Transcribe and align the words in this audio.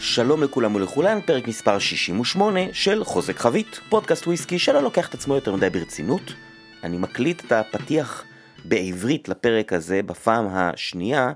שלום 0.00 0.42
לכולם 0.42 0.74
ולכולן, 0.74 1.20
פרק 1.20 1.48
מספר 1.48 1.78
68 1.78 2.60
של 2.72 3.04
חוזק 3.04 3.38
חבית, 3.38 3.80
פודקאסט 3.88 4.26
וויסקי 4.26 4.58
שלא 4.58 4.82
לוקח 4.82 5.08
את 5.08 5.14
עצמו 5.14 5.34
יותר 5.34 5.54
מדי 5.54 5.70
ברצינות. 5.70 6.22
אני 6.84 6.98
מקליט 6.98 7.44
את 7.44 7.52
הפתיח 7.52 8.24
בעברית 8.64 9.28
לפרק 9.28 9.72
הזה 9.72 10.02
בפעם 10.02 10.46
השנייה, 10.50 11.32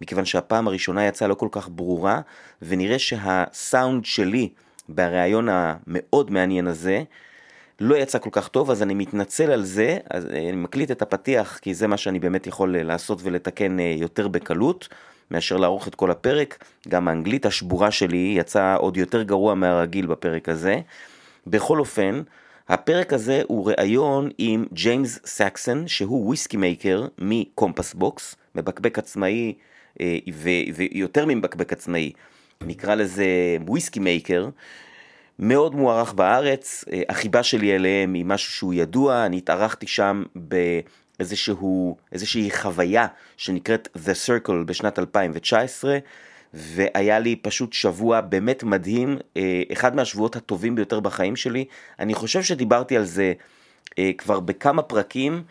מכיוון 0.00 0.24
שהפעם 0.24 0.68
הראשונה 0.68 1.06
יצאה 1.06 1.28
לא 1.28 1.34
כל 1.34 1.48
כך 1.50 1.68
ברורה, 1.72 2.20
ונראה 2.62 2.98
שהסאונד 2.98 4.04
שלי 4.04 4.48
בריאיון 4.88 5.48
המאוד 5.50 6.30
מעניין 6.30 6.66
הזה 6.66 7.02
לא 7.80 7.94
יצא 7.94 8.18
כל 8.18 8.30
כך 8.32 8.48
טוב, 8.48 8.70
אז 8.70 8.82
אני 8.82 8.94
מתנצל 8.94 9.50
על 9.50 9.62
זה, 9.62 9.98
אז 10.10 10.26
אה, 10.26 10.38
אני 10.38 10.52
מקליט 10.56 10.90
את 10.90 11.02
הפתיח 11.02 11.58
כי 11.58 11.74
זה 11.74 11.86
מה 11.86 11.96
שאני 11.96 12.18
באמת 12.18 12.46
יכול 12.46 12.76
אה, 12.76 12.82
לעשות 12.82 13.18
ולתקן 13.22 13.80
אה, 13.80 13.94
יותר 13.98 14.28
בקלות. 14.28 14.88
מאשר 15.30 15.56
לערוך 15.56 15.88
את 15.88 15.94
כל 15.94 16.10
הפרק, 16.10 16.64
גם 16.88 17.08
האנגלית 17.08 17.46
השבורה 17.46 17.90
שלי 17.90 18.34
יצאה 18.38 18.74
עוד 18.74 18.96
יותר 18.96 19.22
גרוע 19.22 19.54
מהרגיל 19.54 20.06
בפרק 20.06 20.48
הזה. 20.48 20.80
בכל 21.46 21.78
אופן, 21.78 22.22
הפרק 22.68 23.12
הזה 23.12 23.42
הוא 23.46 23.70
ראיון 23.70 24.30
עם 24.38 24.64
ג'יימס 24.72 25.20
סקסון, 25.24 25.88
שהוא 25.88 26.26
וויסקי 26.26 26.56
מייקר 26.56 27.06
מקומפס 27.18 27.94
בוקס, 27.94 28.36
מבקבק 28.54 28.98
עצמאי 28.98 29.54
ויותר 30.74 31.26
ממבקבק 31.26 31.72
עצמאי, 31.72 32.12
נקרא 32.60 32.94
לזה 32.94 33.26
וויסקי 33.66 34.00
מייקר. 34.00 34.48
מאוד 35.38 35.74
מוערך 35.74 36.12
בארץ, 36.12 36.84
החיבה 37.08 37.42
שלי 37.42 37.74
אליהם 37.74 38.14
היא 38.14 38.24
משהו 38.24 38.52
שהוא 38.52 38.74
ידוע, 38.74 39.26
אני 39.26 39.36
התארחתי 39.36 39.86
שם 39.86 40.22
באיזשהו, 41.22 41.96
איזושהי 42.12 42.50
חוויה 42.50 43.06
שנקראת 43.36 43.88
The 43.96 44.26
Circle 44.26 44.64
בשנת 44.66 44.98
2019, 44.98 45.98
והיה 46.54 47.18
לי 47.18 47.36
פשוט 47.36 47.72
שבוע 47.72 48.20
באמת 48.20 48.62
מדהים, 48.62 49.18
אחד 49.72 49.96
מהשבועות 49.96 50.36
הטובים 50.36 50.74
ביותר 50.74 51.00
בחיים 51.00 51.36
שלי. 51.36 51.64
אני 51.98 52.14
חושב 52.14 52.42
שדיברתי 52.42 52.96
על 52.96 53.04
זה 53.04 53.32
כבר 54.18 54.40
בכמה 54.40 54.82
פרקים, 54.82 55.42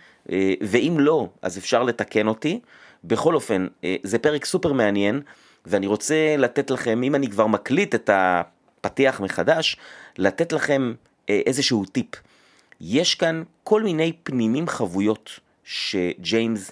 ואם 0.61 0.95
לא, 0.99 1.29
אז 1.41 1.57
אפשר 1.57 1.83
לתקן 1.83 2.27
אותי. 2.27 2.59
בכל 3.03 3.35
אופן, 3.35 3.67
זה 4.03 4.19
פרק 4.19 4.45
סופר 4.45 4.73
מעניין, 4.73 5.21
ואני 5.65 5.87
רוצה 5.87 6.35
לתת 6.37 6.71
לכם, 6.71 7.03
אם 7.03 7.15
אני 7.15 7.29
כבר 7.29 7.47
מקליט 7.47 7.95
את 7.95 8.09
ה... 8.09 8.41
פתיח 8.81 9.21
מחדש, 9.21 9.77
לתת 10.17 10.53
לכם 10.53 10.93
אה, 11.29 11.41
איזשהו 11.45 11.85
טיפ. 11.85 12.07
יש 12.81 13.15
כאן 13.15 13.43
כל 13.63 13.83
מיני 13.83 14.13
פנינים 14.23 14.67
חבויות 14.67 15.39
שג'יימס 15.63 16.71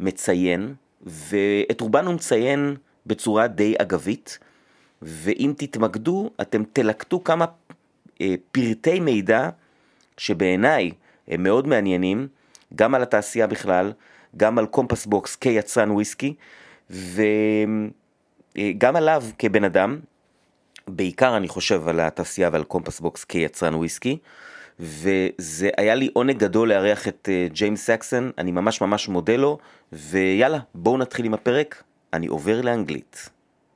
מציין, 0.00 0.74
ואת 1.02 1.80
רובן 1.80 2.06
הוא 2.06 2.14
מציין 2.14 2.76
בצורה 3.06 3.46
די 3.46 3.74
אגבית, 3.78 4.38
ואם 5.02 5.52
תתמקדו, 5.56 6.30
אתם 6.40 6.62
תלקטו 6.72 7.24
כמה 7.24 7.44
אה, 8.20 8.34
פרטי 8.52 9.00
מידע 9.00 9.48
שבעיניי 10.16 10.92
הם 11.28 11.42
מאוד 11.42 11.66
מעניינים, 11.66 12.28
גם 12.74 12.94
על 12.94 13.02
התעשייה 13.02 13.46
בכלל, 13.46 13.92
גם 14.36 14.58
על 14.58 14.66
קומפס 14.66 15.06
בוקס 15.06 15.36
כיצרן 15.36 15.90
וויסקי, 15.90 16.34
וגם 16.90 18.96
עליו 18.96 19.24
כבן 19.38 19.64
אדם, 19.64 19.98
בעיקר 20.88 21.36
אני 21.36 21.48
חושב 21.48 21.88
על 21.88 22.00
התעשייה 22.00 22.50
ועל 22.52 22.64
קומפס 22.64 23.00
בוקס 23.00 23.24
כיצרן 23.24 23.74
וויסקי, 23.74 24.18
וזה 24.80 25.70
היה 25.76 25.94
לי 25.94 26.10
עונג 26.12 26.38
גדול 26.38 26.68
לארח 26.68 27.08
את 27.08 27.28
ג'יימס 27.52 27.84
סקסון, 27.84 28.30
אני 28.38 28.52
ממש 28.52 28.80
ממש 28.80 29.08
מודה 29.08 29.36
לו, 29.36 29.58
ויאללה, 29.92 30.58
בואו 30.74 30.98
נתחיל 30.98 31.26
עם 31.26 31.34
הפרק, 31.34 31.82
אני 32.12 32.26
עובר 32.26 32.60
לאנגלית. 32.60 33.30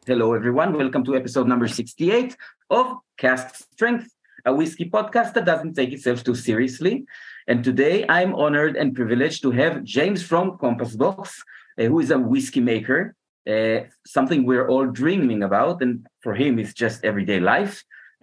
Hello 0.06 0.34
everyone, 0.38 0.72
welcome 0.76 1.04
to 1.04 1.14
episode 1.14 1.46
number 1.46 1.68
68 1.68 2.36
of 2.70 2.86
Cask 3.18 3.54
Strength, 3.54 4.06
a 4.46 4.52
whiskey 4.52 4.90
podcast 4.90 5.32
that 5.34 5.44
doesn't 5.44 5.74
take 5.74 5.92
itself 5.92 6.24
too 6.24 6.34
seriously. 6.34 7.04
And 7.48 7.64
today 7.64 8.04
I'm 8.08 8.34
honored 8.34 8.76
and 8.76 8.94
privileged 8.94 9.42
to 9.42 9.50
have 9.50 9.82
James 9.84 10.20
from 10.22 10.58
Compass 10.58 10.94
Box, 10.96 11.42
uh, 11.78 11.84
who 11.84 11.98
is 12.00 12.10
a 12.10 12.18
whiskey 12.18 12.60
maker, 12.60 13.14
uh, 13.52 13.78
something 14.06 14.40
we're 14.44 14.68
all 14.72 14.86
dreaming 14.86 15.42
about. 15.42 15.82
And 15.82 16.06
for 16.24 16.34
him, 16.34 16.58
it's 16.60 16.74
just 16.74 17.04
everyday 17.04 17.40
life. 17.40 17.74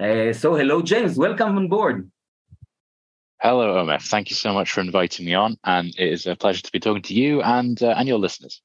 Uh, 0.06 0.32
so, 0.42 0.56
hello, 0.56 0.82
James. 0.82 1.18
Welcome 1.18 1.58
on 1.58 1.68
board. 1.68 2.10
Hello, 3.42 3.78
Omer. 3.78 4.00
Thank 4.00 4.30
you 4.30 4.36
so 4.36 4.54
much 4.54 4.72
for 4.72 4.82
inviting 4.82 5.26
me 5.26 5.34
on, 5.34 5.58
and 5.64 5.88
it 5.98 6.12
is 6.12 6.28
a 6.28 6.36
pleasure 6.36 6.62
to 6.62 6.72
be 6.72 6.80
talking 6.80 7.04
to 7.04 7.14
you 7.14 7.42
and 7.42 7.82
uh, 7.82 7.96
and 7.98 8.08
your 8.08 8.20
listeners. 8.20 8.62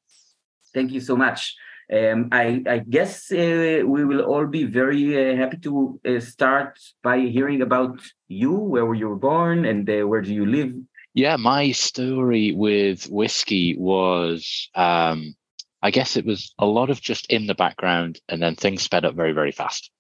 Thank 0.73 0.93
you 0.93 1.01
so 1.01 1.17
much. 1.17 1.55
Um, 1.93 2.31
I, 2.33 2.63
I, 2.67 2.79
guess 2.79 3.31
uh, 3.31 3.83
we 3.85 4.07
will 4.07 4.23
all 4.23 4.47
be 4.47 4.65
very 4.65 5.05
uh, 5.33 5.37
happy 5.37 5.59
to 5.59 6.01
uh, 6.09 6.19
start 6.19 6.79
by 7.03 7.19
hearing 7.19 7.61
about 7.61 8.01
you, 8.27 8.53
where 8.53 8.87
were 8.87 8.95
you 8.95 9.09
were 9.11 9.17
born, 9.17 9.67
and 9.67 9.87
where 9.87 10.23
do 10.23 10.33
you 10.33 10.47
live. 10.47 10.73
Yeah, 11.13 11.37
my 11.37 11.73
story 11.73 12.53
with 12.53 13.05
whiskey 13.05 13.77
was 13.79 14.71
um, 14.75 15.37
I 15.85 15.91
guess 15.91 16.17
it 16.17 16.25
was 16.25 16.55
a 16.59 16.65
lot 16.65 16.89
of 16.89 17.03
just 17.03 17.27
in 17.27 17.47
the 17.47 17.55
background 17.55 18.19
and 18.31 18.43
then 18.43 18.57
things 18.57 18.83
sped 18.83 19.05
up 19.05 19.15
very, 19.15 19.33
very 19.33 19.53
fast. 19.53 19.91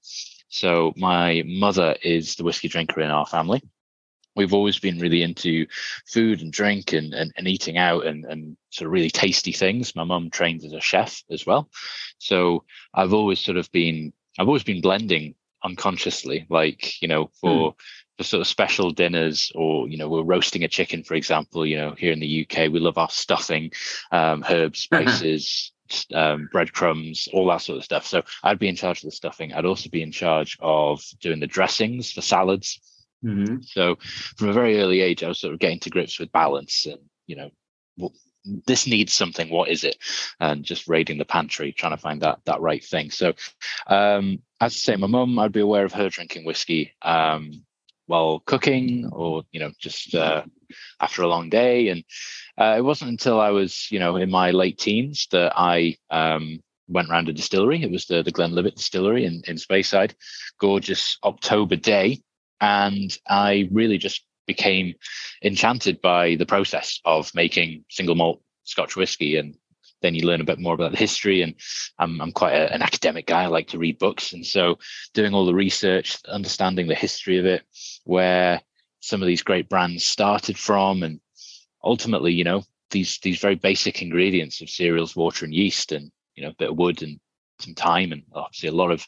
So 0.49 0.95
my 0.97 1.43
mother 1.45 1.95
is 2.03 2.37
the 2.37 2.45
whiskey 2.45 2.69
drinker 2.69 3.03
in 3.03 3.11
our 3.11 3.27
family. 3.27 3.62
We've 4.37 4.55
always 4.55 4.78
been 4.78 4.99
really 4.99 5.22
into 5.22 5.67
food 6.06 6.43
and 6.43 6.53
drink 6.53 6.93
and, 6.93 7.15
and, 7.15 7.33
and 7.37 7.49
eating 7.49 7.78
out 7.78 8.06
and, 8.06 8.25
and 8.25 8.56
sort 8.71 8.87
of 8.87 8.93
really 8.93 9.11
tasty 9.11 9.53
things. 9.53 9.95
My 9.95 10.05
mum 10.05 10.31
trains 10.31 10.65
as 10.65 10.72
a 10.72 10.81
chef 10.81 11.22
as 11.31 11.47
well. 11.47 11.69
So 12.19 12.65
I've 12.93 13.12
always 13.12 13.41
sort 13.41 13.56
of 13.56 13.71
been 13.73 14.12
I've 14.39 14.49
always 14.49 14.65
been 14.65 14.81
blending 14.81 15.34
unconsciously, 15.62 16.47
like, 16.50 17.00
you 17.00 17.09
know, 17.09 17.31
for 17.41 17.73
mm. 17.73 17.75
for 18.19 18.25
sort 18.25 18.41
of 18.41 18.47
special 18.47 18.91
dinners 18.91 19.50
or, 19.55 19.89
you 19.89 19.97
know, 19.97 20.09
we're 20.09 20.23
roasting 20.23 20.65
a 20.65 20.69
chicken, 20.69 21.03
for 21.03 21.15
example, 21.15 21.65
you 21.65 21.77
know, 21.77 21.94
here 21.97 22.12
in 22.12 22.21
the 22.21 22.47
UK, 22.47 22.71
we 22.71 22.81
love 22.81 22.99
our 22.99 23.11
stuffing, 23.11 23.71
um, 24.12 24.44
herbs, 24.49 24.89
uh-huh. 24.93 25.03
spices, 25.03 25.73
um, 26.12 26.49
breadcrumbs, 26.53 27.28
all 27.33 27.47
that 27.47 27.62
sort 27.62 27.78
of 27.78 27.84
stuff. 27.84 28.06
So 28.06 28.23
I'd 28.43 28.59
be 28.59 28.69
in 28.69 28.77
charge 28.77 28.99
of 28.99 29.11
the 29.11 29.17
stuffing. 29.17 29.53
I'd 29.53 29.67
also 29.67 29.89
be 29.89 30.03
in 30.03 30.12
charge 30.12 30.56
of 30.61 31.03
doing 31.21 31.41
the 31.41 31.47
dressings 31.47 32.12
for 32.12 32.21
salads. 32.21 32.81
Mm-hmm. 33.25 33.57
So 33.62 33.97
from 34.37 34.49
a 34.49 34.53
very 34.53 34.81
early 34.81 35.01
age, 35.01 35.23
I 35.23 35.29
was 35.29 35.41
sort 35.41 35.55
of 35.55 35.61
getting 35.61 35.81
to 35.81 35.91
grips 35.91 36.19
with 36.19 36.33
balance 36.33 36.87
and, 36.87 37.01
you 37.27 37.37
know, 37.37 37.51
well, 37.97 38.12
this 38.67 38.87
needs 38.87 39.15
something. 39.15 39.49
What 39.49 39.71
is 39.71 39.85
it? 39.85 39.97
And 40.41 40.65
just 40.65 40.89
raiding 40.89 41.19
the 41.19 41.25
pantry, 41.25 41.73
trying 41.73 41.97
to 41.97 42.03
find 42.03 42.21
that 42.23 42.41
that 42.45 42.61
right 42.61 42.85
thing. 42.85 43.11
So, 43.11 43.33
um, 43.87 44.43
as 44.61 44.73
I 44.73 44.77
say, 44.77 44.97
my 44.97 45.07
mum, 45.07 45.39
I'd 45.39 45.53
be 45.53 45.61
aware 45.61 45.85
of 45.85 45.95
her 45.95 46.09
drinking 46.09 46.45
whiskey 46.45 46.93
um, 47.03 47.65
while 48.07 48.41
cooking, 48.41 49.09
or 49.12 49.45
you 49.51 49.61
know, 49.61 49.73
just 49.79 50.15
uh, 50.15 50.43
after 51.01 51.23
a 51.23 51.29
long 51.29 51.49
day. 51.49 51.89
And 51.89 52.05
uh, 52.59 52.75
it 52.77 52.83
wasn't 52.83 53.12
until 53.12 53.41
I 53.41 53.51
was, 53.51 53.91
you 53.91 53.99
know, 53.99 54.17
in 54.17 54.31
my 54.31 54.51
late 54.51 54.79
teens 54.79 55.27
that 55.33 55.53
I 55.56 55.97
um, 56.11 56.61
went 56.89 57.09
around 57.09 57.29
a 57.29 57.33
distillery. 57.33 57.83
It 57.83 57.91
was 57.91 58.06
the, 58.06 58.23
the 58.23 58.33
Glenlivet 58.33 58.77
distillery 58.77 59.25
in, 59.25 59.43
in 59.47 59.56
Speyside, 59.56 60.15
gorgeous 60.61 61.19
October 61.25 61.77
day. 61.77 62.21
And 62.60 63.16
I 63.28 63.69
really 63.72 63.98
just 63.98 64.25
became 64.47 64.94
enchanted 65.42 66.00
by 66.00 66.37
the 66.37 66.47
process 66.47 67.00
of 67.04 67.34
making 67.34 67.84
single 67.88 68.15
malt 68.15 68.42
Scotch 68.65 68.97
whiskey. 68.97 69.37
And 69.37 69.56
then 70.03 70.15
you 70.15 70.26
learn 70.26 70.41
a 70.41 70.44
bit 70.44 70.59
more 70.59 70.75
about 70.75 70.93
the 70.93 70.98
history. 70.98 71.43
And 71.43 71.54
I'm, 71.98 72.20
I'm 72.20 72.32
quite 72.32 72.54
a, 72.54 72.72
an 72.72 72.82
academic 72.82 73.26
guy. 73.26 73.44
I 73.44 73.47
like 73.47 73.69
to 73.69 73.78
read 73.78 73.98
books. 73.98 74.32
And 74.32 74.44
so 74.44 74.78
doing 75.12 75.34
all 75.34 75.47
the 75.47 75.54
research, 75.54 76.19
understanding 76.28 76.87
the 76.87 76.94
history 76.94 77.38
of 77.38 77.47
it, 77.47 77.62
where 78.04 78.60
some 79.04 79.20
of 79.20 79.26
these 79.26 79.43
great 79.43 79.69
brands 79.69 80.06
started 80.06 80.59
from 80.59 81.03
and 81.03 81.20
ultimately 81.84 82.32
you 82.32 82.43
know 82.43 82.64
these 82.91 83.19
these 83.22 83.38
very 83.38 83.54
basic 83.54 84.00
ingredients 84.00 84.62
of 84.62 84.70
cereals 84.70 85.14
water 85.14 85.44
and 85.44 85.52
yeast 85.52 85.93
and 85.93 86.11
you 86.34 86.43
know 86.43 86.49
a 86.49 86.55
bit 86.58 86.70
of 86.70 86.79
wood 86.79 87.02
and 87.02 87.20
some 87.61 87.75
time 87.75 88.12
and 88.12 88.23
obviously 88.32 88.70
a 88.70 88.73
lot 88.73 88.90
of 88.90 89.06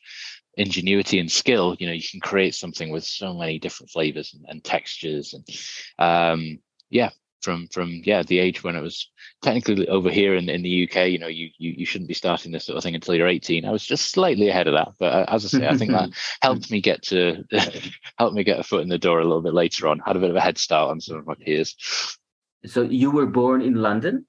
ingenuity 0.56 1.18
and 1.18 1.30
skill 1.30 1.76
you 1.78 1.86
know 1.86 1.92
you 1.92 2.02
can 2.08 2.20
create 2.20 2.54
something 2.54 2.90
with 2.90 3.04
so 3.04 3.34
many 3.34 3.58
different 3.58 3.90
flavors 3.90 4.34
and, 4.34 4.44
and 4.48 4.64
textures 4.64 5.34
and 5.34 5.46
um 5.98 6.58
yeah 6.90 7.10
from 7.42 7.68
from 7.68 8.00
yeah 8.04 8.22
the 8.22 8.38
age 8.38 8.64
when 8.64 8.74
it 8.74 8.82
was 8.82 9.10
technically 9.42 9.86
over 9.88 10.10
here 10.10 10.34
in, 10.34 10.48
in 10.48 10.62
the 10.62 10.88
UK 10.88 11.08
you 11.08 11.18
know 11.18 11.26
you, 11.26 11.50
you 11.58 11.72
you 11.76 11.86
shouldn't 11.86 12.08
be 12.08 12.14
starting 12.14 12.50
this 12.50 12.64
sort 12.64 12.76
of 12.76 12.82
thing 12.82 12.94
until 12.94 13.14
you're 13.14 13.28
18 13.28 13.64
I 13.64 13.70
was 13.70 13.84
just 13.84 14.10
slightly 14.10 14.48
ahead 14.48 14.66
of 14.66 14.74
that 14.74 14.88
but 14.98 15.12
uh, 15.12 15.24
as 15.28 15.44
I 15.44 15.58
say 15.58 15.68
I 15.68 15.76
think 15.76 15.92
that 15.92 16.10
helped 16.42 16.70
me 16.70 16.80
get 16.80 17.02
to 17.04 17.44
help 18.18 18.32
me 18.32 18.42
get 18.42 18.58
a 18.58 18.64
foot 18.64 18.82
in 18.82 18.88
the 18.88 18.98
door 18.98 19.20
a 19.20 19.24
little 19.24 19.42
bit 19.42 19.54
later 19.54 19.86
on. 19.88 20.00
Had 20.00 20.16
a 20.16 20.20
bit 20.20 20.30
of 20.30 20.36
a 20.36 20.40
head 20.40 20.58
start 20.58 20.90
on 20.90 21.00
some 21.00 21.18
of 21.18 21.26
my 21.26 21.34
peers. 21.34 21.76
So 22.64 22.82
you 22.82 23.10
were 23.10 23.26
born 23.26 23.62
in 23.62 23.74
London 23.74 24.26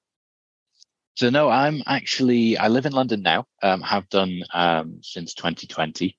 So 1.18 1.32
no, 1.32 1.50
I'm 1.50 1.82
actually 1.88 2.60
I 2.60 2.68
live 2.68 2.86
in 2.86 2.94
London 2.94 3.24
now. 3.24 3.48
Um, 3.64 3.82
have 3.82 4.08
done 4.08 4.44
um, 4.54 5.00
since 5.02 5.34
2020, 5.34 6.16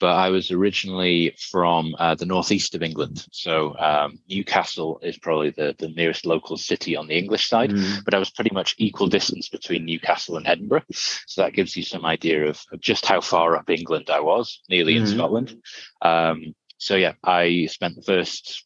but 0.00 0.08
I 0.08 0.30
was 0.30 0.50
originally 0.50 1.36
from 1.38 1.94
uh, 1.96 2.16
the 2.16 2.26
northeast 2.26 2.74
of 2.74 2.82
England. 2.82 3.24
So 3.30 3.78
um, 3.78 4.18
Newcastle 4.28 4.98
is 5.04 5.16
probably 5.18 5.50
the 5.50 5.76
the 5.78 5.90
nearest 5.90 6.26
local 6.26 6.56
city 6.56 6.96
on 6.96 7.06
the 7.06 7.16
English 7.16 7.48
side, 7.48 7.70
mm. 7.70 8.04
but 8.04 8.12
I 8.12 8.18
was 8.18 8.30
pretty 8.30 8.52
much 8.52 8.74
equal 8.76 9.06
distance 9.06 9.48
between 9.48 9.84
Newcastle 9.84 10.36
and 10.36 10.48
Edinburgh. 10.48 10.82
So 10.90 11.42
that 11.42 11.52
gives 11.52 11.76
you 11.76 11.84
some 11.84 12.04
idea 12.04 12.48
of, 12.48 12.60
of 12.72 12.80
just 12.80 13.06
how 13.06 13.20
far 13.20 13.54
up 13.54 13.70
England 13.70 14.10
I 14.10 14.18
was, 14.18 14.62
nearly 14.68 14.94
mm. 14.94 15.02
in 15.02 15.06
Scotland. 15.06 15.62
Um, 16.02 16.56
so 16.76 16.96
yeah, 16.96 17.12
I 17.22 17.66
spent 17.66 17.94
the 17.94 18.02
first 18.02 18.64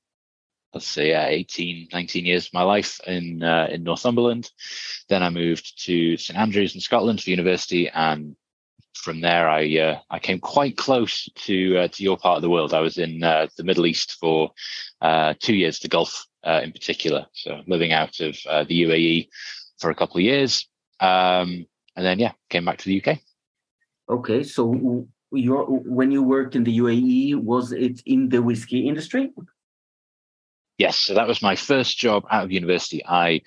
let's 0.74 0.86
say 0.86 1.14
uh, 1.14 1.26
18 1.26 1.88
19 1.92 2.24
years 2.26 2.46
of 2.46 2.54
my 2.54 2.62
life 2.62 3.00
in 3.06 3.42
uh, 3.42 3.68
in 3.70 3.82
northumberland. 3.82 4.50
Then 5.08 5.22
i 5.22 5.30
moved 5.30 5.84
to 5.84 6.16
st 6.16 6.38
andrews 6.38 6.74
in 6.74 6.80
scotland 6.80 7.22
for 7.22 7.30
university 7.30 7.88
and 7.88 8.36
from 8.94 9.20
there 9.20 9.48
i 9.48 9.76
uh, 9.78 9.98
i 10.10 10.18
came 10.18 10.40
quite 10.40 10.76
close 10.76 11.28
to 11.36 11.78
uh, 11.78 11.88
to 11.88 12.02
your 12.02 12.16
part 12.16 12.36
of 12.36 12.42
the 12.42 12.50
world. 12.50 12.74
I 12.74 12.80
was 12.80 12.98
in 12.98 13.22
uh, 13.22 13.46
the 13.56 13.64
middle 13.64 13.86
east 13.86 14.16
for 14.20 14.50
two 15.40 15.54
years 15.54 15.78
the 15.78 15.88
gulf 15.88 16.26
in 16.44 16.72
particular. 16.72 17.26
So 17.32 17.62
living 17.66 17.92
out 17.92 18.20
of 18.20 18.34
the 18.68 18.82
uae 18.82 19.28
for 19.78 19.90
a 19.90 19.94
couple 19.94 20.18
of 20.18 20.22
years 20.22 20.68
um, 21.00 21.66
and 21.96 22.04
then 22.06 22.18
yeah 22.18 22.32
came 22.50 22.64
back 22.64 22.78
to 22.78 22.86
the 22.86 23.02
uk 23.02 23.18
okay 24.08 24.42
so 24.42 25.06
your 25.32 25.64
when 25.66 26.10
you 26.10 26.22
worked 26.22 26.54
in 26.56 26.64
the 26.64 26.78
uae 26.78 27.34
was 27.34 27.72
it 27.72 28.00
in 28.06 28.28
the 28.28 28.42
whiskey 28.42 28.86
industry 28.88 29.30
Yes, 30.76 30.98
so 30.98 31.14
that 31.14 31.28
was 31.28 31.40
my 31.40 31.54
first 31.54 31.96
job 31.98 32.24
out 32.32 32.42
of 32.42 32.50
university. 32.50 33.00
I 33.06 33.42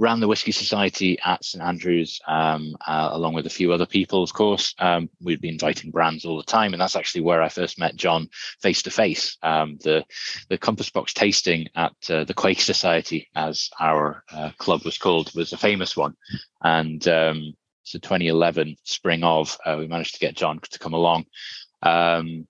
ran 0.00 0.18
the 0.18 0.26
Whiskey 0.26 0.50
Society 0.50 1.16
at 1.24 1.44
St 1.44 1.62
Andrews, 1.62 2.20
um, 2.26 2.74
uh, 2.84 3.10
along 3.12 3.34
with 3.34 3.46
a 3.46 3.50
few 3.50 3.72
other 3.72 3.86
people, 3.86 4.24
of 4.24 4.32
course. 4.32 4.74
Um, 4.80 5.08
we'd 5.20 5.40
be 5.40 5.48
inviting 5.48 5.92
brands 5.92 6.24
all 6.24 6.36
the 6.36 6.42
time, 6.42 6.74
and 6.74 6.80
that's 6.80 6.96
actually 6.96 7.20
where 7.20 7.40
I 7.40 7.48
first 7.48 7.78
met 7.78 7.94
John 7.94 8.28
face 8.60 8.82
to 8.82 8.90
face. 8.90 9.36
The 9.42 10.04
the 10.48 10.58
Compass 10.58 10.90
Box 10.90 11.12
tasting 11.14 11.68
at 11.76 11.92
uh, 12.10 12.24
the 12.24 12.34
Quaich 12.34 12.60
Society, 12.60 13.28
as 13.36 13.70
our 13.78 14.24
uh, 14.32 14.50
club 14.58 14.84
was 14.84 14.98
called, 14.98 15.32
was 15.36 15.52
a 15.52 15.58
famous 15.58 15.96
one, 15.96 16.16
and 16.62 17.06
um, 17.06 17.54
so 17.84 17.98
2011 17.98 18.76
spring 18.84 19.22
of, 19.22 19.56
uh, 19.64 19.76
we 19.78 19.86
managed 19.86 20.14
to 20.14 20.20
get 20.20 20.36
John 20.36 20.60
to 20.70 20.78
come 20.78 20.94
along. 20.94 21.26
Um, 21.82 22.46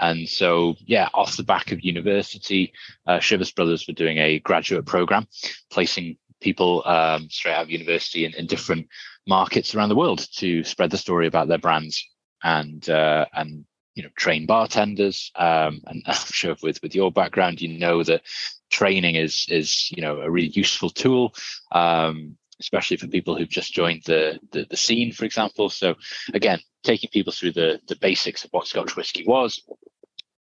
and 0.00 0.28
so, 0.28 0.74
yeah, 0.80 1.08
off 1.14 1.36
the 1.36 1.44
back 1.44 1.72
of 1.72 1.84
university, 1.84 2.72
uh, 3.06 3.18
Chivas 3.18 3.54
Brothers 3.54 3.86
were 3.86 3.94
doing 3.94 4.18
a 4.18 4.40
graduate 4.40 4.86
program, 4.86 5.28
placing 5.70 6.16
people 6.40 6.82
um, 6.86 7.28
straight 7.30 7.54
out 7.54 7.62
of 7.62 7.70
university 7.70 8.24
in, 8.24 8.34
in, 8.34 8.46
different 8.46 8.88
markets 9.26 9.74
around 9.74 9.88
the 9.88 9.94
world 9.94 10.26
to 10.36 10.62
spread 10.64 10.90
the 10.90 10.98
story 10.98 11.26
about 11.26 11.48
their 11.48 11.58
brands 11.58 12.06
and 12.42 12.88
uh, 12.90 13.24
and 13.32 13.64
you 13.94 14.02
know 14.02 14.10
train 14.16 14.46
bartenders. 14.46 15.30
Um, 15.36 15.80
and 15.86 16.02
I'm 16.06 16.14
sure 16.26 16.56
with 16.62 16.82
with 16.82 16.94
your 16.94 17.12
background, 17.12 17.60
you 17.60 17.78
know 17.78 18.02
that 18.02 18.22
training 18.70 19.14
is 19.14 19.46
is 19.48 19.90
you 19.92 20.02
know 20.02 20.20
a 20.20 20.30
really 20.30 20.48
useful 20.48 20.90
tool. 20.90 21.34
Um, 21.72 22.36
especially 22.60 22.96
for 22.96 23.08
people 23.08 23.36
who've 23.36 23.48
just 23.48 23.74
joined 23.74 24.00
the, 24.04 24.38
the, 24.52 24.64
the 24.70 24.76
scene, 24.76 25.10
for 25.10 25.24
example. 25.24 25.68
So 25.68 25.96
again, 26.32 26.60
taking 26.84 27.10
people 27.10 27.32
through 27.32 27.52
the 27.52 27.80
the 27.88 27.96
basics 27.96 28.44
of 28.44 28.50
what 28.52 28.68
Scotch 28.68 28.96
whiskey 28.96 29.24
was, 29.26 29.60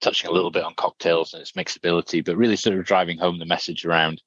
touching 0.03 0.29
a 0.29 0.33
little 0.33 0.51
bit 0.51 0.65
on 0.65 0.75
cocktails 0.75 1.33
and 1.33 1.41
its 1.41 1.53
mixability, 1.53 2.25
but 2.25 2.37
really 2.37 2.57
sort 2.57 2.79
of 2.79 2.85
driving 2.85 3.19
home 3.19 3.39
the 3.39 3.47
message 3.47 3.85
around, 3.85 4.21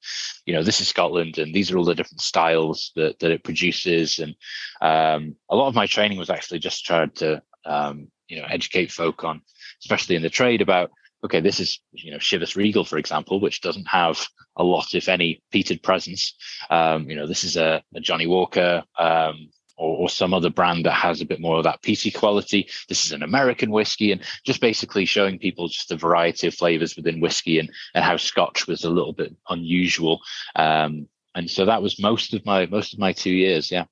you 0.46 0.54
know, 0.54 0.62
this 0.62 0.80
is 0.80 0.88
Scotland 0.88 1.38
and 1.38 1.54
these 1.54 1.70
are 1.70 1.78
all 1.78 1.84
the 1.84 1.94
different 1.94 2.20
styles 2.20 2.92
that 2.96 3.18
that 3.20 3.30
it 3.30 3.44
produces. 3.44 4.18
And 4.18 4.34
um, 4.80 5.36
a 5.48 5.56
lot 5.56 5.68
of 5.68 5.74
my 5.74 5.86
training 5.86 6.18
was 6.18 6.30
actually 6.30 6.58
just 6.58 6.84
trying 6.84 7.10
to 7.16 7.42
um, 7.64 8.08
you 8.28 8.40
know 8.40 8.46
educate 8.48 8.90
folk 8.90 9.24
on, 9.24 9.42
especially 9.80 10.16
in 10.16 10.22
the 10.22 10.30
trade, 10.30 10.62
about 10.62 10.90
okay, 11.24 11.40
this 11.40 11.60
is 11.60 11.80
you 11.92 12.10
know 12.10 12.18
Chivas 12.18 12.56
Regal, 12.56 12.84
for 12.84 12.98
example, 12.98 13.40
which 13.40 13.60
doesn't 13.60 13.86
have 13.86 14.26
a 14.56 14.64
lot, 14.64 14.94
if 14.94 15.08
any, 15.08 15.42
peated 15.52 15.82
presence. 15.82 16.34
Um, 16.70 17.10
you 17.10 17.16
know, 17.16 17.26
this 17.26 17.44
is 17.44 17.56
a, 17.56 17.82
a 17.94 18.00
Johnnie 18.00 18.26
Walker 18.26 18.82
um, 18.98 19.50
or, 19.76 19.96
or, 19.98 20.08
some 20.08 20.32
other 20.32 20.50
brand 20.50 20.84
that 20.86 20.92
has 20.92 21.20
a 21.20 21.26
bit 21.26 21.40
more 21.40 21.58
of 21.58 21.64
that 21.64 21.82
peaty 21.82 22.10
quality. 22.10 22.68
This 22.88 23.04
is 23.04 23.12
an 23.12 23.22
American 23.22 23.70
whiskey, 23.70 24.12
and 24.12 24.22
just 24.44 24.60
basically 24.60 25.04
showing 25.04 25.38
people 25.38 25.68
just 25.68 25.88
the 25.88 25.96
variety 25.96 26.46
of 26.46 26.54
flavors 26.54 26.96
within 26.96 27.20
whiskey 27.20 27.58
and 27.58 27.70
and 27.94 28.04
how 28.04 28.16
Scotch 28.16 28.66
was 28.66 28.84
a 28.84 28.90
little 28.90 29.12
bit 29.12 29.34
unusual. 29.48 30.20
Um, 30.54 31.08
and 31.34 31.50
so 31.50 31.64
that 31.66 31.82
was 31.82 32.00
most 32.00 32.34
of 32.34 32.44
my 32.46 32.66
most 32.66 32.92
of 32.92 32.98
my 32.98 33.12
two 33.12 33.32
years. 33.32 33.70
Yeah. 33.70 33.84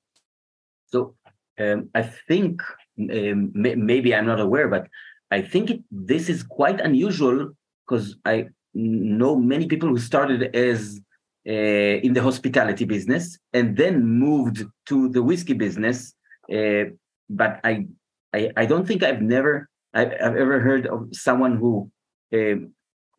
So 0.87 1.15
um, 1.59 1.89
I 1.93 2.01
think 2.01 2.61
um, 2.99 3.51
maybe 3.53 4.13
I'm 4.15 4.25
not 4.25 4.39
aware, 4.39 4.67
but 4.67 4.87
I 5.31 5.41
think 5.41 5.69
it, 5.69 5.83
this 5.91 6.29
is 6.29 6.43
quite 6.43 6.79
unusual 6.81 7.51
because 7.85 8.15
I 8.25 8.47
know 8.73 9.35
many 9.35 9.67
people 9.67 9.89
who 9.89 9.97
started 9.97 10.55
as 10.55 10.99
uh, 11.47 11.51
in 11.51 12.13
the 12.13 12.21
hospitality 12.21 12.85
business 12.85 13.37
and 13.53 13.77
then 13.77 14.03
moved 14.03 14.65
to 14.87 15.09
the 15.09 15.21
whiskey 15.21 15.53
business. 15.53 16.13
Uh, 16.51 16.85
but 17.29 17.59
I, 17.63 17.87
I, 18.33 18.51
I 18.57 18.65
don't 18.65 18.87
think 18.87 19.03
I've 19.03 19.21
never 19.21 19.69
I've, 19.93 20.11
I've 20.11 20.35
ever 20.35 20.59
heard 20.59 20.87
of 20.87 21.07
someone 21.13 21.57
who 21.57 21.89
uh, 22.33 22.55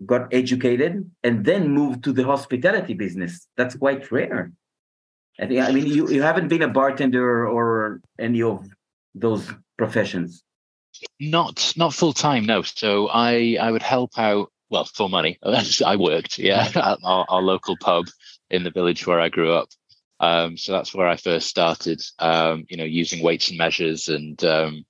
got 0.04 0.32
educated 0.32 1.10
and 1.22 1.44
then 1.44 1.70
moved 1.70 2.04
to 2.04 2.12
the 2.12 2.24
hospitality 2.24 2.94
business. 2.94 3.48
That's 3.56 3.76
quite 3.76 4.10
rare. 4.12 4.52
I 5.40 5.46
think 5.46 5.60
I 5.60 5.72
mean 5.72 5.86
you, 5.86 6.08
you 6.08 6.22
haven't 6.22 6.48
been 6.48 6.62
a 6.62 6.68
bartender 6.68 7.46
or 7.46 8.00
any 8.18 8.42
of 8.42 8.66
those 9.14 9.52
professions. 9.76 10.42
Not 11.20 11.74
not 11.76 11.92
full 11.92 12.12
time, 12.12 12.46
no. 12.46 12.62
So 12.62 13.08
I 13.08 13.58
I 13.60 13.70
would 13.70 13.82
help 13.82 14.18
out 14.18 14.50
well 14.70 14.84
for 14.84 15.08
money. 15.08 15.38
I 15.86 15.96
worked, 15.96 16.38
yeah, 16.38 16.70
at 16.74 16.98
our, 17.02 17.26
our, 17.28 17.42
local 17.42 17.76
pub 17.80 18.06
in 18.50 18.64
the 18.64 18.70
village 18.70 19.06
where 19.06 19.20
I 19.20 19.28
grew 19.28 19.52
up. 19.52 19.68
Um, 20.18 20.56
so 20.56 20.72
that's 20.72 20.94
where 20.94 21.06
I 21.06 21.16
first 21.16 21.48
started. 21.48 22.00
Um, 22.18 22.64
you 22.68 22.76
know, 22.76 22.84
using 22.84 23.22
weights 23.22 23.50
and 23.50 23.58
measures 23.58 24.08
and 24.08 24.42
um, 24.44 24.84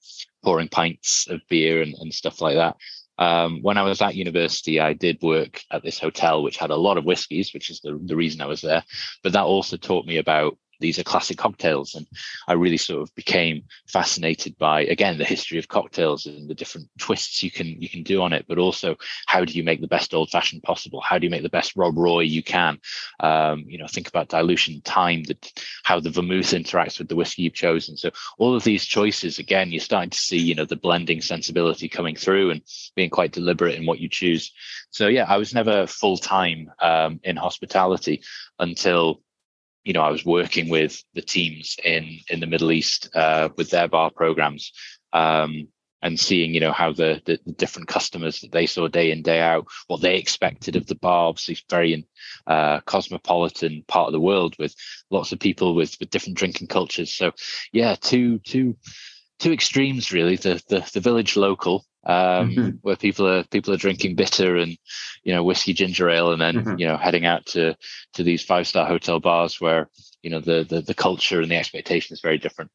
pouring 0.44 0.69
pints 0.69 1.26
of 1.28 1.40
beer 1.49 1.82
and, 1.82 1.94
and 1.94 2.14
stuff 2.14 2.40
like 2.40 2.56
that. 2.56 2.76
Um, 3.19 3.62
when 3.62 3.78
I 3.78 3.82
was 3.82 4.02
at 4.02 4.14
university, 4.14 4.78
I 4.78 4.93
did 4.93 5.23
work 5.23 5.62
at 5.70 5.82
this 5.82 5.99
hotel 5.99 6.43
which 6.43 6.58
had 6.58 6.70
a 6.70 6.76
lot 6.76 6.99
of 6.99 7.05
whiskies, 7.05 7.55
which 7.55 7.70
is 7.70 7.81
the, 7.81 7.99
the 8.05 8.17
reason 8.17 8.40
I 8.40 8.46
was 8.46 8.61
there. 8.61 8.84
But 9.23 9.32
that 9.32 9.44
also 9.44 9.76
taught 9.76 10.06
me 10.06 10.19
about 10.19 10.58
these 10.81 10.99
are 10.99 11.05
classic 11.05 11.38
cocktails. 11.38 11.94
And 11.94 12.06
i 12.49 12.52
really 12.52 12.76
sort 12.76 13.02
of 13.02 13.14
became 13.14 13.62
fascinated 13.88 14.56
by 14.58 14.82
again 14.82 15.19
the 15.19 15.25
history 15.25 15.58
of 15.58 15.69
cocktails 15.69 16.26
and 16.26 16.49
the 16.49 16.55
different 16.55 16.88
twists 16.99 17.43
you 17.43 17.50
can 17.50 17.67
you 17.81 17.88
can 17.88 18.02
do 18.02 18.23
on 18.23 18.32
it 18.32 18.44
but 18.49 18.58
also 18.58 18.96
how 19.26 19.44
do 19.44 19.52
you 19.52 19.64
make 19.64 19.81
the 19.81 19.88
best 19.88 20.14
old 20.14 20.31
fashioned 20.31 20.62
possible? 20.62 21.00
How 21.00 21.19
do 21.19 21.26
you 21.26 21.31
make 21.31 21.43
the 21.43 21.49
best 21.49 21.76
rob 21.76 21.96
roy 21.96 22.20
you 22.20 22.43
can? 22.43 22.78
Um, 23.20 23.64
you 23.67 23.78
know 23.78 23.87
think 23.87 24.08
about 24.08 24.28
dilution 24.28 24.81
time 24.82 25.25
that 25.25 25.52
how 25.84 26.00
the 26.00 26.11
vermouth 26.11 26.52
interacts 26.52 26.99
with 26.99 27.08
the 27.08 27.17
whiskey 27.17 27.43
you've 27.43 27.55
chosen. 27.55 27.96
So 27.96 28.11
all 28.38 28.54
of 28.54 28.64
these 28.64 28.85
choices 28.85 29.38
again 29.38 29.71
you're 29.71 29.80
starting 29.80 30.11
to 30.11 30.18
see 30.18 30.38
you 30.38 30.54
know 30.54 30.64
the 30.64 30.76
blending 30.76 31.21
sensibility 31.21 31.88
coming 31.88 32.16
through 32.16 32.50
and 32.50 32.62
being 32.95 33.11
quite 33.11 33.33
deliberate 33.33 33.75
in 33.75 33.87
what 33.87 34.00
you 34.00 34.09
choose. 34.09 34.52
So 34.90 35.09
yeah 35.09 35.26
i 35.28 35.37
was 35.37 35.54
never 35.54 35.87
full 35.87 36.16
time 36.16 36.71
um, 36.80 37.21
in 37.23 37.37
hospitality 37.37 38.23
until 38.59 39.21
you 39.87 39.93
know, 39.93 40.02
I 40.02 40.11
was 40.11 40.25
working 40.25 40.69
with 40.69 41.00
the 41.14 41.23
teams 41.23 41.76
in 41.85 42.19
in 42.28 42.40
the 42.40 42.47
Middle 42.47 42.73
East 42.73 43.09
uh, 43.14 43.50
with 43.57 43.71
their 43.71 43.87
bar 43.87 44.11
programs, 44.11 44.73
um, 45.12 45.69
and 46.02 46.19
seeing 46.19 46.55
you 46.55 46.61
know 46.61 46.73
how 46.73 46.93
the, 46.93 47.23
the, 47.25 47.38
the 47.47 47.52
different 47.52 47.87
customers 47.87 48.40
that 48.40 48.50
they 48.50 48.66
saw 48.66 48.88
day 48.88 49.12
in 49.12 49.23
day 49.23 49.40
out, 49.40 49.69
what 49.87 50.00
they 50.00 50.16
expected 50.16 50.75
of 50.75 50.88
the 50.88 50.97
bar. 50.97 51.28
Obviously, 51.28 51.57
very 51.71 52.05
uh, 52.49 52.81
cosmopolitan 52.81 53.85
part 53.87 54.09
of 54.09 54.12
the 54.12 54.21
world 54.21 54.57
with 54.59 54.75
lots 55.11 55.31
of 55.31 55.38
people 55.38 55.76
with 55.76 55.97
with 56.00 56.11
different 56.11 56.37
drinking 56.37 56.66
cultures. 56.66 57.14
So, 57.14 57.31
yeah, 57.73 57.95
two 57.95 58.40
two 58.40 58.76
two 59.38 59.52
extremes 59.52 60.12
really. 60.12 60.37
The 60.37 60.62
the, 60.69 60.88
the 60.93 61.00
village 61.00 61.37
local 61.37 61.85
um, 62.07 62.50
mm-hmm. 62.50 62.71
where 62.83 62.97
people 62.97 63.26
are 63.26 63.43
people 63.45 63.75
are 63.75 63.78
drinking 63.78 64.14
bitter 64.14 64.57
and 64.57 64.78
you 65.25 65.35
know 65.35 65.43
whiskey 65.43 65.73
ginger 65.73 66.09
ale, 66.09 66.33
and 66.33 66.40
then 66.40 66.55
mm-hmm. 66.55 66.78
you 66.78 66.87
know 66.87 66.97
heading 66.97 67.26
out 67.26 67.45
to 67.47 67.76
to 68.14 68.23
these 68.23 68.45
five 68.45 68.66
star 68.66 68.87
hotel 68.87 69.21
bars 69.21 69.61
where 69.61 69.90
you 70.23 70.31
know 70.31 70.40
the, 70.40 70.64
the 70.69 70.81
the 70.81 70.95
culture 70.95 71.40
and 71.40 71.50
the 71.50 71.57
expectation 71.57 72.14
is 72.14 72.21
very 72.21 72.38
different. 72.38 72.71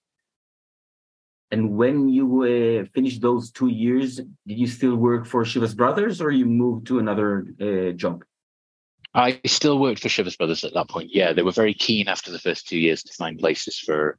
And 1.51 1.75
when 1.75 2.07
you 2.07 2.43
uh, 2.43 2.85
finished 2.93 3.21
those 3.21 3.51
two 3.51 3.67
years, 3.67 4.15
did 4.15 4.57
you 4.57 4.67
still 4.67 4.95
work 4.95 5.25
for 5.25 5.43
Chivas 5.43 5.75
Brothers, 5.75 6.21
or 6.21 6.31
you 6.31 6.45
moved 6.45 6.87
to 6.87 6.99
another 6.99 7.45
uh, 7.59 7.91
job? 7.91 8.23
I 9.13 9.41
still 9.45 9.77
worked 9.77 10.01
for 10.01 10.07
Chivas 10.07 10.37
Brothers 10.37 10.63
at 10.63 10.73
that 10.73 10.89
point. 10.89 11.09
Yeah, 11.13 11.33
they 11.33 11.41
were 11.41 11.51
very 11.51 11.73
keen 11.73 12.07
after 12.07 12.31
the 12.31 12.39
first 12.39 12.67
two 12.67 12.77
years 12.77 13.03
to 13.03 13.13
find 13.13 13.37
places 13.37 13.77
for 13.77 14.17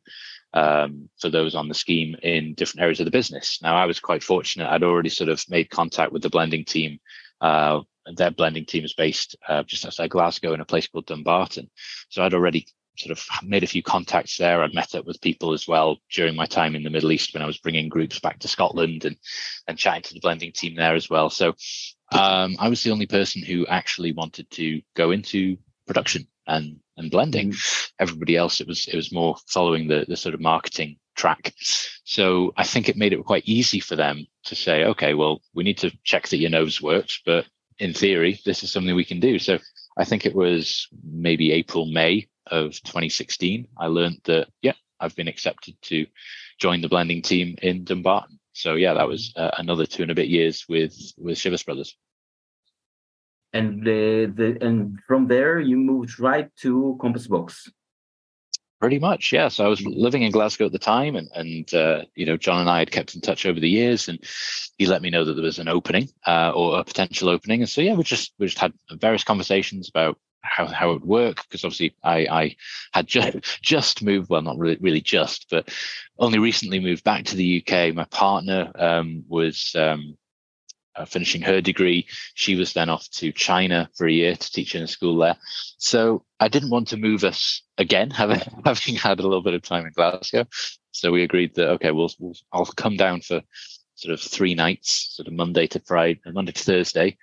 um, 0.54 1.09
for 1.21 1.28
those 1.28 1.54
on 1.54 1.68
the 1.68 1.75
scheme 1.75 2.16
in 2.23 2.54
different 2.54 2.82
areas 2.82 3.00
of 3.00 3.04
the 3.04 3.11
business. 3.11 3.61
Now, 3.62 3.76
I 3.76 3.87
was 3.87 4.00
quite 4.00 4.23
fortunate; 4.23 4.68
I'd 4.68 4.82
already 4.82 5.09
sort 5.09 5.30
of 5.30 5.42
made 5.49 5.71
contact 5.71 6.12
with 6.12 6.23
the 6.23 6.30
blending 6.30 6.64
team. 6.64 6.99
Uh, 7.40 7.80
their 8.16 8.30
blending 8.30 8.66
team 8.66 8.85
is 8.85 8.94
based 8.94 9.37
uh, 9.49 9.62
just 9.62 9.87
outside 9.87 10.11
Glasgow 10.11 10.54
in 10.54 10.61
a 10.61 10.64
place 10.64 10.88
called 10.88 11.06
Dumbarton, 11.06 11.71
so 12.09 12.23
I'd 12.23 12.35
already 12.35 12.66
sort 12.99 13.12
of 13.12 13.26
made 13.42 13.64
a 13.64 13.68
few 13.68 13.82
contacts 13.82 14.37
there. 14.37 14.62
I'd 14.62 14.75
met 14.75 14.94
up 14.94 15.06
with 15.06 15.21
people 15.21 15.52
as 15.52 15.66
well 15.66 15.99
during 16.12 16.37
my 16.37 16.47
time 16.47 16.75
in 16.76 16.82
the 16.82 16.90
Middle 16.90 17.12
East 17.12 17.32
when 17.32 17.42
I 17.42 17.47
was 17.47 17.59
bringing 17.59 17.88
groups 17.88 18.21
back 18.21 18.38
to 18.40 18.49
Scotland 18.49 19.04
and 19.04 19.16
and 19.66 19.78
chatting 19.78 20.02
to 20.02 20.14
the 20.14 20.21
blending 20.21 20.52
team 20.52 20.75
there 20.75 20.94
as 20.94 21.09
well. 21.09 21.30
So 21.30 21.54
um, 22.12 22.56
I 22.59 22.68
was 22.68 22.82
the 22.82 22.90
only 22.90 23.06
person 23.06 23.42
who 23.42 23.66
actually 23.66 24.12
wanted 24.12 24.50
to 24.52 24.82
go 24.94 25.11
into 25.11 25.56
production 25.87 26.26
and 26.47 26.79
and 26.97 27.11
blending. 27.11 27.53
Mm. 27.53 27.91
Everybody 27.99 28.37
else, 28.37 28.61
it 28.61 28.67
was 28.67 28.87
it 28.87 28.97
was 28.97 29.13
more 29.13 29.37
following 29.49 29.89
the 29.89 30.05
the 30.09 30.17
sort 30.17 30.35
of 30.35 30.41
marketing 30.41 30.97
track. 31.15 31.55
So 32.05 32.53
I 32.57 32.65
think 32.65 32.89
it 32.89 32.97
made 32.97 33.13
it 33.13 33.25
quite 33.25 33.45
easy 33.47 33.81
for 33.81 33.97
them 33.97 34.27
to 34.45 34.55
say, 34.55 34.85
okay, 34.85 35.15
well, 35.15 35.41
we 35.55 35.65
need 35.65 35.79
to 35.79 35.93
check 36.05 36.29
that 36.29 36.39
your 36.39 36.51
nose 36.51 36.81
works, 36.81 37.21
but 37.25 37.47
in 37.79 37.93
theory, 37.93 38.41
this 38.45 38.63
is 38.63 38.73
something 38.73 38.95
we 38.95 39.05
can 39.05 39.21
do. 39.21 39.39
So 39.39 39.59
I 39.97 40.05
think 40.05 40.25
it 40.25 40.35
was 40.35 40.89
maybe 41.05 41.53
April, 41.53 41.87
May 41.87 42.29
of 42.47 42.71
2016. 42.83 43.69
I 43.79 43.87
learned 43.87 44.21
that, 44.25 44.49
yeah, 44.63 44.75
I've 45.01 45.17
been 45.17 45.29
accepted 45.29 45.77
to 45.83 46.07
join 46.59 46.81
the 46.81 46.89
blending 46.89 47.23
team 47.23 47.57
in 47.63 47.85
Dumbarton. 47.85 48.39
So 48.53 48.75
yeah, 48.75 48.95
that 48.95 49.09
was 49.09 49.33
uh, 49.37 49.51
another 49.59 49.87
two 49.87 50.03
and 50.03 50.11
a 50.11 50.15
bit 50.15 50.29
years 50.29 50.67
with 50.69 50.95
with 51.17 51.39
Chivas 51.39 51.65
Brothers. 51.65 51.97
And 53.52 53.85
the, 53.85 54.32
the 54.35 54.64
and 54.64 54.99
from 55.06 55.28
there 55.28 55.61
you 55.61 55.76
moved 55.76 56.18
right 56.18 56.49
to 56.59 56.97
Compass 57.00 57.26
Box. 57.26 57.71
Pretty 58.80 58.99
much, 58.99 59.32
yes. 59.32 59.61
I 59.61 59.68
was 59.68 59.80
living 59.87 60.23
in 60.23 60.32
Glasgow 60.32 60.66
at 60.66 60.73
the 60.73 60.78
time, 60.78 61.14
and 61.14 61.28
and 61.37 61.73
uh, 61.73 62.02
you 62.16 62.26
know 62.26 62.37
John 62.37 62.61
and 62.61 62.68
I 62.68 62.80
had 62.80 62.90
kept 62.90 63.14
in 63.14 63.21
touch 63.21 63.47
over 63.47 63.61
the 63.61 63.68
years, 63.68 64.09
and 64.09 64.18
he 64.76 64.87
let 64.87 65.02
me 65.02 65.11
know 65.11 65.25
that 65.25 65.35
there 65.35 65.44
was 65.44 65.61
an 65.61 65.68
opening 65.68 66.09
uh, 66.26 66.50
or 66.50 66.80
a 66.80 66.85
potential 66.85 67.28
opening, 67.28 67.61
and 67.61 67.71
so 67.71 67.80
yeah, 67.80 67.94
we 67.94 68.02
just 68.02 68.32
we 68.38 68.47
just 68.47 68.59
had 68.59 68.73
various 68.90 69.23
conversations 69.23 69.88
about 69.88 70.18
how 70.42 70.66
how 70.66 70.90
it 70.90 70.94
would 70.94 71.04
work 71.04 71.44
because 71.44 71.64
obviously 71.64 71.94
I 72.02 72.26
I 72.26 72.56
had 72.92 73.06
just 73.06 73.38
just 73.62 74.02
moved 74.02 74.28
well 74.28 74.42
not 74.42 74.59
really 74.59 74.78
really 74.80 75.00
just 75.00 75.47
but 75.50 75.68
only 76.18 76.38
recently 76.38 76.80
moved 76.80 77.04
back 77.04 77.25
to 77.26 77.37
the 77.37 77.64
UK. 77.64 77.94
My 77.94 78.04
partner 78.06 78.73
um, 78.75 79.25
was 79.28 79.75
um, 79.76 80.16
uh, 80.97 81.05
finishing 81.05 81.43
her 81.43 81.61
degree. 81.61 82.07
She 82.35 82.55
was 82.55 82.73
then 82.73 82.89
off 82.89 83.09
to 83.13 83.33
China 83.33 83.89
for 83.97 84.07
a 84.07 84.13
year 84.13 84.35
to 84.37 84.53
teach 84.53 84.75
in 84.75 84.83
a 84.83 84.87
school 84.87 85.19
there. 85.19 85.37
So 85.79 86.25
I 86.41 86.49
didn't 86.49 86.71
want 86.71 86.89
to 86.89 86.97
move 86.97 87.25
us 87.25 87.63
again, 87.79 88.11
having 88.23 88.41
having 88.65 88.95
had 88.97 89.21
a 89.21 89.23
little 89.23 89.43
bit 89.43 89.55
of 89.55 89.63
time 89.63 89.87
in 89.87 89.93
Glasgow. 89.93 90.47
So 90.91 91.11
we 91.11 91.23
agreed 91.23 91.55
that 91.55 91.71
okay, 91.71 91.91
we'll, 91.91 92.11
we'll 92.19 92.35
I'll 92.53 92.67
come 92.67 92.97
down 92.97 93.21
for 93.23 93.43
sort 93.95 94.13
of 94.13 94.21
three 94.21 94.55
nights, 94.55 95.15
sort 95.17 95.29
of 95.29 95.35
Monday 95.35 95.67
to 95.69 95.81
Friday, 95.81 96.21
Monday 96.27 96.53
to 96.53 96.63
Thursday. 96.63 97.17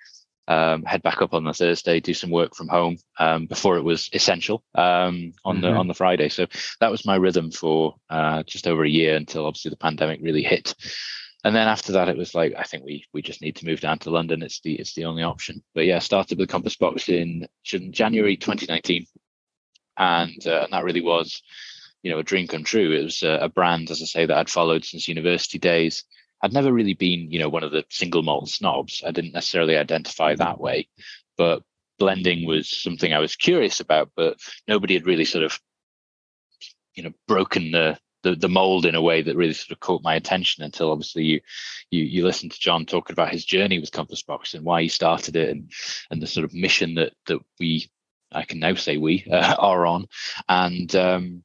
Um, 0.48 0.82
head 0.82 1.02
back 1.02 1.22
up 1.22 1.32
on 1.32 1.44
the 1.44 1.52
Thursday, 1.52 2.00
do 2.00 2.12
some 2.12 2.30
work 2.30 2.56
from 2.56 2.66
home 2.66 2.96
um, 3.20 3.46
before 3.46 3.76
it 3.76 3.84
was 3.84 4.10
essential 4.12 4.64
um, 4.74 5.32
on 5.44 5.58
mm-hmm. 5.58 5.60
the 5.60 5.68
on 5.70 5.86
the 5.86 5.94
Friday. 5.94 6.28
So 6.28 6.46
that 6.80 6.90
was 6.90 7.06
my 7.06 7.14
rhythm 7.14 7.52
for 7.52 7.94
uh, 8.08 8.42
just 8.42 8.66
over 8.66 8.82
a 8.82 8.88
year 8.88 9.14
until 9.14 9.46
obviously 9.46 9.68
the 9.68 9.76
pandemic 9.76 10.18
really 10.20 10.42
hit 10.42 10.74
and 11.44 11.54
then 11.54 11.68
after 11.68 11.92
that 11.92 12.08
it 12.08 12.16
was 12.16 12.34
like 12.34 12.52
i 12.56 12.62
think 12.62 12.84
we 12.84 13.04
we 13.12 13.22
just 13.22 13.42
need 13.42 13.56
to 13.56 13.66
move 13.66 13.80
down 13.80 13.98
to 13.98 14.10
london. 14.10 14.42
It's 14.42 14.60
the 14.60 14.74
it's 14.74 14.94
the 14.94 15.04
only 15.04 15.22
option. 15.22 15.62
But 15.74 15.86
yeah 15.86 15.98
started 15.98 16.38
with 16.38 16.48
compass 16.48 16.76
box 16.76 17.08
in 17.08 17.46
january 17.64 18.36
2019 18.36 19.06
and, 19.96 20.46
uh, 20.46 20.62
and 20.64 20.72
that 20.72 20.84
really 20.84 21.02
was 21.02 21.42
you 22.02 22.10
know 22.10 22.18
a 22.18 22.22
dream 22.22 22.46
come 22.46 22.64
true. 22.64 22.92
It 22.92 23.04
was 23.04 23.22
a, 23.22 23.38
a, 23.42 23.48
brand 23.48 23.90
as 23.90 24.00
i 24.02 24.06
say 24.06 24.26
that 24.26 24.38
i'd 24.38 24.50
followed 24.50 24.84
since 24.84 25.08
university 25.08 25.58
days. 25.58 26.04
I'd 26.42 26.54
never 26.54 26.72
really 26.72 26.94
been 26.94 27.30
you 27.30 27.38
know 27.38 27.48
one 27.48 27.64
of 27.64 27.72
the 27.72 27.84
single 27.90 28.22
malt 28.22 28.48
snobs. 28.48 29.02
I 29.06 29.10
didn't 29.10 29.32
necessarily 29.32 29.76
identify 29.76 30.34
that 30.34 30.60
way. 30.60 30.88
But 31.36 31.62
blending 32.00 32.46
was 32.46 32.68
something 32.68 33.12
i 33.12 33.18
was 33.20 33.36
curious 33.36 33.78
about 33.78 34.10
but 34.16 34.38
nobody 34.66 34.94
had 34.94 35.06
really 35.06 35.26
sort 35.26 35.44
of 35.44 35.60
you 36.94 37.04
know 37.04 37.12
broken 37.28 37.70
the 37.70 37.96
the, 38.22 38.34
the 38.34 38.48
mold 38.48 38.86
in 38.86 38.94
a 38.94 39.02
way 39.02 39.22
that 39.22 39.36
really 39.36 39.52
sort 39.52 39.72
of 39.72 39.80
caught 39.80 40.02
my 40.02 40.14
attention 40.14 40.64
until 40.64 40.90
obviously 40.90 41.24
you 41.24 41.40
you 41.90 42.02
you 42.04 42.24
listen 42.24 42.48
to 42.48 42.60
John 42.60 42.86
talking 42.86 43.14
about 43.14 43.32
his 43.32 43.44
journey 43.44 43.78
with 43.78 43.92
Compass 43.92 44.22
Box 44.22 44.54
and 44.54 44.64
why 44.64 44.82
he 44.82 44.88
started 44.88 45.36
it 45.36 45.50
and 45.50 45.70
and 46.10 46.20
the 46.20 46.26
sort 46.26 46.44
of 46.44 46.54
mission 46.54 46.94
that 46.94 47.12
that 47.26 47.40
we 47.58 47.90
I 48.32 48.44
can 48.44 48.60
now 48.60 48.74
say 48.74 48.96
we 48.96 49.26
uh, 49.30 49.56
are 49.58 49.86
on 49.86 50.06
and 50.48 50.94
um, 50.94 51.44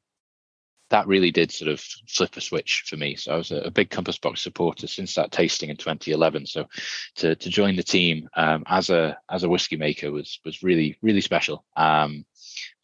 that 0.90 1.06
really 1.06 1.30
did 1.30 1.50
sort 1.50 1.70
of 1.70 1.80
flip 1.80 2.36
a 2.36 2.40
switch 2.40 2.84
for 2.86 2.96
me. 2.96 3.16
So 3.16 3.32
I 3.32 3.36
was 3.36 3.50
a, 3.50 3.56
a, 3.62 3.70
big 3.70 3.90
Compass 3.90 4.18
Box 4.18 4.40
supporter 4.40 4.86
since 4.86 5.14
that 5.14 5.32
tasting 5.32 5.68
in 5.68 5.76
2011. 5.76 6.46
So 6.46 6.66
to 7.16 7.34
to 7.34 7.50
join 7.50 7.76
the 7.76 7.82
team 7.82 8.28
um, 8.36 8.62
as 8.66 8.90
a 8.90 9.18
as 9.30 9.42
a 9.42 9.48
whiskey 9.48 9.76
maker 9.76 10.12
was 10.12 10.38
was 10.44 10.62
really 10.62 10.96
really 11.02 11.20
special. 11.20 11.64
Um, 11.76 12.24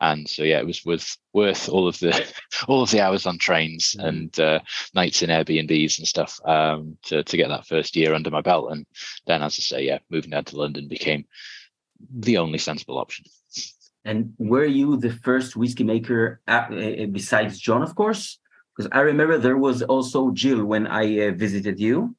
and 0.03 0.29
so 0.29 0.43
yeah, 0.43 0.59
it 0.59 0.67
was 0.67 0.85
worth 0.85 1.17
worth 1.33 1.69
all 1.69 1.87
of 1.87 1.99
the 2.01 2.13
all 2.69 2.83
of 2.83 2.91
the 2.91 3.01
hours 3.01 3.25
on 3.25 3.39
trains 3.39 3.97
mm. 3.99 4.05
and 4.05 4.41
uh, 4.41 4.59
nights 4.95 5.23
in 5.23 5.31
Airbnbs 5.31 5.99
and 5.99 6.09
stuff 6.09 6.41
um, 6.45 6.99
to 7.05 7.23
to 7.23 7.37
get 7.37 7.49
that 7.49 7.67
first 7.67 7.95
year 7.97 8.13
under 8.13 8.31
my 8.31 8.41
belt. 8.41 8.73
And 8.73 8.85
then, 9.27 9.43
as 9.43 9.55
I 9.59 9.63
say, 9.63 9.87
yeah, 9.87 9.99
moving 10.11 10.31
down 10.31 10.45
to 10.47 10.57
London 10.57 10.89
became 10.89 11.25
the 12.13 12.37
only 12.39 12.59
sensible 12.59 12.99
option. 12.99 13.25
And 14.05 14.35
were 14.39 14.65
you 14.65 14.97
the 14.97 15.13
first 15.13 15.55
whiskey 15.55 15.85
maker 15.85 16.41
uh, 16.49 16.67
uh 16.71 17.07
besides 17.07 17.59
John, 17.59 17.83
of 17.83 17.95
course? 17.95 18.39
Because 18.77 18.91
I 18.93 19.01
remember 19.01 19.39
there 19.39 19.59
was 19.59 19.83
also 19.83 20.33
Jill 20.33 20.65
when 20.65 20.87
I 20.89 21.29
uh, 21.29 21.31
visited 21.33 21.79
you 21.79 22.17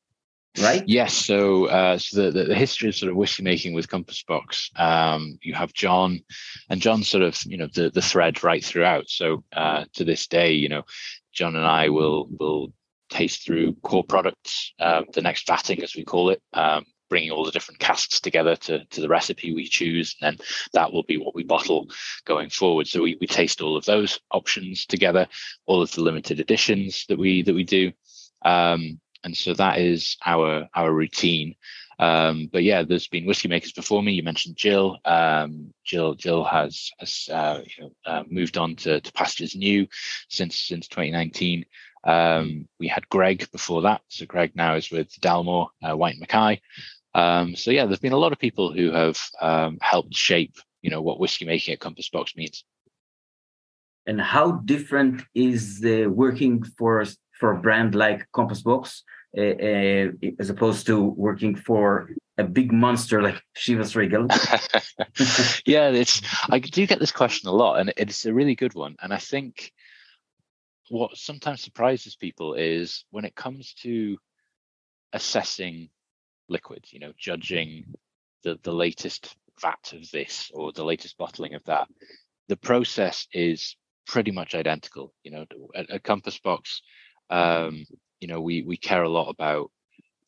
right? 0.61 0.83
Yes. 0.85 1.13
So, 1.13 1.65
uh, 1.65 1.97
so 1.97 2.31
the, 2.31 2.43
the 2.43 2.55
history 2.55 2.89
of 2.89 2.95
sort 2.95 3.11
of 3.11 3.17
whiskey 3.17 3.43
making 3.43 3.73
with 3.73 3.89
Compass 3.89 4.23
Box, 4.23 4.69
um, 4.75 5.37
you 5.41 5.53
have 5.53 5.73
John, 5.73 6.19
and 6.69 6.81
John 6.81 7.03
sort 7.03 7.23
of 7.23 7.39
you 7.45 7.57
know 7.57 7.67
the 7.73 7.89
the 7.89 8.01
thread 8.01 8.43
right 8.43 8.63
throughout. 8.63 9.09
So 9.09 9.43
uh, 9.53 9.85
to 9.93 10.03
this 10.03 10.27
day, 10.27 10.53
you 10.53 10.69
know, 10.69 10.83
John 11.31 11.55
and 11.55 11.65
I 11.65 11.89
will 11.89 12.27
will 12.39 12.73
taste 13.09 13.45
through 13.45 13.73
core 13.83 14.03
products, 14.03 14.73
um, 14.79 15.05
the 15.13 15.21
next 15.21 15.47
vatting 15.47 15.83
as 15.83 15.95
we 15.95 16.03
call 16.03 16.29
it. 16.29 16.41
Um, 16.53 16.85
bringing 17.09 17.29
all 17.29 17.45
the 17.45 17.51
different 17.51 17.79
casks 17.79 18.19
together 18.19 18.55
to, 18.55 18.83
to 18.85 18.99
the 18.99 19.07
recipe 19.07 19.53
we 19.53 19.67
choose 19.67 20.15
and 20.19 20.39
then 20.39 20.45
that 20.73 20.91
will 20.91 21.03
be 21.03 21.17
what 21.17 21.35
we 21.35 21.43
bottle 21.43 21.87
going 22.25 22.49
forward 22.49 22.87
so 22.87 23.03
we, 23.03 23.15
we 23.21 23.27
taste 23.27 23.61
all 23.61 23.77
of 23.77 23.85
those 23.85 24.19
options 24.31 24.87
together 24.87 25.27
all 25.67 25.79
of 25.79 25.91
the 25.91 26.01
limited 26.01 26.39
editions 26.39 27.05
that 27.09 27.19
we 27.19 27.43
that 27.43 27.53
we 27.53 27.63
do 27.63 27.91
um, 28.45 28.99
and 29.23 29.35
so 29.35 29.53
that 29.53 29.79
is 29.79 30.17
our 30.25 30.67
our 30.73 30.91
routine. 30.91 31.55
Um, 31.99 32.49
but 32.51 32.63
yeah, 32.63 32.83
there's 32.83 33.07
been 33.07 33.25
whiskey 33.25 33.47
makers 33.47 33.71
before 33.71 34.01
me. 34.01 34.13
You 34.13 34.23
mentioned 34.23 34.55
Jill. 34.55 34.97
Um, 35.05 35.73
Jill 35.83 36.15
Jill 36.15 36.43
has, 36.43 36.91
has 36.99 37.29
uh, 37.31 37.61
you 37.65 37.83
know, 37.83 37.91
uh, 38.05 38.23
moved 38.27 38.57
on 38.57 38.75
to, 38.77 38.99
to 38.99 39.13
pastures 39.13 39.55
new 39.55 39.87
since 40.27 40.57
since 40.59 40.87
2019. 40.87 41.65
Um, 42.03 42.67
we 42.79 42.87
had 42.87 43.07
Greg 43.09 43.49
before 43.51 43.83
that. 43.83 44.01
So 44.09 44.25
Greg 44.25 44.51
now 44.55 44.75
is 44.75 44.91
with 44.91 45.09
Dalmore 45.21 45.69
uh, 45.81 45.95
Whyte 45.95 46.17
Mackay. 46.19 46.61
Um, 47.15 47.55
so 47.55 47.71
yeah, 47.71 47.85
there's 47.85 47.99
been 47.99 48.11
a 48.11 48.17
lot 48.17 48.33
of 48.33 48.39
people 48.39 48.73
who 48.73 48.91
have 48.91 49.19
um, 49.39 49.77
helped 49.81 50.15
shape 50.15 50.57
you 50.83 50.91
know 50.91 51.01
what 51.01 51.19
whiskey 51.19 51.45
making 51.45 51.73
at 51.73 51.79
Compass 51.79 52.09
Box 52.09 52.35
means. 52.35 52.63
And 54.05 54.21
how 54.21 54.51
different 54.65 55.23
is 55.33 55.79
the 55.79 56.07
working 56.07 56.61
for 56.77 57.05
for 57.39 57.51
a 57.51 57.59
brand 57.59 57.95
like 57.95 58.27
Compass 58.31 58.61
Box 58.61 59.03
uh, 59.37 59.41
uh, 59.41 60.07
as 60.39 60.49
opposed 60.49 60.85
to 60.87 61.01
working 61.01 61.55
for 61.55 62.09
a 62.37 62.43
big 62.43 62.71
monster 62.71 63.21
like 63.21 63.41
Chivas 63.55 63.95
Regal? 63.95 64.27
yeah, 65.65 65.89
it's 65.89 66.21
I 66.49 66.59
do 66.59 66.85
get 66.87 66.99
this 66.99 67.11
question 67.11 67.49
a 67.49 67.53
lot, 67.53 67.79
and 67.79 67.93
it's 67.97 68.25
a 68.25 68.33
really 68.33 68.55
good 68.55 68.73
one. 68.73 68.95
And 69.01 69.13
I 69.13 69.17
think 69.17 69.71
what 70.89 71.17
sometimes 71.17 71.61
surprises 71.61 72.15
people 72.15 72.53
is 72.53 73.05
when 73.11 73.25
it 73.25 73.35
comes 73.35 73.73
to 73.81 74.17
assessing 75.13 75.89
liquids, 76.49 76.91
you 76.93 76.99
know, 76.99 77.13
judging 77.17 77.85
the 78.43 78.59
the 78.63 78.73
latest 78.73 79.35
vat 79.61 79.93
of 79.93 80.09
this 80.11 80.51
or 80.53 80.71
the 80.71 80.83
latest 80.85 81.17
bottling 81.17 81.53
of 81.53 81.63
that, 81.65 81.87
the 82.49 82.57
process 82.57 83.27
is 83.33 83.75
pretty 84.05 84.31
much 84.31 84.53
identical. 84.53 85.13
You 85.23 85.31
know, 85.31 85.45
a, 85.75 85.95
a 85.95 85.99
compass 85.99 86.39
box 86.39 86.81
um, 87.33 87.85
you 88.19 88.27
know, 88.27 88.39
we 88.39 88.61
we 88.61 88.77
care 88.77 89.03
a 89.03 89.09
lot 89.09 89.29
about 89.29 89.71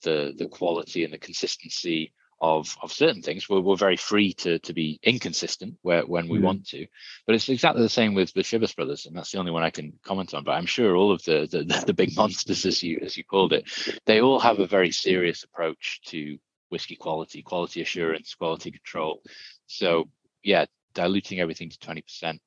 the 0.04 0.34
the 0.38 0.48
quality 0.48 1.04
and 1.04 1.14
the 1.14 1.20
consistency 1.20 2.12
of 2.42 2.76
of 2.82 2.92
certain 2.92 3.22
things. 3.22 3.48
We're, 3.48 3.62
we're 3.62 3.76
very 3.76 3.96
free 3.96 4.34
to 4.34 4.58
to 4.60 4.74
be 4.74 5.00
inconsistent 5.04 5.76
where 5.84 6.02
when 6.02 6.28
we 6.28 6.40
mm. 6.40 6.44
want 6.44 6.68
to, 6.70 6.88
but 7.28 7.36
it's 7.36 7.48
exactly 7.48 7.84
the 7.84 7.90
same 7.90 8.16
with 8.16 8.34
the 8.34 8.42
Chivas 8.42 8.76
Brothers, 8.76 9.06
and 9.06 9.16
that's 9.16 9.32
the 9.32 9.38
only 9.38 9.52
one 9.52 9.64
I 9.64 9.70
can 9.70 9.94
comment 10.04 10.34
on. 10.34 10.44
But 10.44 10.54
I'm 10.54 10.66
sure 10.66 10.96
all 10.96 11.12
of 11.12 11.24
the 11.24 11.48
the, 11.50 11.84
the 11.88 11.94
big 11.94 12.16
monsters, 12.16 12.66
as 12.66 12.82
you 12.82 13.00
as 13.04 13.16
you 13.16 13.24
called 13.24 13.54
it, 13.54 13.70
they 14.08 14.20
all 14.22 14.40
have 14.40 14.60
a 14.60 14.68
very 14.68 14.92
serious 14.92 15.44
approach 15.44 16.02
to 16.08 16.40
whiskey 16.70 16.96
quality, 16.96 17.44
quality 17.44 17.82
assurance, 17.82 18.34
quality 18.34 18.72
control. 18.72 19.22
So 19.68 20.10
yeah, 20.44 20.66
diluting 20.96 21.40
everything 21.40 21.70
to 21.70 21.78
20%, 21.78 22.40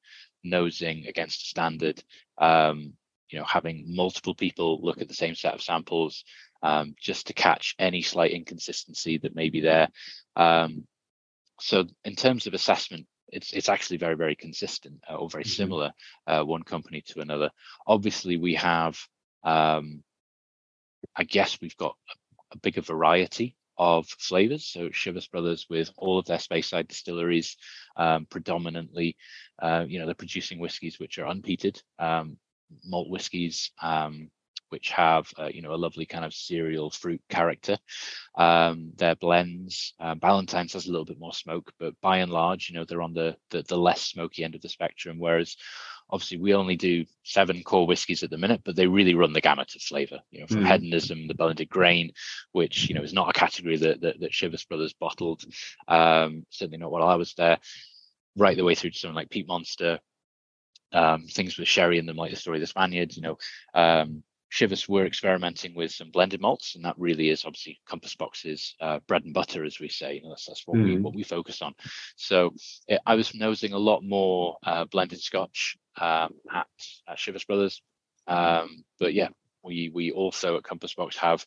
nosing 0.42 1.06
against 1.06 1.42
a 1.42 1.46
standard, 1.46 2.02
um, 2.38 2.94
you 3.30 3.38
know 3.38 3.44
having 3.44 3.84
multiple 3.94 4.34
people 4.34 4.80
look 4.82 5.00
at 5.00 5.08
the 5.08 5.14
same 5.14 5.34
set 5.34 5.54
of 5.54 5.62
samples 5.62 6.24
um, 6.62 6.94
just 7.00 7.26
to 7.28 7.32
catch 7.34 7.74
any 7.78 8.02
slight 8.02 8.32
inconsistency 8.32 9.18
that 9.18 9.34
may 9.34 9.48
be 9.50 9.60
there. 9.60 9.88
Um, 10.36 10.86
so 11.60 11.84
in 12.04 12.14
terms 12.16 12.46
of 12.46 12.54
assessment, 12.54 13.06
it's 13.28 13.52
it's 13.52 13.68
actually 13.68 13.98
very 13.98 14.16
very 14.16 14.36
consistent 14.36 15.00
uh, 15.10 15.14
or 15.16 15.28
very 15.28 15.44
Mhm. 15.44 15.56
similar 15.56 15.92
uh, 16.26 16.42
one 16.42 16.62
company 16.62 17.02
to 17.08 17.20
another. 17.20 17.50
Obviously, 17.86 18.36
we 18.36 18.54
have 18.54 18.98
um, 19.44 20.02
I 21.16 21.24
guess 21.24 21.60
we've 21.60 21.76
got 21.76 21.96
a, 22.10 22.54
a 22.56 22.58
bigger 22.58 22.80
variety 22.82 23.56
of 23.76 24.06
flavors. 24.08 24.66
So 24.66 24.88
Chivas 24.88 25.30
Brothers, 25.30 25.66
with 25.70 25.90
all 25.96 26.18
of 26.18 26.26
their 26.26 26.38
Speyside 26.38 26.88
distilleries, 26.88 27.56
um, 27.96 28.26
predominantly, 28.26 29.16
uh, 29.60 29.84
you 29.86 29.98
know, 29.98 30.06
they're 30.06 30.14
producing 30.16 30.58
whiskies 30.58 30.98
which 30.98 31.18
are 31.18 31.26
unpeated, 31.32 31.80
um, 31.98 32.38
malt 32.84 33.08
whiskies, 33.10 33.70
um, 33.82 34.30
which 34.70 34.90
have 34.90 35.30
uh, 35.38 35.48
you 35.52 35.62
know 35.62 35.72
a 35.72 35.76
lovely 35.76 36.04
kind 36.06 36.24
of 36.24 36.34
cereal 36.34 36.90
fruit 36.90 37.22
character. 37.28 37.78
Um, 38.34 38.92
their 38.96 39.14
blends, 39.16 39.94
uh, 39.98 40.14
Ballantine's 40.14 40.74
has 40.74 40.86
a 40.86 40.90
little 40.90 41.06
bit 41.06 41.18
more 41.18 41.32
smoke, 41.32 41.72
but 41.78 41.94
by 42.00 42.18
and 42.18 42.30
large, 42.30 42.68
you 42.68 42.76
know, 42.76 42.84
they're 42.84 43.02
on 43.02 43.14
the, 43.14 43.36
the 43.50 43.62
the 43.62 43.78
less 43.78 44.02
smoky 44.02 44.44
end 44.44 44.54
of 44.54 44.60
the 44.60 44.68
spectrum. 44.68 45.18
Whereas 45.18 45.56
obviously 46.10 46.38
we 46.38 46.54
only 46.54 46.76
do 46.76 47.04
seven 47.22 47.62
core 47.62 47.86
whiskies 47.86 48.22
at 48.22 48.30
the 48.30 48.38
minute, 48.38 48.62
but 48.64 48.76
they 48.76 48.86
really 48.86 49.14
run 49.14 49.32
the 49.32 49.40
gamut 49.40 49.74
of 49.74 49.82
flavor, 49.82 50.20
you 50.30 50.40
know, 50.40 50.46
from 50.46 50.62
Mm. 50.62 50.66
hedonism, 50.66 51.26
the 51.28 51.34
blended 51.34 51.68
grain, 51.68 52.12
which, 52.52 52.88
you 52.88 52.94
know, 52.94 53.02
is 53.02 53.12
not 53.12 53.28
a 53.28 53.38
category 53.38 53.76
that, 53.76 54.00
that, 54.00 54.20
that 54.20 54.32
Chivas 54.32 54.66
Brothers 54.66 54.94
bottled. 54.94 55.44
Um, 55.86 56.46
certainly 56.50 56.78
not 56.78 56.90
while 56.90 57.02
I 57.06 57.16
was 57.16 57.34
there, 57.34 57.58
right 58.36 58.56
the 58.56 58.64
way 58.64 58.74
through 58.74 58.90
to 58.92 58.98
something 58.98 59.14
like 59.16 59.28
Peat 59.30 59.46
Monster, 59.46 59.98
um, 60.92 61.26
things 61.26 61.58
with 61.58 61.68
sherry 61.68 61.98
in 61.98 62.06
them, 62.06 62.16
like 62.16 62.30
the 62.30 62.36
story 62.36 62.58
of 62.58 62.60
the 62.62 62.66
Spaniards, 62.66 63.16
you 63.16 63.22
know, 63.22 63.38
um, 63.74 64.22
Chivas 64.50 64.88
were 64.88 65.04
experimenting 65.06 65.74
with 65.74 65.92
some 65.92 66.10
blended 66.10 66.40
malts, 66.40 66.74
and 66.74 66.84
that 66.84 66.98
really 66.98 67.28
is 67.28 67.44
obviously 67.44 67.80
Compass 67.86 68.16
Box's 68.16 68.74
uh, 68.80 68.98
bread 69.06 69.24
and 69.24 69.34
butter, 69.34 69.62
as 69.64 69.78
we 69.78 69.88
say. 69.90 70.14
You 70.14 70.22
know, 70.22 70.30
that's, 70.30 70.46
that's 70.46 70.66
what 70.66 70.80
we 70.80 70.96
Mhm. 70.96 71.02
what 71.02 71.14
we 71.14 71.22
focus 71.22 71.60
on. 71.60 71.74
So 72.16 72.54
eh, 72.88 72.98
I 73.04 73.14
was 73.14 73.34
nosing 73.34 73.74
a 73.74 73.78
lot 73.78 74.02
more 74.02 74.56
uh, 74.62 74.86
blended 74.86 75.20
Scotch 75.20 75.76
um, 76.00 76.32
at, 76.50 76.66
at 77.06 77.18
Chivas 77.18 77.46
Brothers, 77.46 77.82
um, 78.26 78.84
but 78.98 79.12
yeah, 79.12 79.28
we 79.62 79.90
we 79.92 80.12
also 80.12 80.56
at 80.56 80.64
Compass 80.64 80.94
Box 80.94 81.16
have 81.18 81.44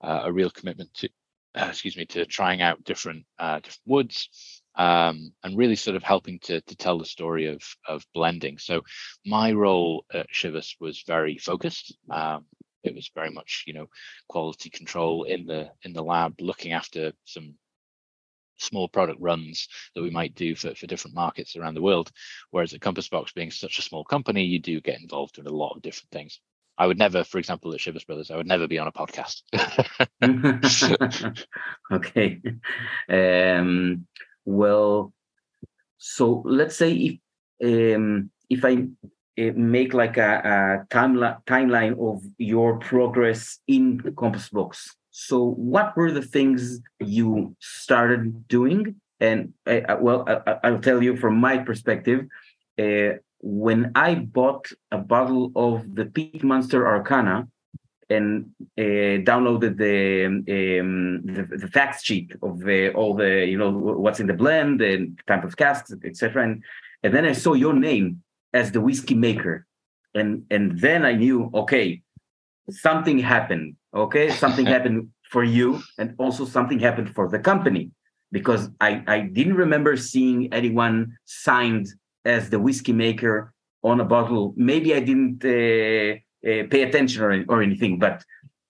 uh, 0.00 0.20
a 0.24 0.32
real 0.32 0.50
commitment 0.50 0.94
to, 0.94 1.08
uh, 1.56 1.66
excuse 1.70 1.96
me, 1.96 2.06
to 2.06 2.24
trying 2.24 2.62
out 2.62 2.84
different 2.84 3.26
uh, 3.38 3.56
different 3.56 3.80
woods. 3.86 4.62
Um, 4.76 5.32
and 5.44 5.56
really 5.56 5.76
sort 5.76 5.96
of 5.96 6.02
helping 6.02 6.40
to, 6.40 6.60
to 6.60 6.76
tell 6.76 6.98
the 6.98 7.04
story 7.04 7.46
of 7.46 7.62
of 7.86 8.04
blending. 8.12 8.58
So 8.58 8.82
my 9.24 9.52
role 9.52 10.04
at 10.12 10.26
Chivas 10.30 10.74
was 10.80 11.04
very 11.06 11.38
focused. 11.38 11.96
Um, 12.10 12.46
it 12.82 12.94
was 12.94 13.10
very 13.14 13.30
much, 13.30 13.64
you 13.66 13.74
know, 13.74 13.86
quality 14.28 14.70
control 14.70 15.24
in 15.24 15.46
the 15.46 15.70
in 15.82 15.92
the 15.92 16.02
lab, 16.02 16.40
looking 16.40 16.72
after 16.72 17.12
some 17.24 17.54
small 18.58 18.88
product 18.88 19.20
runs 19.20 19.68
that 19.94 20.02
we 20.02 20.10
might 20.10 20.34
do 20.34 20.54
for, 20.54 20.74
for 20.74 20.86
different 20.86 21.14
markets 21.14 21.56
around 21.56 21.74
the 21.74 21.82
world. 21.82 22.10
Whereas 22.50 22.72
at 22.72 22.80
Compass 22.80 23.08
Box, 23.08 23.32
being 23.32 23.50
such 23.50 23.78
a 23.78 23.82
small 23.82 24.04
company, 24.04 24.44
you 24.44 24.60
do 24.60 24.80
get 24.80 25.00
involved 25.00 25.38
in 25.38 25.46
a 25.46 25.50
lot 25.52 25.74
of 25.74 25.82
different 25.82 26.10
things. 26.10 26.40
I 26.76 26.86
would 26.86 26.98
never, 26.98 27.22
for 27.22 27.38
example, 27.38 27.72
at 27.72 27.80
Chivas 27.80 28.06
Brothers, 28.06 28.30
I 28.30 28.36
would 28.36 28.48
never 28.48 28.66
be 28.66 28.78
on 28.78 28.88
a 28.88 28.92
podcast. 28.92 29.42
okay. 31.92 32.40
Um, 33.08 34.06
well, 34.44 35.12
so 35.98 36.42
let's 36.46 36.76
say 36.76 36.92
if 37.62 37.94
um, 37.96 38.30
if 38.50 38.64
I 38.64 38.88
uh, 39.38 39.52
make 39.56 39.94
like 39.94 40.16
a, 40.16 40.84
a 40.90 40.94
timeline 40.94 41.38
timeline 41.46 41.94
of 42.00 42.22
your 42.38 42.78
progress 42.78 43.58
in 43.66 44.00
Compass 44.16 44.48
Box. 44.50 44.94
So, 45.10 45.44
what 45.44 45.96
were 45.96 46.10
the 46.10 46.22
things 46.22 46.80
you 47.00 47.56
started 47.60 48.48
doing? 48.48 48.96
And 49.20 49.54
I, 49.66 49.82
I- 49.88 49.94
well, 49.94 50.24
I, 50.26 50.50
I- 50.50 50.58
I'll 50.64 50.80
tell 50.80 51.02
you 51.02 51.16
from 51.16 51.36
my 51.36 51.58
perspective. 51.58 52.26
Uh, 52.78 53.18
when 53.40 53.92
I 53.94 54.14
bought 54.14 54.68
a 54.90 54.98
bottle 54.98 55.52
of 55.54 55.94
the 55.94 56.06
Peat 56.06 56.42
Monster 56.42 56.86
Arcana, 56.86 57.46
and 58.10 58.50
uh, 58.78 59.22
downloaded 59.30 59.76
the, 59.76 60.26
um, 60.26 61.22
the 61.24 61.56
the 61.56 61.68
fact 61.68 62.04
sheet 62.04 62.32
of 62.42 62.62
uh, 62.66 62.88
all 62.98 63.14
the 63.14 63.46
you 63.46 63.58
know 63.58 63.70
what's 63.70 64.20
in 64.20 64.26
the 64.26 64.34
blend 64.34 64.82
and 64.82 65.18
type 65.26 65.44
of 65.44 65.56
casks, 65.56 65.92
etc. 66.04 66.44
And 66.44 66.62
and 67.02 67.14
then 67.14 67.24
I 67.24 67.32
saw 67.32 67.54
your 67.54 67.74
name 67.74 68.22
as 68.52 68.72
the 68.72 68.80
whiskey 68.80 69.14
maker, 69.14 69.66
and 70.14 70.44
and 70.50 70.78
then 70.78 71.04
I 71.04 71.12
knew 71.12 71.50
okay, 71.54 72.02
something 72.70 73.18
happened. 73.18 73.76
Okay, 73.94 74.30
something 74.30 74.66
happened 74.76 75.08
for 75.30 75.44
you, 75.44 75.82
and 75.98 76.14
also 76.18 76.44
something 76.44 76.78
happened 76.78 77.14
for 77.14 77.28
the 77.28 77.38
company 77.38 77.90
because 78.32 78.70
I 78.80 79.02
I 79.06 79.20
didn't 79.20 79.56
remember 79.56 79.96
seeing 79.96 80.52
anyone 80.52 81.16
signed 81.24 81.88
as 82.24 82.50
the 82.50 82.58
whiskey 82.58 82.92
maker 82.92 83.52
on 83.82 84.00
a 84.00 84.04
bottle. 84.04 84.54
Maybe 84.56 84.94
I 84.94 85.00
didn't. 85.00 85.44
Uh, 85.44 85.50
uh, 85.50 86.18
pay 86.44 86.82
attention 86.82 87.22
or, 87.22 87.44
or 87.48 87.62
anything, 87.62 87.98
but 87.98 88.24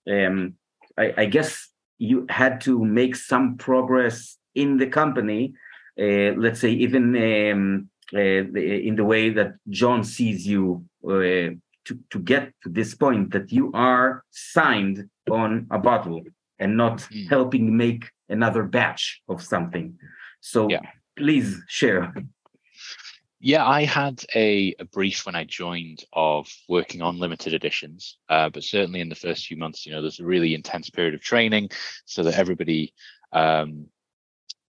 um, 0.09 0.53
I, 0.97 1.13
I 1.17 1.25
guess 1.25 1.69
you 1.97 2.25
had 2.29 2.61
to 2.61 2.83
make 2.83 3.15
some 3.15 3.57
progress 3.57 4.37
in 4.53 4.77
the 4.77 4.87
company. 4.87 5.53
Uh, 5.99 6.31
let's 6.37 6.59
say 6.59 6.71
even 6.71 7.15
um, 7.15 7.89
uh, 8.13 8.19
in 8.19 8.95
the 8.95 9.03
way 9.03 9.29
that 9.29 9.55
John 9.69 10.03
sees 10.03 10.45
you 10.47 10.85
uh, 11.03 11.55
to 11.85 11.93
to 12.09 12.19
get 12.19 12.51
to 12.63 12.69
this 12.69 12.95
point 12.95 13.31
that 13.31 13.51
you 13.51 13.71
are 13.73 14.23
signed 14.31 15.09
on 15.29 15.67
a 15.71 15.79
bottle 15.79 16.21
and 16.59 16.77
not 16.77 16.97
Mm. 17.11 17.29
helping 17.29 17.77
make 17.77 18.03
another 18.29 18.63
batch 18.63 19.21
of 19.27 19.41
something. 19.41 19.97
So 20.41 20.69
Yeah. 20.69 20.81
please 21.15 21.49
share. 21.67 22.13
Yeah, 23.39 23.65
I 23.65 23.83
had 23.83 24.23
a, 24.33 24.75
a 24.79 24.85
brief 24.85 25.25
when 25.25 25.35
I 25.35 25.43
joined 25.43 26.03
of 26.13 26.47
working 26.69 27.01
on 27.01 27.19
limited 27.19 27.53
editions, 27.53 28.17
uh, 28.29 28.49
but 28.49 28.63
certainly 28.63 29.01
in 29.01 29.09
the 29.09 29.15
first 29.15 29.45
few 29.45 29.57
months, 29.57 29.85
you 29.85 29.91
know, 29.91 30.01
there's 30.01 30.19
a 30.21 30.25
really 30.25 30.55
intense 30.55 30.89
period 30.89 31.13
of 31.13 31.21
training 31.21 31.69
so 32.05 32.23
that 32.23 32.39
everybody, 32.39 32.93
um, 33.33 33.87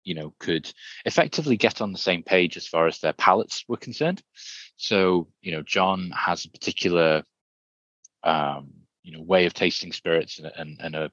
you 0.04 0.14
know, 0.14 0.34
could 0.40 0.72
effectively 1.06 1.58
get 1.58 1.82
on 1.82 1.92
the 1.92 1.98
same 1.98 2.24
page 2.24 2.56
as 2.56 2.68
far 2.68 2.88
as 2.88 3.00
their 3.00 3.14
palates 3.14 3.66
were 3.68 3.78
concerned. 3.78 4.22
So, 4.78 5.28
you 5.42 5.52
know, 5.52 5.64
John 5.64 6.12
has 6.16 6.46
a 6.46 6.50
particular, 6.50 7.24
um, 8.24 8.72
you 9.04 9.12
know, 9.18 9.24
way 9.24 9.48
of 9.48 9.54
tasting 9.54 9.92
spirits 9.92 10.40
and, 10.40 10.52
and, 10.56 10.80
and 10.82 10.96
a, 10.96 11.12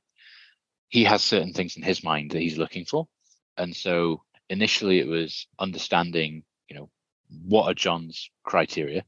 he 0.91 1.05
has 1.05 1.25
certain 1.25 1.55
things 1.55 1.77
in 1.77 1.83
his 1.83 2.05
mind 2.05 2.31
that 2.31 2.41
he's 2.41 2.59
looking 2.59 2.85
for. 2.85 3.09
And 3.57 3.75
so 3.75 4.23
initially 4.49 5.01
it 5.01 5.09
was 5.09 5.47
understanding, 5.59 6.45
you 6.69 6.77
know, 6.77 6.91
what 7.45 7.67
are 7.67 7.75
John's 7.75 8.31
criteria, 8.45 9.05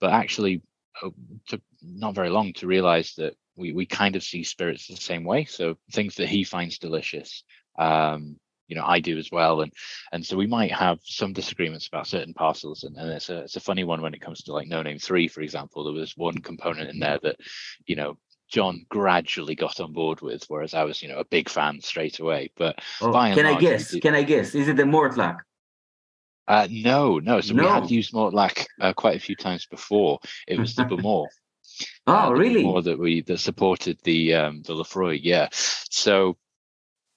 but 0.00 0.12
actually 0.12 0.62
uh, 1.02 1.10
took 1.46 1.60
not 1.82 2.14
very 2.14 2.30
long 2.30 2.52
to 2.54 2.66
realize 2.66 3.14
that 3.16 3.34
we, 3.56 3.72
we 3.72 3.86
kind 3.86 4.16
of 4.16 4.22
see 4.22 4.44
spirits 4.44 4.86
the 4.86 4.96
same 4.96 5.24
way. 5.24 5.44
So 5.44 5.76
things 5.92 6.14
that 6.16 6.28
he 6.28 6.44
finds 6.44 6.78
delicious, 6.78 7.44
um, 7.78 8.36
you 8.68 8.76
know, 8.76 8.84
I 8.86 9.00
do 9.00 9.18
as 9.18 9.30
well. 9.30 9.60
And 9.60 9.72
and 10.12 10.24
so 10.24 10.36
we 10.36 10.46
might 10.46 10.72
have 10.72 10.98
some 11.02 11.32
disagreements 11.34 11.88
about 11.88 12.06
certain 12.06 12.32
parcels. 12.32 12.84
And, 12.84 12.96
and 12.96 13.10
it's 13.10 13.28
a 13.28 13.40
it's 13.40 13.56
a 13.56 13.60
funny 13.60 13.84
one 13.84 14.00
when 14.00 14.14
it 14.14 14.22
comes 14.22 14.42
to 14.44 14.52
like 14.52 14.68
no 14.68 14.82
name 14.82 14.98
three, 14.98 15.28
for 15.28 15.42
example. 15.42 15.84
There 15.84 15.92
was 15.92 16.16
one 16.16 16.38
component 16.38 16.88
in 16.88 16.98
there 16.98 17.18
that, 17.22 17.36
you 17.86 17.96
know, 17.96 18.16
John 18.48 18.86
gradually 18.88 19.54
got 19.54 19.80
on 19.80 19.92
board 19.92 20.20
with, 20.20 20.44
whereas 20.48 20.74
I 20.74 20.84
was, 20.84 21.02
you 21.02 21.08
know, 21.08 21.18
a 21.18 21.24
big 21.24 21.48
fan 21.48 21.80
straight 21.80 22.18
away. 22.20 22.50
But 22.56 22.78
Oh, 23.00 23.12
can 23.12 23.46
I 23.46 23.50
large, 23.50 23.62
we 23.62 23.68
guess? 23.68 23.90
do- 23.90 24.00
Can 24.00 24.14
I 24.14 24.22
guess? 24.22 24.54
Is 24.54 24.68
it 24.68 24.76
the 24.76 24.84
Mortlach? 24.84 25.38
Uh, 26.48 26.66
no, 26.70 27.18
no. 27.18 27.40
So 27.40 27.54
we 27.54 27.64
had 27.64 27.90
used 27.90 28.12
Mortlach 28.12 28.66
uh, 28.80 28.92
quite 28.92 29.16
a 29.16 29.20
few 29.20 29.36
times 29.36 29.66
before. 29.66 30.18
It 30.46 30.58
was 30.58 30.74
the 30.74 30.84
Bowmore. 30.84 31.28
Oh, 32.06 32.12
uh, 32.12 32.28
the 32.28 32.34
really? 32.34 32.62
Bowmore 32.62 32.82
that 32.82 32.98
we 32.98 33.22
that 33.22 33.38
supported 33.38 33.98
the 34.04 34.34
um, 34.34 34.62
the 34.62 34.74
Laphroaig. 34.74 35.20
Yeah. 35.22 35.48
So 35.52 36.36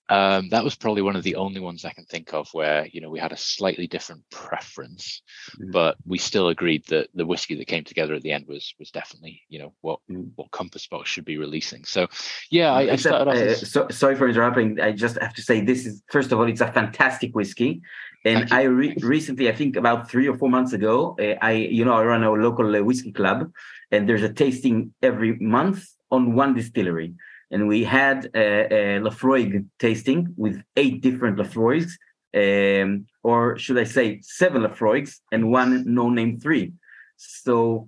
um, 0.10 0.50
that 0.50 0.64
was 0.64 0.76
probably 0.76 1.02
one 1.02 1.16
of 1.16 1.24
the 1.24 1.36
only 1.36 1.60
ones 1.60 1.84
I 1.84 1.92
can 1.94 2.06
think 2.06 2.34
of 2.34 2.48
where 2.54 2.86
you 2.94 3.02
know 3.02 3.10
we 3.10 3.20
had 3.20 3.32
a 3.32 3.38
slightly 3.38 3.88
different 3.88 4.24
preference, 4.30 5.22
Mm. 5.60 5.72
but 5.72 5.98
we 6.06 6.18
still 6.18 6.50
agreed 6.50 6.84
that 6.88 7.10
the 7.14 7.26
whiskey 7.26 7.56
that 7.56 7.68
came 7.68 7.84
together 7.84 8.14
at 8.16 8.22
the 8.22 8.32
end 8.32 8.46
was 8.48 8.74
was 8.80 8.92
definitely 8.92 9.42
you 9.50 9.60
know 9.60 9.74
what 9.82 10.00
Mm. 10.12 10.30
what 10.36 10.52
Compass 10.52 10.88
Box 10.88 11.10
should 11.10 11.26
be 11.26 11.38
releasing. 11.38 11.84
So 11.86 12.08
yeah, 12.52 12.72
I, 12.74 12.92
I 12.94 12.96
started 12.98 13.28
off. 13.30 13.36
uh, 13.36 13.40
as, 13.40 13.72
so, 13.72 13.88
sorry 13.90 14.16
for 14.16 14.28
interrupting. 14.30 14.80
I 14.80 14.92
just 14.92 15.18
have 15.20 15.34
to 15.36 15.42
say 15.42 15.62
this 15.62 15.86
is 15.86 16.04
first 16.12 16.32
of 16.32 16.40
all, 16.40 16.48
it's 16.48 16.62
a 16.62 16.72
fantastic 16.72 17.34
whiskey, 17.36 17.82
and 18.26 18.52
I 18.52 18.64
re- 18.64 18.98
recently, 19.02 19.50
I 19.50 19.56
think 19.56 19.76
about 19.76 20.10
three 20.12 20.28
or 20.28 20.38
four 20.38 20.50
months 20.50 20.74
ago, 20.74 21.16
uh, 21.20 21.36
I 21.42 21.52
you 21.54 21.84
know 21.86 21.94
I 21.94 22.04
run 22.04 22.24
a 22.24 22.32
local 22.32 22.76
uh, 22.76 22.82
whiskey 22.84 23.12
club, 23.12 23.52
and 23.92 24.08
there's 24.08 24.24
a 24.24 24.34
tasting 24.34 24.94
every 25.02 25.38
month 25.40 25.84
on 26.12 26.36
one 26.36 26.54
distillery, 26.54 27.14
and 27.52 27.68
we 27.68 27.84
had 27.84 28.30
a, 28.34 28.98
a 28.98 29.00
Laphroaig 29.00 29.66
tasting 29.80 30.34
with 30.38 30.62
eight 30.76 31.02
different 31.02 31.38
Laphroaigs, 31.38 31.92
um, 32.36 33.06
or 33.24 33.58
should 33.58 33.78
I 33.78 33.84
say 33.84 34.20
seven 34.22 34.64
Laphroaigs 34.64 35.20
and 35.32 35.52
one 35.52 35.84
no 35.94 36.10
name 36.10 36.40
three. 36.40 36.74
So 37.18 37.88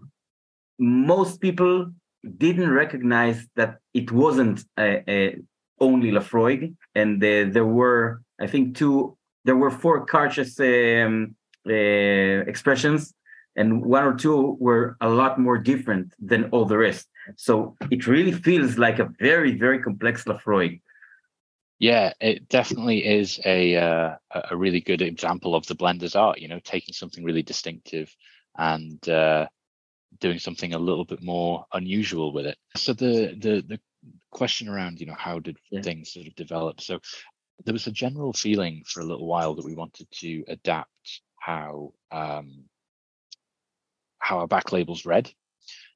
most 0.79 1.41
people 1.41 1.91
didn't 2.37 2.71
recognize 2.71 3.47
that 3.55 3.77
it 3.93 4.11
wasn't 4.11 4.63
uh, 4.77 4.97
uh, 5.07 5.31
only 5.79 6.11
Laphroaig, 6.11 6.75
and 6.95 7.21
there 7.21 7.65
were, 7.65 8.21
I 8.39 8.47
think, 8.47 8.77
two. 8.77 9.17
There 9.45 9.55
were 9.55 9.71
four 9.71 10.05
Cairdeas 10.05 10.59
um, 10.59 11.35
uh, 11.65 12.49
expressions, 12.49 13.13
and 13.57 13.83
one 13.83 14.03
or 14.03 14.13
two 14.13 14.55
were 14.59 14.95
a 15.01 15.09
lot 15.09 15.39
more 15.39 15.57
different 15.57 16.13
than 16.19 16.45
all 16.51 16.65
the 16.65 16.77
rest. 16.77 17.07
So 17.35 17.75
it 17.91 18.07
really 18.07 18.31
feels 18.31 18.77
like 18.77 18.99
a 18.99 19.09
very, 19.19 19.57
very 19.57 19.79
complex 19.81 20.23
Laphroaig. 20.23 20.81
Yeah, 21.79 22.13
it 22.21 22.47
definitely 22.47 23.05
is 23.05 23.39
a 23.45 23.75
uh, 23.75 24.15
a 24.49 24.55
really 24.55 24.81
good 24.81 25.01
example 25.01 25.53
of 25.53 25.67
the 25.67 25.75
blender's 25.75 26.15
art. 26.15 26.39
You 26.39 26.47
know, 26.47 26.59
taking 26.63 26.93
something 26.93 27.23
really 27.23 27.43
distinctive 27.43 28.15
and 28.57 29.07
uh, 29.09 29.47
doing 30.19 30.39
something 30.39 30.73
a 30.73 30.79
little 30.79 31.05
bit 31.05 31.21
more 31.21 31.65
unusual 31.73 32.33
with 32.33 32.47
it. 32.47 32.57
So 32.75 32.93
the 32.93 33.35
the 33.39 33.63
the 33.67 33.79
question 34.31 34.67
around, 34.67 34.99
you 34.99 35.05
know, 35.05 35.15
how 35.17 35.39
did 35.39 35.57
yeah. 35.69 35.81
things 35.81 36.13
sort 36.13 36.27
of 36.27 36.35
develop? 36.35 36.81
So 36.81 36.99
there 37.65 37.73
was 37.73 37.87
a 37.87 37.91
general 37.91 38.33
feeling 38.33 38.83
for 38.87 39.01
a 39.01 39.05
little 39.05 39.27
while 39.27 39.53
that 39.55 39.65
we 39.65 39.75
wanted 39.75 40.07
to 40.19 40.43
adapt 40.47 41.21
how 41.39 41.93
um, 42.11 42.65
how 44.27 44.39
our 44.39 44.47
back 44.47 44.71
labels 44.71 45.05
read, 45.05 45.31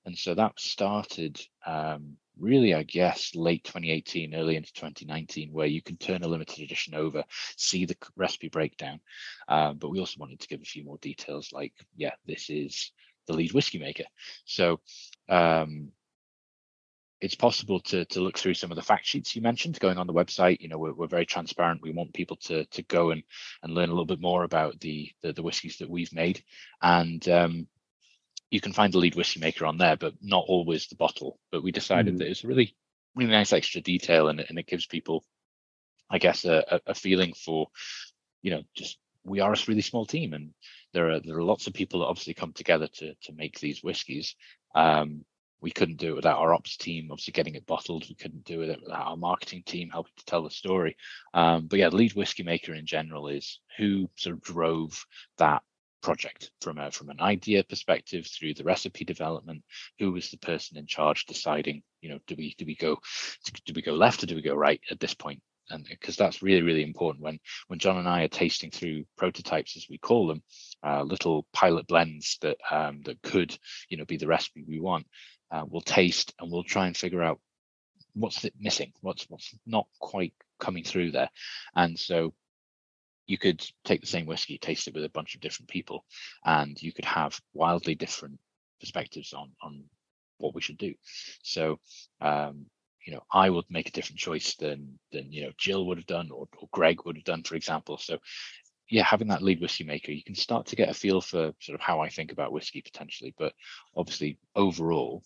and 0.05 0.17
so 0.17 0.33
that 0.33 0.59
started 0.59 1.39
um, 1.65 2.17
really, 2.39 2.73
I 2.73 2.83
guess, 2.83 3.35
late 3.35 3.63
2018, 3.63 4.33
early 4.33 4.55
into 4.55 4.73
2019, 4.73 5.51
where 5.51 5.67
you 5.67 5.81
can 5.81 5.97
turn 5.97 6.23
a 6.23 6.27
limited 6.27 6.63
edition 6.63 6.95
over, 6.95 7.23
see 7.57 7.85
the 7.85 7.97
recipe 8.15 8.49
breakdown. 8.49 8.99
Um, 9.47 9.77
but 9.77 9.89
we 9.89 9.99
also 9.99 10.19
wanted 10.19 10.39
to 10.39 10.47
give 10.47 10.61
a 10.61 10.65
few 10.65 10.83
more 10.83 10.97
details, 11.01 11.51
like, 11.51 11.73
yeah, 11.95 12.13
this 12.25 12.49
is 12.49 12.91
the 13.27 13.33
lead 13.33 13.53
whiskey 13.53 13.79
maker. 13.79 14.05
So 14.45 14.79
um, 15.29 15.91
it's 17.19 17.35
possible 17.35 17.79
to 17.81 18.05
to 18.05 18.21
look 18.21 18.37
through 18.37 18.55
some 18.55 18.71
of 18.71 18.75
the 18.75 18.81
fact 18.81 19.05
sheets 19.05 19.35
you 19.35 19.41
mentioned 19.43 19.79
going 19.79 19.99
on 19.99 20.07
the 20.07 20.13
website 20.13 20.59
you 20.59 20.67
know 20.67 20.79
we're, 20.79 20.93
we're 20.93 21.07
very 21.07 21.25
transparent 21.25 21.79
we 21.83 21.91
want 21.91 22.11
people 22.15 22.35
to 22.35 22.65
to 22.65 22.81
go 22.83 23.11
and 23.11 23.21
and 23.61 23.75
learn 23.75 23.89
a 23.89 23.91
little 23.91 24.05
bit 24.05 24.19
more 24.19 24.43
about 24.43 24.79
the 24.79 25.07
the, 25.21 25.31
the 25.31 25.43
whiskies 25.43 25.77
that 25.77 25.89
we've 25.89 26.11
made 26.13 26.43
and 26.81 27.29
um, 27.29 27.67
you 28.51 28.61
can 28.61 28.73
find 28.73 28.93
the 28.93 28.99
lead 28.99 29.15
whiskey 29.15 29.39
maker 29.39 29.65
on 29.65 29.77
there 29.77 29.97
but 29.97 30.13
not 30.21 30.45
always 30.47 30.87
the 30.87 30.95
bottle. 30.95 31.39
But 31.51 31.63
we 31.63 31.71
decided 31.71 32.15
mm. 32.15 32.17
that 32.19 32.27
it's 32.27 32.43
a 32.43 32.47
really 32.47 32.75
really 33.15 33.31
nice 33.31 33.51
extra 33.51 33.81
detail 33.81 34.27
and, 34.29 34.39
and 34.39 34.57
it 34.57 34.67
gives 34.67 34.85
people 34.85 35.21
i 36.09 36.17
guess 36.17 36.45
a, 36.45 36.79
a 36.87 36.95
feeling 36.95 37.33
for 37.33 37.67
you 38.41 38.51
know 38.51 38.63
just 38.73 38.97
we 39.23 39.39
are 39.39 39.53
a 39.53 39.57
really 39.67 39.81
small 39.81 40.05
team 40.05 40.33
and 40.33 40.53
there 40.93 41.11
are 41.11 41.19
there 41.19 41.37
are 41.37 41.43
lots 41.43 41.67
of 41.67 41.73
people 41.73 41.99
that 41.99 42.07
obviously 42.07 42.33
come 42.33 42.53
together 42.53 42.87
to 42.87 43.13
to 43.23 43.33
make 43.33 43.59
these 43.59 43.83
whiskies. 43.83 44.35
Um, 44.75 45.25
we 45.61 45.69
couldn't 45.69 45.97
do 45.97 46.13
it 46.13 46.15
without 46.15 46.39
our 46.39 46.55
ops 46.55 46.75
team 46.75 47.09
obviously 47.11 47.33
getting 47.33 47.55
it 47.55 47.67
bottled. 47.67 48.07
We 48.09 48.15
couldn't 48.15 48.45
do 48.45 48.61
it 48.61 48.81
without 48.81 49.05
our 49.05 49.17
marketing 49.17 49.63
team 49.65 49.89
helping 49.89 50.13
to 50.17 50.25
tell 50.25 50.43
the 50.43 50.49
story. 50.49 50.97
Um, 51.33 51.67
but 51.67 51.79
yeah 51.79 51.89
the 51.89 51.97
lead 51.97 52.13
whiskey 52.13 52.43
maker 52.43 52.73
in 52.73 52.85
general 52.85 53.27
is 53.27 53.59
who 53.77 54.09
sort 54.15 54.35
of 54.35 54.41
drove 54.41 55.05
that 55.37 55.61
project 56.01 56.51
from 56.61 56.77
a 56.77 56.91
from 56.91 57.09
an 57.09 57.21
idea 57.21 57.63
perspective 57.63 58.27
through 58.27 58.53
the 58.53 58.63
recipe 58.63 59.05
development 59.05 59.63
who 59.99 60.11
was 60.11 60.29
the 60.29 60.37
person 60.37 60.77
in 60.77 60.85
charge 60.85 61.25
deciding 61.25 61.81
you 62.01 62.09
know 62.09 62.19
do 62.27 62.35
we 62.37 62.55
do 62.57 62.65
we 62.65 62.75
go 62.75 62.97
do 63.65 63.73
we 63.75 63.81
go 63.81 63.93
left 63.93 64.23
or 64.23 64.25
do 64.25 64.35
we 64.35 64.41
go 64.41 64.55
right 64.55 64.81
at 64.89 64.99
this 64.99 65.13
point 65.13 65.41
and 65.69 65.85
because 65.89 66.15
that's 66.15 66.41
really 66.41 66.61
really 66.61 66.83
important 66.83 67.23
when 67.23 67.39
when 67.67 67.79
john 67.79 67.97
and 67.97 68.09
i 68.09 68.23
are 68.23 68.27
tasting 68.27 68.71
through 68.71 69.03
prototypes 69.17 69.77
as 69.77 69.87
we 69.89 69.97
call 69.97 70.27
them 70.27 70.41
uh, 70.83 71.03
little 71.03 71.45
pilot 71.53 71.85
blends 71.87 72.37
that 72.41 72.57
um, 72.71 73.01
that 73.03 73.21
could 73.21 73.55
you 73.89 73.97
know 73.97 74.05
be 74.05 74.17
the 74.17 74.27
recipe 74.27 74.63
we 74.67 74.79
want 74.79 75.05
uh, 75.51 75.63
we'll 75.67 75.81
taste 75.81 76.33
and 76.39 76.51
we'll 76.51 76.63
try 76.63 76.87
and 76.87 76.97
figure 76.97 77.21
out 77.21 77.39
what's 78.13 78.43
it 78.45 78.53
missing, 78.59 78.91
what's 79.01 79.29
what's 79.29 79.53
not 79.65 79.87
quite 79.99 80.33
coming 80.59 80.83
through 80.83 81.11
there. 81.11 81.29
And 81.75 81.97
so 81.97 82.33
you 83.31 83.37
could 83.37 83.65
take 83.85 84.01
the 84.01 84.07
same 84.15 84.25
whiskey, 84.25 84.57
taste 84.57 84.87
it 84.87 84.93
with 84.93 85.05
a 85.05 85.09
bunch 85.17 85.35
of 85.35 85.41
different 85.41 85.69
people, 85.69 86.03
and 86.43 86.81
you 86.81 86.91
could 86.91 87.05
have 87.05 87.39
wildly 87.53 87.95
different 87.95 88.37
perspectives 88.79 89.33
on 89.33 89.51
on 89.63 89.83
what 90.37 90.53
we 90.53 90.61
should 90.61 90.77
do. 90.77 90.93
So 91.43 91.79
um, 92.19 92.65
you 93.05 93.13
know, 93.13 93.23
I 93.31 93.49
would 93.49 93.65
make 93.69 93.87
a 93.87 93.91
different 93.91 94.19
choice 94.19 94.55
than 94.55 94.99
than 95.11 95.31
you 95.31 95.43
know 95.43 95.51
Jill 95.57 95.85
would 95.87 95.97
have 95.97 96.07
done 96.17 96.29
or, 96.31 96.47
or 96.57 96.67
Greg 96.71 96.99
would 97.05 97.15
have 97.15 97.25
done, 97.25 97.43
for 97.43 97.55
example. 97.55 97.97
So 97.97 98.17
yeah, 98.89 99.03
having 99.03 99.29
that 99.29 99.41
lead 99.41 99.61
whiskey 99.61 99.85
maker, 99.85 100.11
you 100.11 100.23
can 100.23 100.35
start 100.35 100.65
to 100.67 100.75
get 100.75 100.89
a 100.89 100.93
feel 100.93 101.21
for 101.21 101.53
sort 101.59 101.75
of 101.75 101.81
how 101.81 102.01
I 102.01 102.09
think 102.09 102.31
about 102.33 102.51
whiskey 102.51 102.81
potentially. 102.81 103.33
But 103.37 103.53
obviously, 103.95 104.37
overall, 104.55 105.23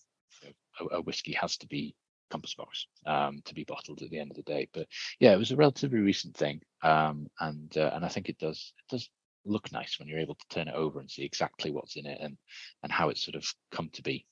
a, 0.80 0.98
a 0.98 1.02
whiskey 1.02 1.34
has 1.34 1.58
to 1.58 1.68
be 1.68 1.96
compass 2.30 2.56
box 2.56 2.88
um, 3.06 3.42
to 3.46 3.54
be 3.54 3.64
bottled 3.64 4.02
at 4.02 4.10
the 4.10 4.20
end 4.20 4.32
of 4.32 4.38
the 4.38 4.44
day. 4.44 4.68
But 4.74 4.88
yeah, 5.20 5.34
it 5.34 5.40
was 5.40 5.52
a 5.52 5.56
relatively 5.56 6.00
recent 6.00 6.36
thing, 6.36 6.62
um, 6.84 7.28
and 7.40 7.76
uh, 7.78 7.92
and 7.94 8.06
I 8.06 8.10
think 8.10 8.30
it 8.30 8.38
does 8.38 8.74
it 8.78 8.92
does 8.92 9.10
look 9.46 9.72
nice 9.72 10.00
when 10.00 10.08
you're 10.08 10.20
able 10.20 10.36
to 10.36 10.48
turn 10.50 10.68
it 10.68 10.74
over 10.74 11.00
and 11.00 11.10
see 11.10 11.24
exactly 11.24 11.72
what's 11.72 11.96
in 11.96 12.06
it 12.06 12.20
and 12.22 12.38
and 12.84 12.92
how 12.92 13.10
it's 13.10 13.24
sort 13.24 13.36
of 13.36 13.46
come 13.72 13.90
to 13.94 14.02
be. 14.02 14.26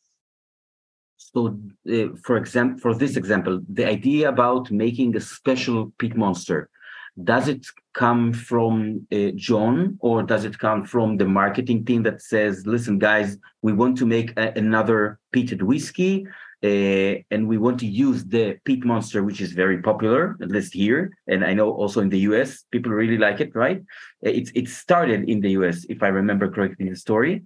So, 1.17 1.57
uh, 1.89 2.07
for 2.23 2.37
example, 2.37 2.79
for 2.79 2.95
this 2.95 3.15
example, 3.15 3.61
the 3.69 3.87
idea 3.87 4.29
about 4.29 4.71
making 4.71 5.15
a 5.15 5.21
special 5.21 5.93
peat 5.97 6.15
monster 6.15 6.69
does 7.21 7.47
it 7.47 7.65
come 7.93 8.33
from 8.33 9.05
uh, 9.11 9.31
John 9.35 9.97
or 9.99 10.23
does 10.23 10.45
it 10.45 10.57
come 10.57 10.83
from 10.83 11.17
the 11.17 11.25
marketing 11.25 11.85
team 11.85 12.03
that 12.03 12.21
says, 12.21 12.65
listen, 12.65 12.97
guys, 12.97 13.37
we 13.61 13.73
want 13.73 13.97
to 13.99 14.05
make 14.05 14.31
a, 14.37 14.51
another 14.55 15.19
peated 15.33 15.61
whiskey 15.61 16.25
uh, 16.63 17.21
and 17.29 17.47
we 17.47 17.57
want 17.57 17.79
to 17.81 17.85
use 17.85 18.23
the 18.23 18.57
peat 18.63 18.85
monster, 18.85 19.21
which 19.23 19.41
is 19.41 19.51
very 19.51 19.81
popular, 19.81 20.37
at 20.41 20.49
least 20.49 20.73
here. 20.73 21.11
And 21.27 21.43
I 21.43 21.53
know 21.53 21.71
also 21.71 21.99
in 21.99 22.09
the 22.09 22.19
US, 22.19 22.63
people 22.71 22.91
really 22.91 23.17
like 23.17 23.41
it, 23.41 23.53
right? 23.53 23.79
Uh, 24.25 24.29
it's 24.29 24.51
it 24.55 24.69
started 24.69 25.29
in 25.29 25.41
the 25.41 25.51
US, 25.51 25.85
if 25.89 26.01
I 26.01 26.07
remember 26.07 26.49
correctly 26.49 26.89
the 26.89 26.95
story. 26.95 27.43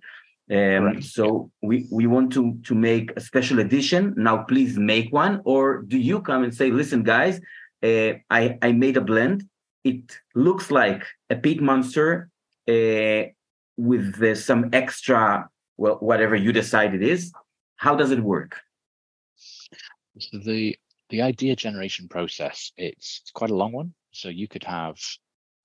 Um, 0.50 0.84
right. 0.84 1.04
So 1.04 1.52
we, 1.62 1.88
we 1.92 2.08
want 2.08 2.32
to, 2.34 2.58
to 2.64 2.76
make 2.76 3.12
a 3.18 3.20
special 3.20 3.60
edition. 3.60 4.14
Now, 4.16 4.44
please 4.44 4.78
make 4.78 5.12
one. 5.12 5.42
Or 5.44 5.82
do 5.82 5.98
you 5.98 6.22
come 6.22 6.44
and 6.44 6.56
say, 6.56 6.72
listen, 6.72 7.04
guys, 7.04 7.42
uh, 7.84 8.14
I, 8.30 8.58
I 8.62 8.72
made 8.72 8.98
a 8.98 9.02
blend 9.02 9.44
it 9.88 10.18
looks 10.36 10.72
like 10.72 11.04
a 11.30 11.36
peat 11.36 11.62
monster 11.62 12.30
uh, 12.68 13.24
with 13.78 14.22
uh, 14.22 14.36
some 14.36 14.70
extra, 14.74 15.50
well, 15.78 15.98
whatever 16.10 16.36
you 16.36 16.52
decide 16.52 16.94
it 16.94 17.04
is. 17.04 17.32
How 17.76 17.96
does 17.96 18.12
it 18.12 18.20
work? 18.20 18.60
So 20.20 20.40
the 20.40 20.78
the 21.10 21.22
idea 21.22 21.56
generation 21.56 22.08
process 22.10 22.72
it's, 22.78 23.22
it's 23.22 23.32
quite 23.32 23.52
a 23.52 23.56
long 23.56 23.72
one. 23.72 23.94
So 24.12 24.30
you 24.30 24.48
could 24.48 24.64
have, 24.64 24.98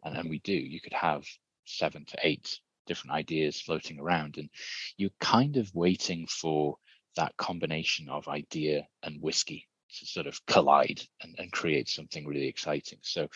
and, 0.04 0.14
then 0.14 0.28
we 0.28 0.38
do, 0.40 0.52
you 0.52 0.80
could 0.80 0.92
have 0.92 1.24
seven 1.64 2.04
to 2.04 2.16
eight 2.22 2.60
different 2.86 3.14
ideas 3.14 3.60
floating 3.60 3.98
around, 3.98 4.36
and 4.36 4.48
you're 4.96 5.10
kind 5.20 5.56
of 5.56 5.74
waiting 5.74 6.26
for 6.26 6.76
that 7.16 7.36
combination 7.36 8.08
of 8.08 8.28
idea 8.28 8.86
and 9.02 9.22
whiskey 9.22 9.66
to 9.98 10.06
sort 10.06 10.26
of 10.26 10.44
collide 10.46 11.00
and, 11.22 11.34
and 11.38 11.52
create 11.52 11.88
something 11.88 12.26
really 12.26 12.48
exciting. 12.48 12.98
So 13.02 13.28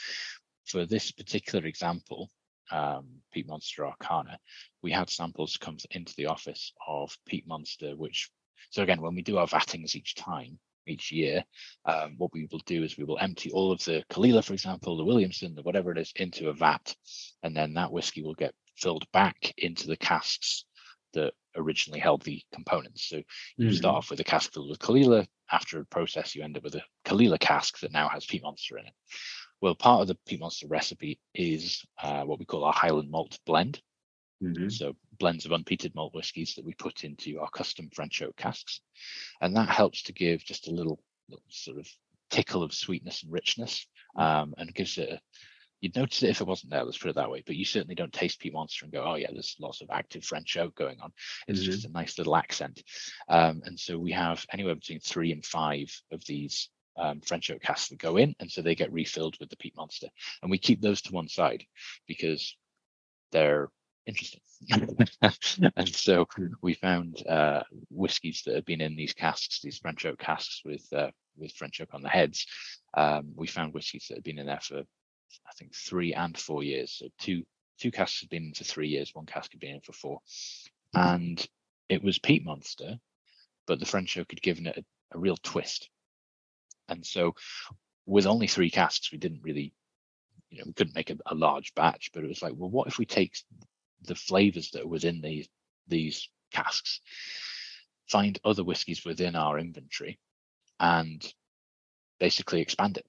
for 0.67 0.87
this 0.87 1.13
particular 1.13 1.67
example, 1.67 2.31
um, 2.71 3.07
Peat 3.33 3.47
Monster 3.47 3.87
Arcana, 3.87 4.39
we 4.83 4.91
had 4.91 5.11
samples 5.11 5.57
come 5.57 5.77
into 5.93 6.15
the 6.17 6.27
office 6.27 6.73
of 6.87 7.17
Peat 7.27 7.47
Monster, 7.47 7.97
which, 7.97 8.31
so 8.71 8.83
again, 8.83 9.01
when 9.01 9.15
we 9.15 9.23
do 9.23 9.39
our 9.39 9.47
vattings 9.47 9.95
each 9.95 10.15
time, 10.15 10.59
each 10.87 11.11
year, 11.11 11.45
um, 11.85 12.15
what 12.19 12.33
we 12.33 12.49
will 12.51 12.63
do 12.67 12.83
is 12.83 12.97
we 12.97 13.05
will 13.05 13.19
empty 13.21 13.51
all 13.51 13.73
of 13.73 13.83
the 13.85 14.05
Caol 14.11 14.27
Ila, 14.27 14.43
for 14.43 14.53
example, 14.53 14.97
the 14.97 15.05
Williamson, 15.05 15.55
the 15.55 15.63
whatever 15.63 15.91
it 15.91 15.99
is, 15.99 16.13
into 16.17 16.49
a 16.49 16.53
vat, 16.53 16.95
and 17.43 17.57
then 17.57 17.75
that 17.75 17.93
whiskey 17.93 18.23
will 18.23 18.35
get 18.35 18.55
filled 18.77 19.11
back 19.13 19.55
into 19.59 19.87
the 19.87 19.97
casks 19.97 20.65
that 21.15 21.33
originally 21.57 22.01
held 22.01 22.23
the 22.23 22.43
components. 22.53 23.09
So 23.09 23.17
you 23.57 23.69
mm-hmm. 23.69 23.75
start 23.75 23.97
off 23.97 24.11
with 24.11 24.21
a 24.21 24.25
cask 24.25 24.53
filled 24.53 24.71
with 24.71 24.79
Caol 24.79 24.99
Ila. 24.99 25.27
After 25.51 25.81
a 25.81 25.87
process, 25.87 26.35
you 26.35 26.43
end 26.43 26.57
up 26.57 26.65
with 26.65 26.75
a 26.75 26.83
Caol 27.05 27.23
Ila 27.23 27.39
cask 27.39 27.79
that 27.81 27.93
now 27.93 28.09
has 28.09 28.27
Peat 28.27 28.43
Monster 28.43 28.79
in 28.79 28.87
it. 28.87 28.93
Well, 29.61 29.75
part 29.75 30.03
of 30.03 30.09
the 30.09 30.19
Peat 30.27 30.41
Monster 30.41 30.67
recipe 30.67 31.19
is 31.35 31.85
uh, 32.03 32.25
what 32.25 32.39
we 32.39 32.45
call 32.45 32.65
our 32.65 32.73
Highland 32.73 33.11
malt 33.11 33.39
blend. 33.47 33.81
Mm-hmm. 34.43 34.69
So 34.69 34.95
blends 35.19 35.47
of 35.47 35.53
unpeated 35.53 35.95
malt 35.95 36.15
whiskies 36.15 36.55
that 36.55 36.65
we 36.65 36.75
put 36.75 37.05
into 37.05 37.41
our 37.41 37.49
custom 37.49 37.89
French 37.95 38.21
oak 38.21 38.37
casks, 38.37 38.81
and 39.41 39.57
that 39.57 39.71
helps 39.71 40.03
to 40.03 40.13
give 40.13 40.45
just 40.45 40.69
a 40.69 40.73
little, 40.73 41.01
little 41.29 41.45
sort 41.49 41.79
of 41.79 41.89
tickle 42.29 42.63
of 42.63 42.75
sweetness 42.75 43.23
and 43.23 43.33
richness, 43.33 43.87
um, 44.17 44.55
and 44.59 44.75
gives 44.75 44.99
it. 44.99 45.09
A, 45.09 45.21
you'd 45.81 45.97
notice 45.97 46.23
it 46.23 46.31
if 46.31 46.43
it 46.43 46.47
wasn't 46.47 46.71
there. 46.71 46.85
Let's 46.85 46.99
put 46.99 47.09
it 47.09 47.15
that 47.15 47.31
way. 47.31 47.43
But 47.47 47.57
you 47.57 47.65
certainly 47.65 47.95
don't 47.95 48.13
taste 48.13 48.41
Peat 48.41 48.53
Monster 48.53 48.85
and 48.85 48.93
go, 48.93 49.05
"Oh 49.05 49.15
yeah, 49.15 49.31
there's 49.33 49.57
lots 49.59 49.81
of 49.81 49.89
active 49.91 50.23
French 50.23 50.55
oak 50.59 50.75
going 50.75 51.01
on." 51.01 51.13
It's 51.49 51.61
mm-hmm. 51.61 51.71
just 51.71 51.87
a 51.87 51.93
nice 51.93 52.19
little 52.19 52.37
accent. 52.37 52.83
Um, 53.31 53.63
and 53.65 53.81
so 53.81 53.99
we 53.99 54.13
have 54.13 54.45
anywhere 54.53 54.75
between 54.75 55.01
three 55.01 55.33
and 55.33 55.45
five 55.45 55.91
of 56.13 56.23
these 56.27 56.69
um, 56.97 57.21
French 57.21 57.51
oak 57.51 57.63
casks 57.63 57.89
that 57.89 57.99
go 57.99 58.17
in, 58.17 58.35
and 58.41 58.51
so 58.51 58.63
they 58.63 58.75
get 58.75 58.93
refilled 58.93 59.37
with 59.41 59.51
the 59.51 59.57
peat 59.57 59.77
monster. 59.77 60.09
And 60.43 60.51
we 60.51 60.59
keep 60.59 60.81
those 60.81 61.03
to 61.03 61.13
one 61.13 61.29
side 61.29 61.65
because 62.07 62.57
they're 63.33 63.69
interesting. 64.07 64.41
and 65.77 65.95
so 65.95 66.27
we 66.63 66.75
found 66.75 67.27
uh, 67.27 67.63
whiskies 67.91 68.43
that 68.47 68.55
have 68.55 68.65
been 68.65 68.81
in 68.81 68.97
these 68.97 69.13
casks, 69.13 69.61
these 69.61 69.79
French 69.79 70.07
oak 70.07 70.19
casks 70.19 70.63
with 70.65 70.87
uh, 70.93 71.11
with 71.37 71.53
French 71.53 71.81
oak 71.81 71.93
on 71.93 72.03
the 72.03 72.09
heads. 72.09 72.47
Um, 72.97 73.33
we 73.35 73.47
found 73.47 73.75
whiskies 73.75 74.07
that 74.09 74.17
have 74.17 74.25
been 74.25 74.39
in 74.39 74.47
there 74.47 74.61
for 74.61 74.79
I 74.79 75.53
think 75.59 75.75
three 75.75 76.15
and 76.15 76.37
four 76.37 76.63
years, 76.63 76.93
so 76.93 77.09
two 77.19 77.45
two 77.79 77.91
casks 77.91 78.21
had 78.21 78.31
been 78.31 78.45
in 78.45 78.55
for 78.55 78.65
three 78.65 78.89
years, 78.89 79.15
one 79.15 79.27
cask 79.27 79.53
had 79.53 79.61
been 79.61 79.75
in 79.75 79.81
for 79.81 79.93
four, 79.93 80.21
and 80.95 81.47
it 81.89 82.03
was 82.03 82.19
peat 82.19 82.45
monster, 82.45 82.99
but 83.67 83.79
the 83.79 83.87
French 83.87 84.17
oak 84.17 84.31
had 84.31 84.43
given 84.43 84.67
it 84.67 84.79
a, 84.79 85.17
a 85.17 85.19
real 85.19 85.37
twist. 85.37 85.91
And 86.89 87.05
so, 87.05 87.35
with 88.07 88.27
only 88.27 88.47
three 88.47 88.71
casks, 88.71 89.11
we 89.13 89.19
didn't 89.19 89.43
really, 89.43 89.73
you 90.51 90.59
know, 90.59 90.65
we 90.67 90.73
couldn't 90.73 90.95
make 90.95 91.11
a, 91.11 91.17
a 91.27 91.35
large 91.35 91.75
batch. 91.75 92.11
But 92.13 92.25
it 92.25 92.29
was 92.29 92.43
like, 92.43 92.53
well, 92.57 92.71
what 92.71 92.89
if 92.89 92.99
we 92.99 93.07
take 93.07 93.37
the 94.03 94.15
flavors 94.15 94.71
that 94.71 94.83
are 94.83 94.89
within 94.89 95.21
these 95.21 95.49
these 95.89 96.29
casks, 96.53 97.01
find 98.09 98.39
other 98.45 98.65
whiskies 98.65 99.05
within 99.05 99.37
our 99.37 99.59
inventory, 99.59 100.19
and 100.81 101.33
basically 102.19 102.61
expand 102.61 102.97
it. 102.97 103.07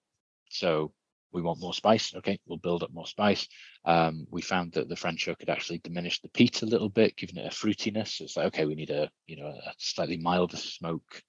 So 0.50 0.94
we 1.32 1.42
want 1.42 1.60
more 1.60 1.74
spice. 1.74 2.16
Okay, 2.16 2.40
we'll 2.46 2.58
build 2.58 2.84
up 2.84 2.92
more 2.92 3.08
spice. 3.08 3.48
Um, 3.86 4.28
we 4.32 4.42
found 4.42 4.74
that 4.74 4.90
the 4.90 4.96
French 4.96 5.28
oak 5.28 5.40
could 5.40 5.50
actually 5.50 5.80
diminish 5.80 6.22
the 6.22 6.30
peat 6.30 6.62
a 6.62 6.66
little 6.66 6.90
bit, 6.90 7.18
giving 7.18 7.38
it 7.38 7.46
a 7.46 7.56
fruitiness. 7.56 8.22
It's 8.22 8.38
like, 8.38 8.48
okay, 8.48 8.66
we 8.66 8.76
need 8.76 8.90
a 8.90 9.10
you 9.28 9.38
know 9.38 9.48
a 9.48 9.74
slightly 9.78 10.18
milder 10.18 10.58
smoke 10.58 11.22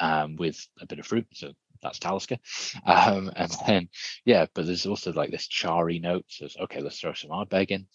um, 0.00 0.36
with 0.36 0.66
a 0.80 0.86
bit 0.86 0.98
of 0.98 1.06
fruit. 1.06 1.26
So 1.32 1.52
that's 1.82 1.98
Talisker. 1.98 2.38
Um, 2.84 3.30
and 3.36 3.52
then 3.66 3.88
yeah, 4.24 4.46
but 4.54 4.66
there's 4.66 4.86
also 4.86 5.12
like 5.12 5.30
this 5.30 5.46
charry 5.46 5.98
note. 5.98 6.24
So 6.28 6.48
okay, 6.62 6.80
let's 6.80 7.00
throw 7.00 7.12
some 7.12 7.30
Ardbeg 7.30 7.70
in. 7.70 7.86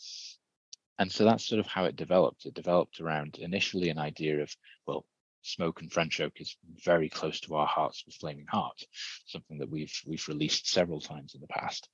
And 0.99 1.11
so 1.11 1.25
that's 1.25 1.47
sort 1.47 1.59
of 1.59 1.65
how 1.65 1.85
it 1.85 1.95
developed. 1.95 2.45
It 2.45 2.53
developed 2.53 3.01
around 3.01 3.37
initially 3.39 3.89
an 3.89 3.97
idea 3.97 4.43
of, 4.43 4.55
well, 4.85 5.03
smoke 5.41 5.81
and 5.81 5.91
French 5.91 6.19
oak 6.21 6.33
is 6.39 6.55
very 6.85 7.09
close 7.09 7.39
to 7.41 7.55
our 7.55 7.65
hearts 7.65 8.03
with 8.05 8.15
Flaming 8.15 8.45
Heart, 8.47 8.83
something 9.25 9.57
that 9.57 9.69
we've 9.69 9.93
we've 10.05 10.27
released 10.27 10.69
several 10.69 11.01
times 11.01 11.33
in 11.33 11.41
the 11.41 11.47
past. 11.47 11.89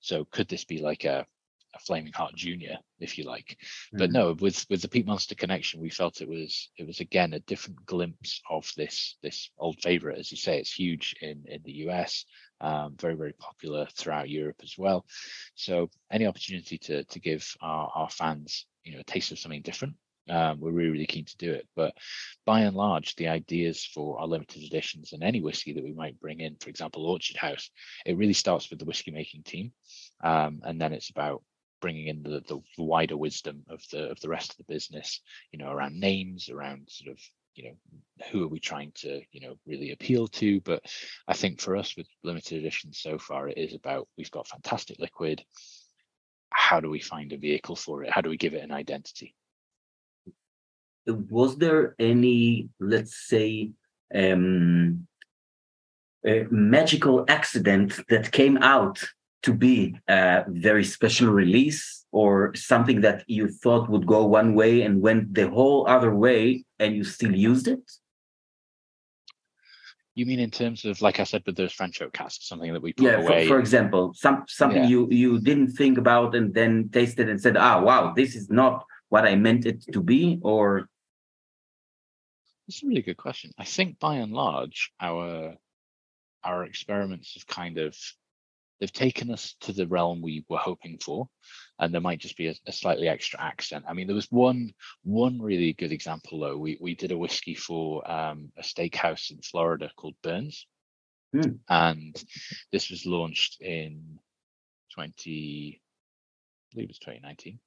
So 0.00 0.26
could 0.30 0.48
this 0.48 0.64
be 0.64 0.82
like 0.82 1.04
a, 1.04 1.24
a 1.74 1.78
Flaming 1.78 2.12
Heart 2.12 2.34
Junior, 2.34 2.78
if 3.00 3.18
you 3.18 3.24
like? 3.24 3.56
Mm-hmm. 3.58 3.98
But 3.98 4.12
no, 4.12 4.34
with 4.38 4.66
with 4.70 4.82
the 4.82 4.88
Peat 4.88 5.06
Monster 5.06 5.34
connection, 5.34 5.80
we 5.80 5.90
felt 5.90 6.20
it 6.20 6.28
was 6.28 6.70
it 6.76 6.86
was 6.86 7.00
again 7.00 7.32
a 7.32 7.40
different 7.40 7.84
glimpse 7.86 8.40
of 8.50 8.70
this 8.76 9.16
this 9.22 9.50
old 9.58 9.80
favorite. 9.80 10.18
As 10.18 10.30
you 10.30 10.36
say, 10.36 10.58
it's 10.58 10.72
huge 10.72 11.14
in 11.20 11.44
in 11.46 11.62
the 11.64 11.72
US, 11.88 12.24
um, 12.60 12.96
very 12.98 13.14
very 13.14 13.32
popular 13.34 13.86
throughout 13.96 14.30
Europe 14.30 14.60
as 14.62 14.74
well. 14.76 15.04
So 15.54 15.90
any 16.10 16.26
opportunity 16.26 16.78
to 16.78 17.04
to 17.04 17.20
give 17.20 17.46
our, 17.60 17.90
our 17.94 18.10
fans 18.10 18.66
you 18.84 18.94
know 18.94 19.00
a 19.00 19.04
taste 19.04 19.32
of 19.32 19.38
something 19.38 19.62
different 19.62 19.94
um, 20.30 20.60
we're 20.60 20.70
really, 20.70 20.90
really 20.90 21.06
keen 21.06 21.24
to 21.24 21.36
do 21.36 21.52
it. 21.52 21.66
But 21.74 21.94
by 22.46 22.60
and 22.60 22.76
large, 22.76 23.16
the 23.16 23.28
ideas 23.28 23.84
for 23.84 24.20
our 24.20 24.26
limited 24.26 24.62
editions 24.62 25.12
and 25.12 25.22
any 25.22 25.40
whiskey 25.40 25.72
that 25.72 25.84
we 25.84 25.92
might 25.92 26.20
bring 26.20 26.40
in, 26.40 26.56
for 26.60 26.70
example, 26.70 27.06
Orchard 27.06 27.36
House, 27.36 27.70
it 28.06 28.16
really 28.16 28.32
starts 28.32 28.70
with 28.70 28.78
the 28.78 28.84
whiskey 28.84 29.10
making 29.10 29.42
team, 29.42 29.72
um, 30.22 30.60
and 30.64 30.80
then 30.80 30.92
it's 30.92 31.10
about 31.10 31.42
bringing 31.82 32.06
in 32.06 32.22
the, 32.22 32.42
the 32.48 32.62
wider 32.82 33.16
wisdom 33.16 33.64
of 33.68 33.82
the 33.90 34.10
of 34.10 34.18
the 34.20 34.28
rest 34.28 34.52
of 34.52 34.56
the 34.56 34.72
business. 34.72 35.20
You 35.50 35.58
know, 35.58 35.70
around 35.70 36.00
names, 36.00 36.48
around 36.48 36.88
sort 36.88 37.12
of 37.12 37.20
you 37.54 37.64
know 37.64 37.76
who 38.30 38.44
are 38.44 38.48
we 38.48 38.60
trying 38.60 38.92
to 38.94 39.20
you 39.32 39.40
know 39.40 39.56
really 39.66 39.90
appeal 39.90 40.28
to? 40.28 40.60
But 40.62 40.82
i 41.28 41.34
think 41.34 41.60
for 41.60 41.76
us 41.76 41.94
with 41.96 42.06
limited 42.22 42.58
editions 42.58 42.98
so 42.98 43.18
far 43.18 43.48
it 43.48 43.58
is 43.58 43.74
about 43.74 44.08
we've 44.16 44.30
got 44.30 44.48
fantastic 44.48 44.98
liquid. 44.98 45.44
How 46.50 46.80
do 46.80 46.88
we 46.88 47.00
find 47.00 47.32
a 47.32 47.38
vehicle 47.38 47.76
for 47.76 48.04
it? 48.04 48.10
How 48.10 48.22
do 48.22 48.30
we 48.30 48.36
give 48.38 48.54
it 48.54 48.64
an 48.64 48.72
identity? 48.72 49.34
Was 51.06 51.56
there 51.56 51.96
any, 51.98 52.68
let's 52.78 53.16
say, 53.26 53.70
um, 54.14 55.08
magical 56.50 57.24
accident 57.26 57.98
that 58.08 58.30
came 58.30 58.58
out 58.58 59.02
to 59.42 59.52
be 59.52 59.98
a 60.08 60.44
very 60.48 60.84
special 60.84 61.28
release 61.28 62.04
or 62.12 62.54
something 62.54 63.00
that 63.00 63.24
you 63.26 63.48
thought 63.48 63.90
would 63.90 64.06
go 64.06 64.24
one 64.26 64.54
way 64.54 64.82
and 64.82 65.00
went 65.00 65.34
the 65.34 65.48
whole 65.48 65.86
other 65.88 66.14
way 66.14 66.64
and 66.78 66.94
you 66.94 67.04
still 67.04 67.34
used 67.34 67.68
it? 67.68 67.90
You 70.14 70.26
mean 70.26 70.40
in 70.40 70.50
terms 70.50 70.84
of, 70.84 71.00
like 71.00 71.20
I 71.20 71.24
said, 71.24 71.42
with 71.46 71.56
those 71.56 71.72
French 71.72 72.02
oak 72.02 72.12
casks, 72.12 72.46
something 72.46 72.72
that 72.72 72.82
we 72.82 72.92
put 72.92 73.06
yeah, 73.06 73.22
away? 73.22 73.46
For, 73.46 73.54
for 73.54 73.60
example, 73.60 74.12
some 74.14 74.44
something 74.46 74.82
yeah. 74.82 74.88
you 74.88 75.08
you 75.10 75.40
didn't 75.40 75.72
think 75.72 75.96
about 75.96 76.34
and 76.34 76.52
then 76.52 76.90
tasted 76.92 77.30
and 77.30 77.40
said, 77.40 77.56
"Ah, 77.56 77.80
wow, 77.80 78.12
this 78.14 78.36
is 78.36 78.50
not 78.50 78.84
what 79.08 79.24
I 79.24 79.36
meant 79.36 79.64
it 79.64 79.80
to 79.90 80.02
be," 80.02 80.38
or 80.42 80.90
it's 82.68 82.82
a 82.82 82.86
really 82.86 83.00
good 83.00 83.16
question. 83.16 83.52
I 83.56 83.64
think 83.64 83.98
by 83.98 84.16
and 84.16 84.32
large, 84.32 84.92
our 85.00 85.54
our 86.44 86.64
experiments 86.64 87.32
have 87.34 87.46
kind 87.46 87.78
of 87.78 87.96
they've 88.82 88.92
taken 88.92 89.30
us 89.30 89.54
to 89.60 89.72
the 89.72 89.86
realm 89.86 90.20
we 90.20 90.44
were 90.48 90.58
hoping 90.58 90.98
for, 90.98 91.28
and 91.78 91.94
there 91.94 92.00
might 92.00 92.18
just 92.18 92.36
be 92.36 92.48
a, 92.48 92.54
a 92.66 92.72
slightly 92.72 93.06
extra 93.06 93.40
accent. 93.40 93.84
I 93.86 93.92
mean, 93.92 94.08
there 94.08 94.16
was 94.16 94.26
one 94.32 94.72
one 95.04 95.40
really 95.40 95.72
good 95.72 95.92
example 95.92 96.40
though. 96.40 96.56
We 96.56 96.78
we 96.80 96.96
did 96.96 97.12
a 97.12 97.16
whiskey 97.16 97.54
for 97.54 98.10
um, 98.10 98.50
a 98.58 98.62
steakhouse 98.62 99.30
in 99.30 99.40
Florida 99.40 99.88
called 99.96 100.16
Bern's, 100.20 100.66
mm. 101.32 101.60
and 101.68 102.24
this 102.72 102.90
was 102.90 103.06
launched 103.06 103.60
in 103.60 104.18
twenty, 104.92 105.80
I 105.80 106.74
believe 106.74 106.88
it 106.88 106.90
was 106.90 106.98
twenty 106.98 107.20
nineteen, 107.20 107.60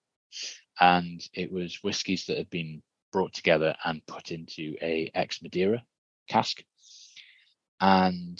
and 0.82 1.26
it 1.34 1.50
was 1.50 1.80
whiskies 1.82 2.26
that 2.26 2.38
had 2.38 2.50
been 2.50 2.84
brought 3.14 3.34
together 3.34 3.74
and 3.86 4.06
put 4.06 4.32
into 4.32 4.76
a 4.82 5.10
ex 5.16 5.42
Madeira 5.42 5.82
cask. 6.28 6.62
And 7.80 8.38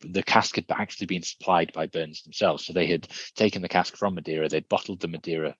the 0.00 0.22
cask 0.22 0.56
had 0.56 0.66
actually 0.70 1.06
been 1.06 1.22
supplied 1.22 1.72
by 1.72 1.86
Bern's 1.86 2.22
themselves. 2.22 2.64
So 2.64 2.72
they 2.72 2.86
had 2.86 3.08
taken 3.34 3.62
the 3.62 3.68
cask 3.68 3.96
from 3.96 4.14
Madeira, 4.14 4.48
they'd 4.48 4.68
bottled 4.68 5.00
the 5.00 5.08
Madeira 5.08 5.56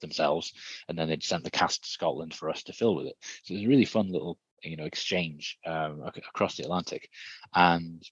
themselves, 0.00 0.52
and 0.88 0.98
then 0.98 1.08
they'd 1.08 1.22
sent 1.22 1.44
the 1.44 1.50
cask 1.50 1.82
to 1.82 1.88
Scotland 1.88 2.34
for 2.34 2.50
us 2.50 2.62
to 2.64 2.72
fill 2.72 2.94
with 2.94 3.06
it. 3.06 3.16
So 3.42 3.52
it 3.52 3.58
was 3.58 3.64
a 3.64 3.68
really 3.68 3.84
fun 3.84 4.10
little, 4.10 4.38
you 4.62 4.76
know, 4.76 4.84
exchange 4.84 5.58
um, 5.66 6.02
across 6.02 6.56
the 6.56 6.64
Atlantic. 6.64 7.08
And 7.54 8.02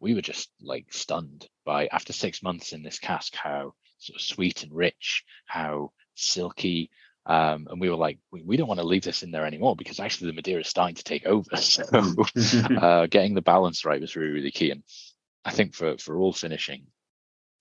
we 0.00 0.14
were 0.14 0.22
just 0.22 0.50
like 0.60 0.92
stunned 0.92 1.48
by 1.64 1.86
after 1.86 2.12
six 2.12 2.42
months 2.42 2.72
in 2.72 2.82
this 2.82 2.98
cask 2.98 3.34
how 3.34 3.74
sort 3.98 4.16
of 4.16 4.22
sweet 4.22 4.62
and 4.62 4.72
rich, 4.72 5.24
how 5.46 5.92
silky, 6.14 6.90
um, 7.26 7.66
and 7.70 7.80
we 7.80 7.88
were 7.88 7.96
like, 7.96 8.18
we, 8.30 8.42
we 8.42 8.56
don't 8.56 8.68
want 8.68 8.80
to 8.80 8.86
leave 8.86 9.04
this 9.04 9.22
in 9.22 9.30
there 9.30 9.46
anymore 9.46 9.76
because 9.76 9.98
actually 9.98 10.30
the 10.30 10.34
Madeira 10.34 10.60
is 10.60 10.68
starting 10.68 10.96
to 10.96 11.04
take 11.04 11.26
over. 11.26 11.48
So 11.56 11.82
uh, 12.80 13.06
getting 13.06 13.34
the 13.34 13.42
balance 13.42 13.84
right 13.84 14.00
was 14.00 14.16
really, 14.16 14.32
really 14.32 14.50
key. 14.50 14.70
And 14.70 14.82
I 15.44 15.50
think 15.50 15.74
for 15.74 15.96
for 15.98 16.18
all 16.18 16.32
finishing, 16.32 16.86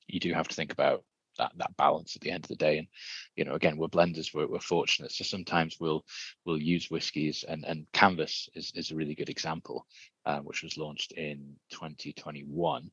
you 0.08 0.19
do 0.19 0.34
have 0.34 0.47
to 0.49 0.56
think 0.56 0.73
about 0.73 1.04
that 1.38 1.54
that 1.58 1.76
balance 1.78 2.15
at 2.15 2.21
the 2.21 2.32
end 2.32 2.43
of 2.43 2.49
the 2.49 2.56
day. 2.56 2.78
And 2.80 2.88
you 3.36 3.45
know, 3.45 3.54
again, 3.54 3.78
we're 3.78 3.88
blenders, 3.88 4.34
we're, 4.34 4.47
we're 4.47 4.60
fortunate. 4.60 5.12
So 5.12 5.23
sometimes 5.23 5.78
we'll 5.80 6.04
we'll 6.45 6.62
use 6.62 6.91
whiskies, 6.91 7.45
and 7.47 7.63
and 7.65 7.86
Canvas 7.93 8.49
is 8.56 8.71
is 8.76 8.91
a 8.91 8.95
really 8.95 9.15
good 9.15 9.30
example, 9.30 9.86
uh, 10.26 10.39
which 10.39 10.63
was 10.63 10.78
launched 10.78 11.13
in 11.13 11.56
2021. 11.71 12.91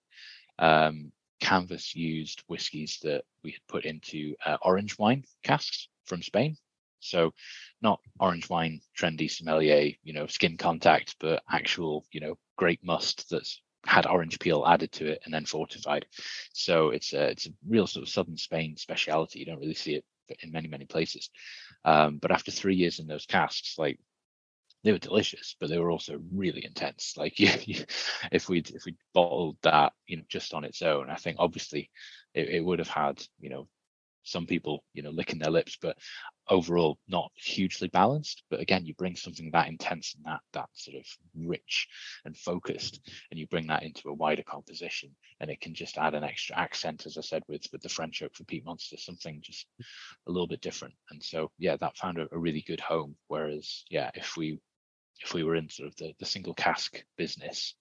Um, 0.59 1.13
Canvas 1.41 1.97
used 1.97 2.45
whiskies 2.47 2.99
that 3.03 3.25
we 3.43 3.53
had 3.53 3.67
put 3.67 3.85
into 3.87 4.37
uh, 4.45 4.59
orange 4.63 4.99
wine 4.99 5.25
casks 5.43 5.89
from 6.07 6.23
Spain. 6.23 6.57
So 7.01 7.33
not 7.81 8.01
orange 8.19 8.49
wine, 8.51 8.81
trendy 8.99 9.31
sommelier, 9.31 9.93
you 10.03 10.13
know, 10.13 10.27
skin 10.27 10.57
contact, 10.57 11.17
but 11.19 11.43
actual, 11.51 12.05
you 12.13 12.21
know, 12.21 12.39
grape 12.57 12.85
must 12.85 13.31
that's 13.31 13.63
had 13.87 14.07
orange 14.07 14.39
peel 14.39 14.67
added 14.67 14.93
to 14.93 15.07
it 15.07 15.23
and 15.25 15.33
then 15.33 15.47
fortified. 15.47 16.07
So 16.53 16.91
it's 16.91 17.13
a 17.13 17.31
it's 17.31 17.47
a 17.47 17.51
real 17.67 17.87
sort 17.87 18.03
of 18.03 18.09
southern 18.09 18.37
Spain 18.37 18.77
speciality. 18.77 19.39
You 19.39 19.47
don't 19.47 19.61
really 19.61 19.75
see 19.75 19.95
it 19.95 20.05
in 20.43 20.53
many 20.53 20.69
many 20.69 20.85
places. 20.85 21.31
Um, 21.85 22.19
but 22.19 22.31
after 22.31 22.51
three 22.51 22.77
years 22.77 22.99
in 22.99 23.07
those 23.07 23.27
casks, 23.27 23.79
like 23.79 23.99
they 24.85 24.93
were 24.93 24.99
delicious, 24.99 25.57
but 25.61 25.69
they 25.69 25.79
were 25.79 25.91
also 25.91 26.21
really 26.33 26.65
intense. 26.65 27.15
Like 27.17 27.39
you, 27.41 27.51
you, 27.65 27.85
if 28.33 28.49
we 28.49 28.59
if 28.61 28.85
we 28.85 28.97
bottled 29.15 29.57
that, 29.63 29.93
you 30.07 30.19
know, 30.19 30.25
just 30.29 30.55
on 30.55 30.65
its 30.65 30.83
own, 30.83 31.11
I 31.11 31.17
think 31.17 31.37
obviously 31.39 31.91
it, 32.35 32.49
it 32.49 32.65
would 32.65 32.79
have 32.79 32.89
had, 32.89 33.23
you 33.41 33.51
know, 33.51 33.69
some 34.23 34.47
people 34.47 34.85
you 34.93 35.03
know 35.03 35.11
licking 35.11 35.39
their 35.39 35.51
lips 35.51 35.79
but 35.81 35.97
overall 36.49 36.99
not 37.09 37.31
hugely 37.37 37.89
balanced. 37.89 38.43
But 38.51 38.61
again 38.61 38.85
you 38.85 38.95
bring 38.95 39.17
something 39.17 39.51
that 39.53 39.69
intense 39.69 40.15
and 40.15 40.25
that 40.25 40.41
that 40.53 40.69
sort 40.75 40.97
of 40.97 41.07
rich 41.35 41.89
and 42.25 42.37
focused 42.37 43.01
and 43.31 43.39
you 43.39 43.47
bring 43.47 43.69
that 43.69 43.85
into 43.85 44.09
a 44.09 44.15
wider 44.15 44.43
composition 44.43 45.15
and 45.39 45.51
it 45.51 45.61
can 45.61 45.75
just 45.75 45.97
add 45.97 46.15
an 46.15 46.25
extra 46.25 46.59
accent 46.59 47.07
as 47.07 47.17
i 47.17 47.21
said 47.21 47.43
with 47.49 47.63
with 47.73 47.81
the 47.83 47.89
french 47.89 48.23
oak 48.23 48.35
for 48.35 48.45
peat 48.45 48.65
monster 48.65 48.97
something 48.97 49.41
just 49.41 49.67
a 50.27 50.31
little 50.31 50.49
bit 50.49 50.61
different. 50.61 50.95
And 51.11 51.23
so 51.23 51.51
yeah 51.59 51.77
that 51.77 51.97
found 51.97 52.19
a, 52.19 52.27
a 52.33 52.39
really 52.39 52.63
good 52.67 52.81
home. 52.81 53.17
Whereas 53.29 53.85
yeah 53.89 54.11
if 54.15 54.37
we 54.37 54.59
if 55.23 55.35
we 55.35 55.45
were 55.45 55.57
in 55.57 55.69
sort 55.69 55.89
of 55.89 55.97
the, 55.97 56.13
the 56.19 56.27
single 56.27 56.55
cask 56.55 57.03
business 57.17 57.75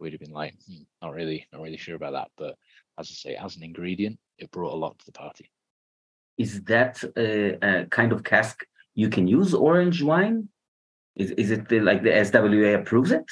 we'd 0.00 0.12
have 0.12 0.20
been 0.20 0.30
like 0.32 0.54
hmm, 0.66 0.82
not 1.02 1.14
really 1.14 1.46
not 1.52 1.62
really 1.62 1.76
sure 1.76 1.96
about 1.96 2.12
that. 2.12 2.30
But 2.36 2.56
as 2.98 3.08
i 3.10 3.14
say 3.14 3.36
as 3.36 3.56
an 3.56 3.62
ingredient 3.62 4.18
it 4.38 4.50
brought 4.50 4.72
a 4.72 4.76
lot 4.76 4.98
to 4.98 5.06
the 5.06 5.12
party 5.12 5.50
is 6.38 6.62
that 6.64 7.02
a, 7.16 7.58
a, 7.62 7.86
kind 7.86 8.12
of 8.12 8.24
cask 8.24 8.64
you 8.94 9.08
can 9.10 9.26
use 9.26 9.52
orange 9.52 10.02
wine? 10.02 10.48
Is, 11.16 11.32
is 11.32 11.50
it 11.50 11.68
the, 11.68 11.80
like 11.80 12.02
the 12.02 12.10
SWA 12.10 12.76
approves 12.76 13.10
it? 13.10 13.24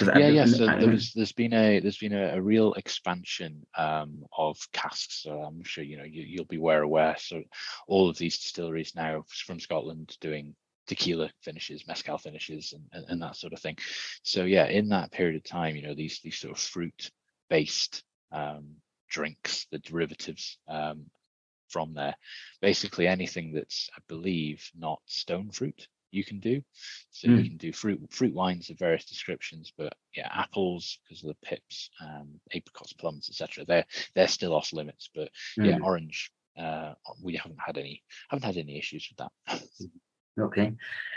Yeah, 0.00 0.28
yeah. 0.28 0.44
So 0.44 0.66
there 0.66 0.90
was, 0.90 1.12
there's 1.16 1.32
been 1.32 1.52
a 1.52 1.80
there's 1.80 1.98
been 1.98 2.12
a, 2.12 2.36
a 2.36 2.40
real 2.40 2.72
expansion 2.74 3.66
um, 3.76 4.24
of 4.36 4.56
casks. 4.72 5.22
So 5.22 5.40
I'm 5.40 5.64
sure 5.64 5.82
you 5.82 5.96
know 5.96 6.04
you, 6.04 6.22
you'll 6.22 6.44
be 6.44 6.58
well 6.58 6.82
aware. 6.82 7.16
So 7.18 7.42
all 7.88 8.08
of 8.08 8.18
these 8.18 8.38
distilleries 8.38 8.94
now 8.94 9.24
from 9.28 9.58
Scotland 9.58 10.16
doing 10.20 10.54
tequila 10.86 11.30
finishes, 11.40 11.86
mezcal 11.86 12.18
finishes, 12.18 12.72
and, 12.72 12.84
and, 12.92 13.04
and, 13.08 13.22
that 13.22 13.36
sort 13.36 13.52
of 13.52 13.60
thing. 13.60 13.76
So 14.22 14.44
yeah, 14.44 14.66
in 14.66 14.88
that 14.90 15.12
period 15.12 15.36
of 15.36 15.44
time, 15.44 15.74
you 15.74 15.82
know, 15.82 15.94
these 15.94 16.20
these 16.22 16.38
sort 16.38 16.52
of 16.52 16.58
fruit 16.58 17.10
based 17.48 18.04
um, 18.30 18.76
drinks, 19.08 19.66
the 19.70 19.78
derivatives 19.78 20.58
um, 20.68 21.06
from 21.72 21.94
there, 21.94 22.14
basically 22.60 23.06
anything 23.06 23.52
that's 23.52 23.88
I 23.96 24.00
believe 24.08 24.70
not 24.78 25.00
stone 25.06 25.50
fruit 25.50 25.88
you 26.12 26.24
can 26.24 26.38
do. 26.38 26.62
So 27.10 27.28
mm. 27.28 27.38
you 27.38 27.48
can 27.48 27.56
do 27.56 27.72
fruit 27.72 28.00
fruit 28.10 28.34
wines 28.34 28.70
of 28.70 28.78
various 28.78 29.06
descriptions, 29.06 29.72
but 29.76 29.94
yeah, 30.14 30.28
apples 30.30 30.98
because 31.02 31.24
of 31.24 31.28
the 31.28 31.46
pips, 31.46 31.90
um, 32.00 32.40
apricots, 32.54 32.92
plums, 32.92 33.28
etc. 33.28 33.64
They're 33.64 33.86
they're 34.14 34.28
still 34.28 34.54
off 34.54 34.72
limits. 34.72 35.08
But 35.12 35.30
mm. 35.58 35.66
yeah, 35.66 35.78
orange, 35.82 36.30
uh, 36.56 36.92
we 37.22 37.36
haven't 37.36 37.60
had 37.64 37.78
any 37.78 38.02
haven't 38.28 38.44
had 38.44 38.58
any 38.58 38.78
issues 38.78 39.10
with 39.10 39.28
that. 39.48 39.62
Okay, 40.40 40.72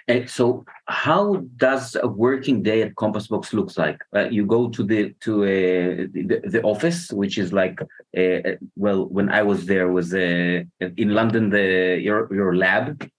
and 0.10 0.30
so 0.30 0.66
how 0.88 1.38
does 1.56 1.96
a 1.96 2.08
working 2.08 2.62
day 2.62 2.82
at 2.82 2.96
Compass 2.98 3.28
Box 3.28 3.54
looks 3.54 3.78
like? 3.78 4.02
Uh, 4.14 4.28
you 4.30 4.46
go 4.46 4.70
to 4.70 4.84
the 4.84 5.16
to 5.22 5.44
uh, 5.44 6.08
the, 6.12 6.42
the 6.44 6.62
office, 6.64 7.12
which 7.14 7.38
is 7.38 7.54
like 7.54 7.80
uh, 8.18 8.22
uh 8.22 8.56
well, 8.76 9.06
when 9.06 9.30
I 9.30 9.42
was 9.42 9.66
there 9.66 9.90
was 9.90 10.14
uh, 10.14 10.64
in 10.80 11.10
London 11.14 11.50
the 11.50 11.98
your 12.02 12.34
your 12.34 12.58
lab, 12.58 13.10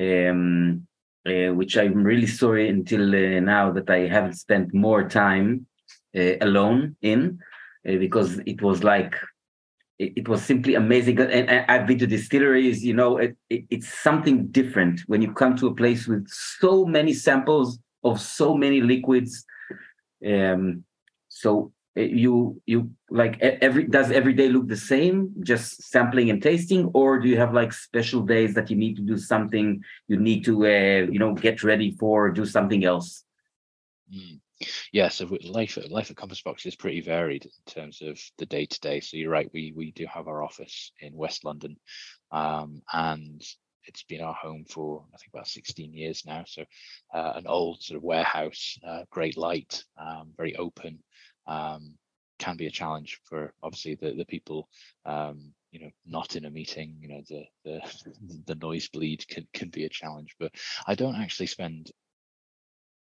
um, 0.00 0.86
uh, 1.26 1.52
which 1.52 1.76
I'm 1.76 2.04
really 2.04 2.28
sorry 2.28 2.68
until 2.68 3.04
now 3.40 3.72
that 3.72 3.90
I 3.90 4.06
haven't 4.06 4.34
spent 4.34 4.72
more 4.72 5.08
time 5.08 5.66
alone 6.14 6.94
in, 7.02 7.40
because 7.82 8.38
it 8.46 8.62
was 8.62 8.84
like 8.84 9.16
it, 9.98 10.12
it, 10.16 10.28
was 10.28 10.44
simply 10.44 10.74
amazing. 10.74 11.20
And, 11.20 11.50
I've 11.70 11.86
been 11.86 11.98
to 11.98 12.06
distilleries, 12.06 12.84
you 12.84 12.94
know, 12.94 13.18
it, 13.18 13.36
it, 13.48 13.64
it's 13.70 13.88
something 13.88 14.48
different 14.48 15.00
when 15.06 15.22
you 15.22 15.32
come 15.32 15.56
to 15.56 15.68
a 15.68 15.74
place 15.74 16.06
with 16.06 16.28
so 16.28 16.84
many 16.84 17.12
samples 17.12 17.78
of 18.02 18.20
so 18.20 18.54
many 18.56 18.80
liquids. 18.80 19.44
Um, 20.26 20.84
so 21.28 21.72
uh, 21.96 22.00
you 22.00 22.60
you 22.66 22.90
like 23.10 23.40
every 23.40 23.86
does 23.86 24.10
every 24.10 24.32
day 24.32 24.48
look 24.48 24.66
the 24.66 24.76
same 24.76 25.32
just 25.42 25.82
sampling 25.82 26.30
and 26.30 26.42
tasting 26.42 26.90
or 26.94 27.20
do 27.20 27.28
you 27.28 27.36
have 27.36 27.54
like 27.54 27.72
special 27.72 28.22
days 28.22 28.54
that 28.54 28.68
you 28.70 28.76
need 28.76 28.96
to 28.96 29.02
do 29.02 29.16
something 29.16 29.80
you 30.08 30.16
need 30.16 30.44
to 30.44 30.64
uh, 30.64 31.06
you 31.10 31.18
know 31.18 31.34
get 31.34 31.62
ready 31.62 31.94
for 32.00 32.30
do 32.30 32.44
something 32.44 32.84
else 32.84 33.24
mm 34.12 34.40
yeah, 34.92 35.08
so 35.08 35.28
life 35.42 35.78
at 35.78 35.90
life 35.90 36.10
at 36.10 36.16
Compass 36.16 36.42
Box 36.42 36.66
is 36.66 36.76
pretty 36.76 37.00
varied 37.00 37.44
in 37.44 37.72
terms 37.72 38.00
of 38.02 38.20
the 38.38 38.46
day 38.46 38.66
to 38.66 38.80
day. 38.80 39.00
So 39.00 39.16
you're 39.16 39.30
right, 39.30 39.50
we 39.52 39.72
we 39.76 39.92
do 39.92 40.06
have 40.06 40.28
our 40.28 40.42
office 40.42 40.92
in 41.00 41.14
West 41.14 41.44
London, 41.44 41.76
um, 42.30 42.82
and 42.92 43.42
it's 43.86 44.04
been 44.04 44.22
our 44.22 44.34
home 44.34 44.64
for 44.68 45.04
I 45.12 45.16
think 45.18 45.32
about 45.32 45.48
16 45.48 45.92
years 45.92 46.24
now. 46.26 46.44
So 46.46 46.64
uh, 47.12 47.32
an 47.36 47.46
old 47.46 47.82
sort 47.82 47.98
of 47.98 48.02
warehouse, 48.02 48.78
uh, 48.86 49.02
great 49.10 49.36
light, 49.36 49.84
um, 49.98 50.32
very 50.36 50.56
open. 50.56 50.98
Um, 51.46 51.94
can 52.38 52.56
be 52.56 52.66
a 52.66 52.70
challenge 52.70 53.20
for 53.24 53.54
obviously 53.62 53.94
the 53.94 54.12
the 54.12 54.24
people 54.24 54.68
um, 55.06 55.52
you 55.70 55.80
know 55.80 55.90
not 56.06 56.36
in 56.36 56.44
a 56.44 56.50
meeting 56.50 56.96
you 57.00 57.08
know 57.08 57.22
the 57.28 57.44
the 57.64 57.80
the 58.46 58.54
noise 58.56 58.88
bleed 58.88 59.26
can 59.28 59.46
can 59.52 59.68
be 59.68 59.84
a 59.84 59.88
challenge 59.88 60.34
but 60.38 60.52
i 60.86 60.94
don't 60.94 61.16
actually 61.16 61.46
spend 61.46 61.90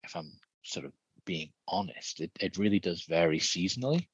if 0.03 0.15
i'm 0.15 0.31
sort 0.63 0.85
of 0.85 0.91
being 1.25 1.49
honest, 1.67 2.19
it, 2.21 2.31
it 2.39 2.57
really 2.57 2.79
does 2.79 3.03
vary 3.03 3.39
seasonally. 3.39 4.07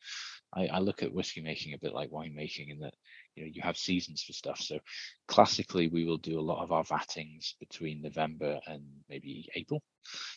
I, 0.53 0.67
I 0.67 0.79
look 0.79 1.03
at 1.03 1.13
whiskey 1.13 1.41
making 1.41 1.73
a 1.73 1.77
bit 1.77 1.93
like 1.93 2.11
wine 2.11 2.33
making 2.35 2.69
in 2.69 2.79
that 2.79 2.95
you 3.35 3.43
know 3.43 3.51
you 3.53 3.61
have 3.61 3.77
seasons 3.77 4.23
for 4.23 4.33
stuff. 4.33 4.59
So 4.59 4.79
classically, 5.27 5.87
we 5.87 6.05
will 6.05 6.17
do 6.17 6.39
a 6.39 6.41
lot 6.41 6.63
of 6.63 6.71
our 6.71 6.83
vattings 6.83 7.55
between 7.59 8.01
November 8.01 8.59
and 8.67 8.83
maybe 9.09 9.47
April. 9.55 9.81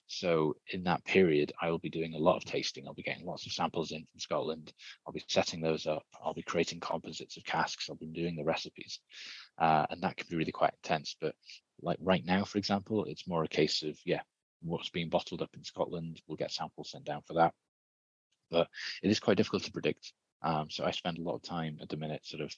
So 0.06 0.56
in 0.72 0.84
that 0.84 1.04
period, 1.04 1.52
I 1.60 1.70
will 1.70 1.78
be 1.78 1.88
doing 1.88 2.14
a 2.14 2.18
lot 2.18 2.36
of 2.36 2.44
tasting. 2.44 2.86
I'll 2.86 2.94
be 2.94 3.02
getting 3.02 3.24
lots 3.24 3.46
of 3.46 3.52
samples 3.52 3.92
in 3.92 4.04
from 4.04 4.20
Scotland. 4.20 4.72
I'll 5.06 5.12
be 5.12 5.24
setting 5.28 5.60
those 5.62 5.86
up. 5.86 6.04
I'll 6.22 6.34
be 6.34 6.42
creating 6.42 6.80
composites 6.80 7.36
of 7.36 7.44
casks. 7.44 7.88
I'll 7.88 7.96
be 7.96 8.06
doing 8.06 8.36
the 8.36 8.44
recipes, 8.44 9.00
uh, 9.58 9.86
and 9.90 10.02
that 10.02 10.16
can 10.16 10.26
be 10.28 10.36
really 10.36 10.52
quite 10.52 10.74
intense. 10.82 11.16
But 11.20 11.34
like 11.80 11.98
right 12.00 12.24
now, 12.24 12.44
for 12.44 12.58
example, 12.58 13.06
it's 13.06 13.26
more 13.26 13.44
a 13.44 13.48
case 13.48 13.82
of 13.82 13.98
yeah, 14.04 14.20
what's 14.62 14.90
being 14.90 15.08
bottled 15.08 15.42
up 15.42 15.50
in 15.54 15.64
Scotland. 15.64 16.20
We'll 16.26 16.36
get 16.36 16.52
samples 16.52 16.90
sent 16.90 17.04
down 17.04 17.22
for 17.26 17.34
that. 17.34 17.52
But 18.50 18.68
it 19.02 19.10
is 19.10 19.20
quite 19.20 19.36
difficult 19.36 19.64
to 19.64 19.72
predict. 19.72 20.12
Um, 20.42 20.68
so 20.70 20.84
I 20.84 20.90
spend 20.90 21.18
a 21.18 21.22
lot 21.22 21.36
of 21.36 21.42
time 21.42 21.78
at 21.80 21.88
the 21.88 21.96
minute 21.96 22.26
sort 22.26 22.42
of 22.42 22.52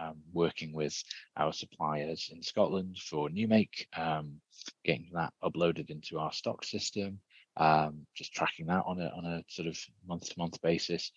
um, 0.00 0.16
working 0.32 0.72
with 0.72 1.02
our 1.36 1.52
suppliers 1.52 2.30
in 2.32 2.42
Scotland 2.42 2.98
for 2.98 3.28
new 3.28 3.48
make, 3.48 3.88
um, 3.96 4.40
getting 4.84 5.08
that 5.14 5.32
uploaded 5.42 5.90
into 5.90 6.18
our 6.18 6.32
stock 6.32 6.64
system, 6.64 7.20
um, 7.56 8.06
just 8.14 8.32
tracking 8.32 8.66
that 8.66 8.84
on 8.86 9.00
a 9.00 9.08
on 9.08 9.24
a 9.24 9.42
sort 9.48 9.68
of 9.68 9.76
month 10.06 10.28
to 10.28 10.38
month 10.38 10.60
basis. 10.62 11.12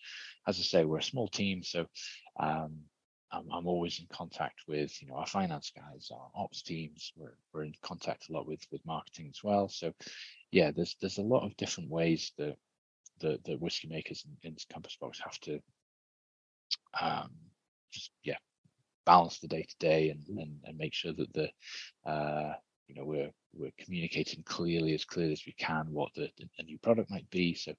As 0.46 0.58
I 0.58 0.62
say, 0.62 0.84
we're 0.84 0.98
a 0.98 1.02
small 1.02 1.28
team, 1.28 1.62
so 1.62 1.86
um, 2.40 2.80
I'm, 3.34 3.50
I'm, 3.52 3.66
always 3.66 3.98
in 3.98 4.06
contact 4.12 4.60
with 4.68 5.00
you 5.02 5.08
know 5.08 5.16
our 5.16 5.26
finance 5.26 5.72
guys, 5.74 6.10
our 6.12 6.30
ops 6.34 6.62
teams. 6.62 7.12
We're 7.16 7.36
we're 7.52 7.64
in 7.64 7.74
contact 7.82 8.28
a 8.28 8.32
lot 8.32 8.46
with 8.46 8.60
with 8.70 8.84
marketing 8.86 9.28
as 9.30 9.42
well. 9.42 9.68
So 9.68 9.92
yeah, 10.52 10.70
there's 10.70 10.96
there's 11.00 11.18
a 11.18 11.22
lot 11.22 11.44
of 11.44 11.56
different 11.56 11.90
ways 11.90 12.32
that 12.38 12.56
the 13.20 13.38
the 13.44 13.56
whiskey 13.56 13.88
makers 13.88 14.24
in, 14.26 14.50
in 14.50 14.56
Compass 14.72 14.96
Box 15.00 15.20
have 15.22 15.38
to 15.40 15.60
um, 17.00 17.30
just 17.92 18.10
yeah 18.22 18.38
balance 19.04 19.38
the 19.38 19.48
day 19.48 19.62
to 19.62 19.76
day 19.78 20.10
and 20.10 20.26
and 20.38 20.58
and 20.64 20.78
make 20.78 20.94
sure 20.94 21.12
that 21.12 21.32
the 21.32 21.50
uh, 22.10 22.54
you 22.88 22.94
know 22.94 23.04
we're 23.04 23.30
we're 23.54 23.72
communicating 23.78 24.42
clearly 24.42 24.94
as 24.94 25.04
clearly 25.04 25.32
as 25.32 25.42
we 25.46 25.52
can 25.52 25.86
what 25.90 26.12
the, 26.14 26.28
the, 26.38 26.64
new 26.64 26.78
product 26.78 27.10
might 27.10 27.28
be 27.30 27.54
so 27.54 27.72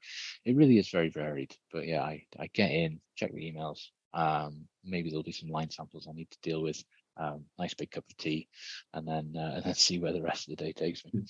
it 0.45 0.55
really 0.55 0.77
is 0.77 0.89
very 0.89 1.09
varied 1.09 1.53
but 1.71 1.85
yeah 1.85 2.01
i 2.01 2.23
i 2.39 2.47
get 2.53 2.71
in 2.71 2.99
check 3.15 3.31
the 3.33 3.51
emails 3.51 3.89
um, 4.15 4.65
maybe 4.83 5.09
there'll 5.09 5.23
be 5.23 5.31
some 5.31 5.49
line 5.49 5.69
samples 5.69 6.07
I 6.09 6.13
need 6.13 6.31
to 6.31 6.37
deal 6.41 6.63
with. 6.63 6.83
Um, 7.17 7.45
nice 7.59 7.73
big 7.73 7.91
cup 7.91 8.05
of 8.09 8.17
tea, 8.17 8.47
and 8.93 9.07
then 9.07 9.33
uh, 9.37 9.51
and 9.55 9.63
then 9.63 9.75
see 9.75 9.99
where 9.99 10.13
the 10.13 10.21
rest 10.21 10.47
of 10.47 10.57
the 10.57 10.63
day 10.63 10.71
takes 10.71 11.05
me. 11.05 11.23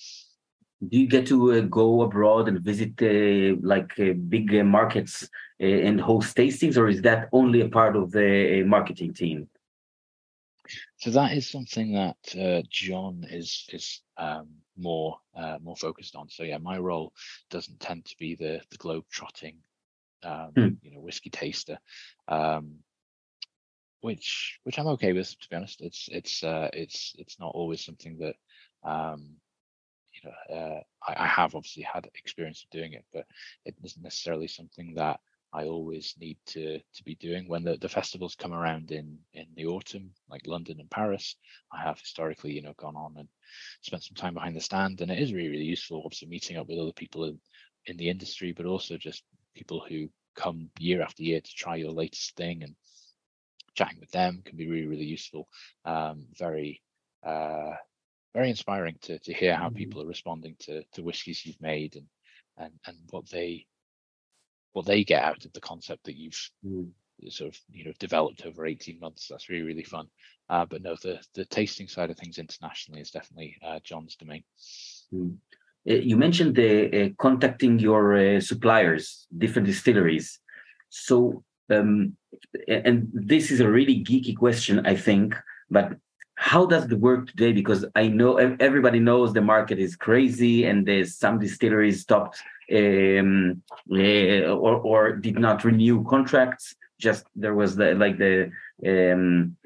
Do 0.86 0.98
you 0.98 1.08
get 1.08 1.26
to 1.28 1.52
uh, 1.52 1.60
go 1.60 2.02
abroad 2.02 2.48
and 2.48 2.60
visit 2.60 2.92
uh, 3.00 3.56
like 3.62 3.98
uh, 3.98 4.12
big 4.28 4.54
uh, 4.54 4.62
markets 4.62 5.28
uh, 5.60 5.64
and 5.64 6.00
host 6.00 6.36
tastings, 6.36 6.76
or 6.76 6.88
is 6.88 7.02
that 7.02 7.28
only 7.32 7.62
a 7.62 7.68
part 7.68 7.96
of 7.96 8.10
the 8.12 8.62
marketing 8.66 9.14
team? 9.14 9.48
So 10.98 11.10
that 11.10 11.32
is 11.32 11.48
something 11.48 11.92
that 11.92 12.66
John 12.68 13.24
is 13.30 13.66
is 13.72 14.02
um, 14.16 14.48
more 14.76 15.18
more 15.62 15.76
focused 15.76 16.16
on. 16.16 16.28
So 16.28 16.42
yeah, 16.42 16.58
my 16.58 16.78
role 16.78 17.12
doesn't 17.50 17.80
tend 17.80 18.04
to 18.06 18.16
be 18.18 18.34
the 18.34 18.60
the 18.70 18.76
globe 18.76 19.04
trotting 19.10 19.56
um, 20.26 20.52
mm. 20.56 20.76
you 20.82 20.92
know, 20.92 21.00
whiskey 21.00 21.30
taster, 21.30 21.78
um, 22.28 22.76
which 24.00 24.58
which 24.64 24.78
I'm 24.78 24.88
okay 24.88 25.12
with. 25.12 25.30
To 25.38 25.48
be 25.48 25.56
honest, 25.56 25.80
it's 25.80 26.08
it's 26.10 26.42
uh, 26.42 26.68
it's 26.72 27.14
it's 27.18 27.38
not 27.38 27.52
always 27.54 27.84
something 27.84 28.18
that 28.18 28.34
um, 28.88 29.36
you 30.12 30.28
know 30.28 30.56
uh, 30.56 30.80
I, 31.06 31.24
I 31.24 31.26
have 31.26 31.54
obviously 31.54 31.84
had 31.84 32.08
experience 32.14 32.64
of 32.64 32.70
doing 32.70 32.92
it, 32.92 33.04
but 33.12 33.26
it 33.64 33.74
isn't 33.84 34.02
necessarily 34.02 34.48
something 34.48 34.94
that 34.94 35.20
I 35.52 35.64
always 35.64 36.14
need 36.18 36.38
to 36.46 36.78
to 36.78 37.04
be 37.04 37.14
doing 37.14 37.48
when 37.48 37.62
the, 37.64 37.76
the 37.76 37.88
festivals 37.88 38.34
come 38.34 38.52
around 38.52 38.90
in 38.90 39.18
in 39.32 39.46
the 39.54 39.66
autumn, 39.66 40.10
like 40.28 40.46
London 40.46 40.80
and 40.80 40.90
Paris. 40.90 41.36
I 41.72 41.82
have 41.82 42.00
historically, 42.00 42.52
you 42.52 42.62
know, 42.62 42.74
gone 42.76 42.96
on 42.96 43.14
and 43.16 43.28
spent 43.80 44.02
some 44.02 44.16
time 44.16 44.34
behind 44.34 44.56
the 44.56 44.60
stand, 44.60 45.00
and 45.00 45.10
it 45.10 45.18
is 45.18 45.32
really 45.32 45.48
really 45.48 45.64
useful. 45.64 46.02
Obviously, 46.04 46.28
meeting 46.28 46.56
up 46.56 46.68
with 46.68 46.78
other 46.78 46.92
people 46.92 47.24
in 47.24 47.40
in 47.86 47.96
the 47.96 48.10
industry, 48.10 48.52
but 48.52 48.66
also 48.66 48.96
just 48.96 49.22
people 49.56 49.84
who 49.88 50.08
come 50.36 50.70
year 50.78 51.02
after 51.02 51.22
year 51.22 51.40
to 51.40 51.54
try 51.54 51.76
your 51.76 51.90
latest 51.90 52.36
thing 52.36 52.62
and 52.62 52.74
chatting 53.74 53.98
with 54.00 54.10
them 54.10 54.42
can 54.44 54.56
be 54.56 54.68
really 54.68 54.86
really 54.86 55.04
useful 55.04 55.48
um, 55.84 56.24
very 56.38 56.82
uh, 57.24 57.72
very 58.34 58.50
inspiring 58.50 58.96
to 59.00 59.18
to 59.20 59.32
hear 59.32 59.56
how 59.56 59.68
mm-hmm. 59.68 59.76
people 59.76 60.02
are 60.02 60.06
responding 60.06 60.54
to 60.60 60.82
to 60.92 61.02
whiskies 61.02 61.44
you've 61.44 61.60
made 61.60 61.96
and 61.96 62.06
and 62.58 62.72
and 62.86 62.96
what 63.10 63.28
they 63.30 63.66
what 64.72 64.86
they 64.86 65.04
get 65.04 65.22
out 65.22 65.44
of 65.44 65.52
the 65.54 65.60
concept 65.60 66.04
that 66.04 66.16
you've 66.16 66.50
mm. 66.64 66.88
sort 67.28 67.48
of 67.48 67.58
you 67.70 67.84
know 67.84 67.92
developed 67.98 68.44
over 68.44 68.66
18 68.66 69.00
months 69.00 69.28
that's 69.28 69.48
really 69.48 69.64
really 69.64 69.84
fun 69.84 70.06
uh, 70.50 70.66
but 70.66 70.82
no 70.82 70.94
the 71.02 71.18
the 71.34 71.46
tasting 71.46 71.88
side 71.88 72.10
of 72.10 72.18
things 72.18 72.38
internationally 72.38 73.00
is 73.00 73.10
definitely 73.10 73.56
uh, 73.66 73.80
john's 73.82 74.16
domain 74.16 74.44
mm. 75.14 75.34
Uh, 75.88 75.94
you 75.94 76.16
mentioned 76.16 76.54
the 76.54 76.72
uh, 77.04 77.08
contacting 77.18 77.78
your 77.78 78.16
uh, 78.16 78.40
suppliers, 78.40 79.26
different 79.36 79.66
distilleries. 79.66 80.38
So, 80.88 81.42
um, 81.70 82.16
and 82.68 83.08
this 83.12 83.50
is 83.50 83.60
a 83.60 83.68
really 83.68 84.04
geeky 84.04 84.36
question, 84.36 84.84
I 84.86 84.96
think, 84.96 85.34
but 85.70 85.96
how 86.36 86.66
does 86.66 86.84
it 86.84 86.98
work 86.98 87.28
today? 87.28 87.52
Because 87.52 87.84
I 87.94 88.08
know 88.08 88.36
everybody 88.36 89.00
knows 89.00 89.32
the 89.32 89.40
market 89.40 89.78
is 89.78 89.96
crazy, 89.96 90.64
and 90.64 90.86
there's 90.86 91.16
some 91.16 91.38
distilleries 91.38 92.02
stopped 92.02 92.42
um, 92.72 93.62
or 93.90 94.76
or 94.76 95.16
did 95.16 95.38
not 95.38 95.64
renew 95.64 96.04
contracts. 96.04 96.74
Just 97.00 97.24
there 97.34 97.54
was 97.54 97.76
the 97.76 97.94
like 97.94 98.18
the 98.18 98.50
um, 98.86 99.56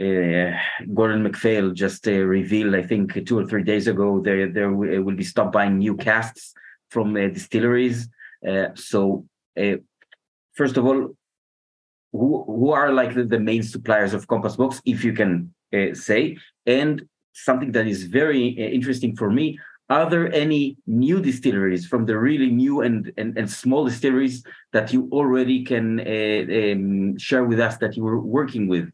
uh, 0.00 0.52
Gordon 0.94 1.22
MacPhail 1.22 1.72
just 1.72 2.08
uh, 2.08 2.12
revealed, 2.12 2.74
I 2.74 2.82
think, 2.82 3.26
two 3.26 3.38
or 3.38 3.46
three 3.46 3.62
days 3.62 3.88
ago, 3.88 4.20
there 4.20 4.48
there 4.50 4.72
will 4.72 5.16
be 5.16 5.24
stop 5.24 5.52
buying 5.52 5.78
new 5.78 5.96
casks 5.96 6.54
from 6.88 7.16
uh, 7.16 7.28
distilleries. 7.28 8.08
Uh, 8.46 8.68
so, 8.74 9.26
uh, 9.60 9.76
first 10.54 10.76
of 10.76 10.86
all, 10.86 11.14
who 12.12 12.44
who 12.46 12.70
are 12.70 12.90
like 12.92 13.14
the, 13.14 13.24
the 13.24 13.38
main 13.38 13.62
suppliers 13.62 14.14
of 14.14 14.26
Compass 14.28 14.56
Box, 14.56 14.80
if 14.86 15.04
you 15.04 15.12
can 15.12 15.52
uh, 15.74 15.94
say, 15.94 16.38
and 16.66 17.02
something 17.32 17.72
that 17.72 17.86
is 17.86 18.04
very 18.04 18.48
interesting 18.48 19.16
for 19.16 19.30
me. 19.30 19.58
Are 19.90 20.08
there 20.08 20.32
any 20.32 20.78
new 20.86 21.20
distilleries 21.20 21.86
from 21.86 22.06
the 22.06 22.16
really 22.16 22.50
new 22.50 22.80
and, 22.80 23.12
and, 23.18 23.36
and 23.36 23.50
small 23.50 23.84
distilleries 23.84 24.42
that 24.72 24.90
you 24.90 25.10
already 25.12 25.64
can 25.64 26.00
um, 26.00 27.18
share 27.18 27.44
with 27.44 27.60
us 27.60 27.76
that 27.78 27.94
you 27.96 28.02
were 28.02 28.18
working 28.18 28.68
with? 28.68 28.90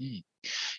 Mm. 0.00 0.22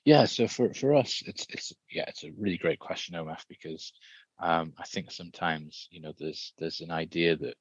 Yeah, 0.05 0.25
so 0.25 0.47
for, 0.47 0.73
for 0.73 0.95
us, 0.95 1.21
it's 1.25 1.45
it's 1.49 1.73
yeah, 1.91 2.05
it's 2.07 2.23
a 2.23 2.31
really 2.37 2.57
great 2.57 2.79
question, 2.79 3.15
Omaf, 3.15 3.43
because 3.49 3.91
um, 4.39 4.73
I 4.77 4.85
think 4.85 5.11
sometimes 5.11 5.87
you 5.91 6.01
know 6.01 6.13
there's 6.17 6.53
there's 6.57 6.81
an 6.81 6.91
idea 6.91 7.35
that 7.35 7.55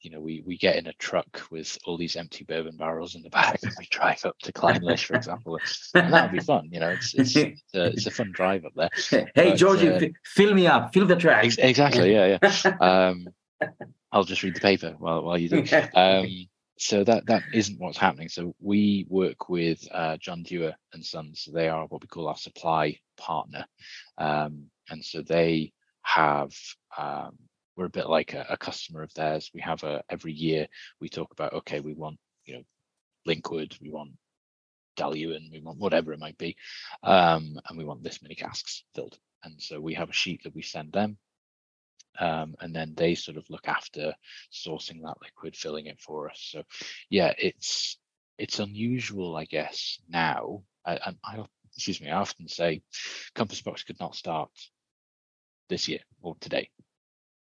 you 0.00 0.10
know 0.10 0.20
we 0.20 0.42
we 0.46 0.58
get 0.58 0.76
in 0.76 0.86
a 0.86 0.92
truck 0.94 1.42
with 1.50 1.78
all 1.86 1.96
these 1.96 2.16
empty 2.16 2.44
bourbon 2.44 2.76
barrels 2.76 3.14
in 3.14 3.22
the 3.22 3.30
back 3.30 3.58
and 3.62 3.72
we 3.78 3.86
drive 3.90 4.24
up 4.26 4.38
to 4.42 4.52
Clynelish, 4.52 5.04
for 5.04 5.14
example, 5.14 5.58
and 5.94 6.12
that 6.12 6.30
would 6.30 6.38
be 6.38 6.44
fun. 6.44 6.68
You 6.70 6.80
know, 6.80 6.90
it's 6.90 7.14
it's 7.14 7.36
it's 7.36 7.74
a, 7.74 7.84
it's 7.86 8.06
a 8.06 8.10
fun 8.10 8.30
drive 8.32 8.64
up 8.64 8.72
there. 8.76 8.90
Hey, 9.34 9.50
but, 9.50 9.56
Georgie, 9.56 9.88
uh, 9.88 10.00
fill 10.24 10.54
me 10.54 10.66
up, 10.66 10.92
fill 10.92 11.06
the 11.06 11.16
track. 11.16 11.44
Ex- 11.44 11.56
exactly, 11.58 12.12
yeah, 12.12 12.38
yeah. 12.42 12.76
Um, 12.80 13.26
I'll 14.12 14.24
just 14.24 14.42
read 14.42 14.54
the 14.54 14.60
paper 14.60 14.94
while 14.98 15.22
while 15.22 15.38
you 15.38 15.48
do. 15.48 15.64
Um, 15.94 16.26
so 16.78 17.02
that 17.04 17.26
that 17.26 17.42
isn't 17.52 17.78
what's 17.80 17.98
happening. 17.98 18.28
So 18.28 18.54
we 18.60 19.06
work 19.08 19.48
with 19.48 19.86
uh, 19.92 20.16
John 20.18 20.42
Dewar 20.42 20.74
and 20.92 21.04
Sons. 21.04 21.48
They 21.52 21.68
are 21.68 21.86
what 21.86 22.02
we 22.02 22.08
call 22.08 22.28
our 22.28 22.36
supply 22.36 22.98
partner, 23.16 23.66
um, 24.16 24.66
and 24.88 25.04
so 25.04 25.22
they 25.22 25.72
have. 26.02 26.52
Um, 26.96 27.36
we're 27.76 27.84
a 27.84 27.90
bit 27.90 28.08
like 28.08 28.34
a, 28.34 28.44
a, 28.48 28.56
customer 28.56 29.02
of 29.02 29.14
theirs. 29.14 29.52
We 29.54 29.60
have 29.60 29.84
a 29.84 30.02
every 30.10 30.32
year 30.32 30.66
we 31.00 31.08
talk 31.08 31.30
about 31.32 31.52
okay, 31.52 31.80
we 31.80 31.94
want 31.94 32.18
you 32.44 32.54
know 32.54 32.62
Linkwood, 33.26 33.80
we 33.80 33.90
want 33.90 34.12
Dailuaine, 34.96 35.52
we 35.52 35.60
want 35.60 35.78
whatever 35.78 36.12
it 36.12 36.18
might 36.18 36.38
be, 36.38 36.56
um, 37.02 37.58
and 37.68 37.78
we 37.78 37.84
want 37.84 38.02
this 38.02 38.22
many 38.22 38.34
casks 38.34 38.84
filled. 38.94 39.18
And 39.44 39.60
so 39.62 39.80
we 39.80 39.94
have 39.94 40.10
a 40.10 40.14
sheet 40.14 40.42
that 40.42 40.54
we 40.54 40.62
send 40.62 40.92
them 40.92 41.18
um, 42.20 42.54
and 42.60 42.74
then 42.74 42.94
they 42.96 43.14
sort 43.14 43.36
of 43.36 43.48
look 43.50 43.68
after 43.68 44.14
sourcing 44.52 45.02
that 45.02 45.20
liquid, 45.22 45.56
filling 45.56 45.86
it 45.86 46.00
for 46.00 46.30
us. 46.30 46.48
So, 46.52 46.62
yeah, 47.10 47.32
it's 47.38 47.98
it's 48.38 48.58
unusual, 48.60 49.36
I 49.36 49.44
guess. 49.44 49.98
Now, 50.08 50.62
I, 50.86 51.14
I 51.24 51.44
excuse 51.74 52.00
me, 52.00 52.10
I 52.10 52.18
often 52.18 52.48
say, 52.48 52.82
Compass 53.34 53.62
Box 53.62 53.84
could 53.84 54.00
not 54.00 54.14
start 54.14 54.50
this 55.68 55.88
year 55.88 56.00
or 56.22 56.36
today. 56.40 56.70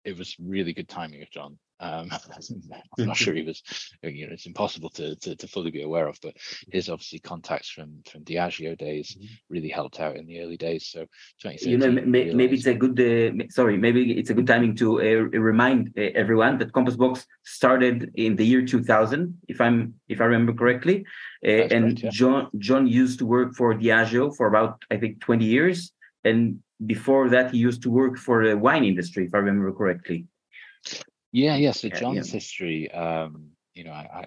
It 0.04 0.18
was 0.18 0.36
really 0.40 0.74
good 0.74 0.90
timing 0.90 1.22
of 1.22 1.32
John 1.32 1.60
um, 1.80 2.10
I'm 3.00 3.06
not 3.06 3.18
sure 3.18 3.34
he 3.34 3.44
was, 3.44 3.62
you 4.02 4.28
know, 4.28 4.34
it's 4.34 4.46
impossible 4.46 4.90
to, 4.92 5.16
to, 5.18 5.36
to 5.36 5.48
fully 5.48 5.72
be 5.72 5.84
aware 5.84 6.08
of, 6.08 6.18
but 6.22 6.36
his 6.72 6.90
obviously 6.90 7.20
contacts 7.20 7.70
from 7.70 8.02
from 8.10 8.24
Diageo 8.24 8.78
days 8.78 9.16
mm-hmm. 9.16 9.34
really 9.50 9.70
helped 9.70 10.00
out 10.00 10.16
in 10.16 10.26
the 10.26 10.42
early 10.42 10.58
days. 10.58 10.88
So 10.88 11.06
you 11.62 11.78
know, 11.78 11.92
may, 11.92 12.34
maybe 12.34 12.56
it's 12.56 12.66
a 12.66 12.74
good, 12.74 13.00
uh, 13.00 13.46
sorry, 13.50 13.78
maybe 13.78 14.18
it's 14.18 14.30
a 14.30 14.34
good 14.34 14.48
timing 14.48 14.76
to 14.78 15.00
uh, 15.02 15.40
remind 15.40 15.94
uh, 15.98 16.02
everyone 16.16 16.58
that 16.60 16.74
Compass 16.74 16.96
Box 16.96 17.26
started 17.44 18.12
in 18.16 18.36
the 18.36 18.46
year 18.46 18.66
2000, 18.66 19.38
if 19.48 19.62
I'm 19.62 19.94
if 20.08 20.22
I 20.22 20.26
remember 20.26 20.54
correctly, 20.54 21.06
uh, 21.46 21.50
and 21.50 21.86
right, 21.86 22.04
yeah. 22.04 22.10
John 22.12 22.50
John 22.58 22.88
used 22.88 23.20
to 23.20 23.26
work 23.26 23.54
for 23.56 23.74
Diageo 23.74 24.36
for 24.36 24.48
about 24.48 24.84
I 24.90 24.98
think 24.98 25.22
20 25.22 25.46
years, 25.46 25.92
and 26.24 26.60
before 26.86 27.30
that 27.30 27.52
he 27.52 27.58
used 27.58 27.82
to 27.84 27.90
work 27.90 28.18
for 28.18 28.48
the 28.48 28.58
wine 28.58 28.84
industry, 28.84 29.26
if 29.26 29.34
I 29.34 29.40
remember 29.40 29.72
correctly. 29.72 30.28
Yeah, 31.32 31.56
yeah. 31.56 31.72
So 31.72 31.90
John's 31.90 32.30
yeah. 32.30 32.34
history, 32.34 32.92
um, 32.92 33.52
you 33.74 33.84
know, 33.84 33.92
I, 33.92 34.08
I, 34.14 34.26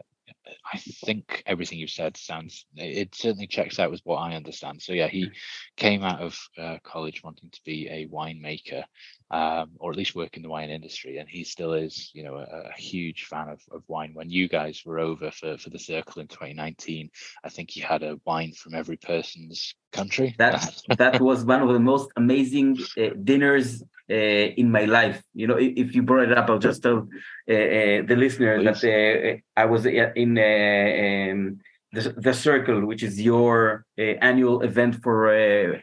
I 0.72 0.78
think 0.78 1.42
everything 1.46 1.78
you've 1.78 1.90
said 1.90 2.16
sounds 2.16 2.66
it 2.76 3.14
certainly 3.14 3.46
checks 3.46 3.78
out 3.78 3.90
with 3.90 4.00
what 4.04 4.18
I 4.18 4.34
understand. 4.34 4.82
So 4.82 4.92
yeah, 4.92 5.08
he 5.08 5.26
mm. 5.26 5.32
came 5.76 6.02
out 6.02 6.20
of 6.20 6.38
uh, 6.58 6.78
college 6.82 7.22
wanting 7.22 7.50
to 7.50 7.60
be 7.64 7.88
a 7.88 8.06
winemaker, 8.06 8.84
um, 9.30 9.70
or 9.78 9.90
at 9.90 9.96
least 9.96 10.14
work 10.14 10.36
in 10.36 10.42
the 10.42 10.48
wine 10.48 10.70
industry, 10.70 11.18
and 11.18 11.28
he 11.28 11.44
still 11.44 11.72
is, 11.72 12.10
you 12.14 12.24
know, 12.24 12.36
a, 12.36 12.68
a, 12.68 12.72
huge 12.76 13.24
fan 13.24 13.48
of, 13.48 13.60
of 13.70 13.82
wine. 13.88 14.12
When 14.14 14.30
you 14.30 14.48
guys 14.48 14.82
were 14.84 14.98
over 14.98 15.30
for 15.30 15.58
for 15.58 15.70
the 15.70 15.78
circle 15.78 16.22
in 16.22 16.28
2019, 16.28 17.10
I 17.44 17.48
think 17.48 17.70
he 17.70 17.80
had 17.80 18.02
a 18.02 18.18
wine 18.24 18.52
from 18.52 18.74
every 18.74 18.96
person's 18.96 19.74
country. 19.92 20.34
That 20.38 20.82
that 20.98 21.20
was 21.20 21.44
one 21.44 21.62
of 21.62 21.68
the 21.68 21.80
most 21.80 22.10
amazing 22.16 22.78
uh, 22.98 23.10
dinners 23.22 23.82
in 24.10 24.70
my 24.70 24.84
life. 24.84 25.22
You 25.34 25.46
know, 25.46 25.56
if 25.58 25.94
you 25.94 26.02
brought 26.02 26.30
it 26.30 26.36
up, 26.36 26.50
I'll 26.50 26.58
just 26.58 26.82
tell 26.82 27.08
uh, 27.48 27.52
uh, 27.52 28.02
the 28.08 28.16
listener 28.16 28.58
Please. 28.58 28.80
that 28.80 29.40
I 29.56 29.64
was 29.66 29.86
in 29.86 30.30
um, 30.38 31.60
the, 31.92 32.14
the 32.16 32.34
Circle, 32.34 32.86
which 32.86 33.02
is 33.02 33.20
your 33.20 33.84
annual 33.98 34.62
event 34.62 34.96
for 35.02 35.82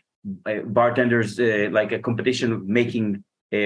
bartenders, 0.65 1.39
like 1.71 1.91
a 1.91 1.99
competition 1.99 2.51
of 2.51 2.67
making 2.67 3.23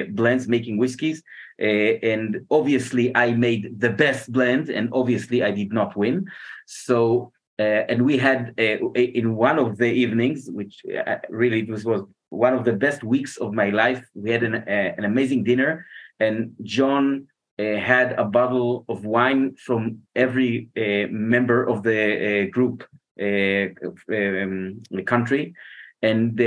blends, 0.10 0.48
making 0.48 0.78
whiskeys. 0.78 1.24
and 1.60 2.46
obviously, 2.50 3.16
I 3.16 3.34
made 3.34 3.80
the 3.80 3.90
best 3.90 4.32
blend, 4.32 4.70
and 4.70 4.90
obviously, 4.92 5.44
I 5.44 5.52
did 5.52 5.72
not 5.74 5.96
win. 5.96 6.28
So 6.68 7.32
uh, 7.62 7.86
and 7.90 8.02
we 8.04 8.18
had 8.18 8.56
uh, 8.58 8.92
in 8.94 9.36
one 9.36 9.60
of 9.60 9.78
the 9.78 9.86
evenings, 9.86 10.50
which 10.50 10.82
uh, 11.06 11.18
really 11.30 11.64
was, 11.64 11.86
was 11.86 12.02
one 12.32 12.54
of 12.54 12.66
the 12.66 12.74
best 12.74 13.04
weeks 13.04 13.38
of 13.38 13.54
my 13.54 13.70
life. 13.70 14.04
We 14.16 14.32
had 14.32 14.44
an, 14.44 14.56
uh, 14.56 14.94
an 14.98 15.06
amazing 15.06 15.44
dinner, 15.44 15.86
and 16.20 16.56
John 16.64 17.28
uh, 17.60 17.76
had 17.76 18.14
a 18.14 18.26
bottle 18.26 18.86
of 18.90 19.06
wine 19.06 19.56
from 19.56 20.00
every 20.16 20.70
uh, 20.76 21.08
member 21.12 21.64
of 21.64 21.84
the 21.84 22.50
group 22.52 22.84
um, 23.20 23.76
the 24.08 25.04
country, 25.06 25.54
and 26.02 26.40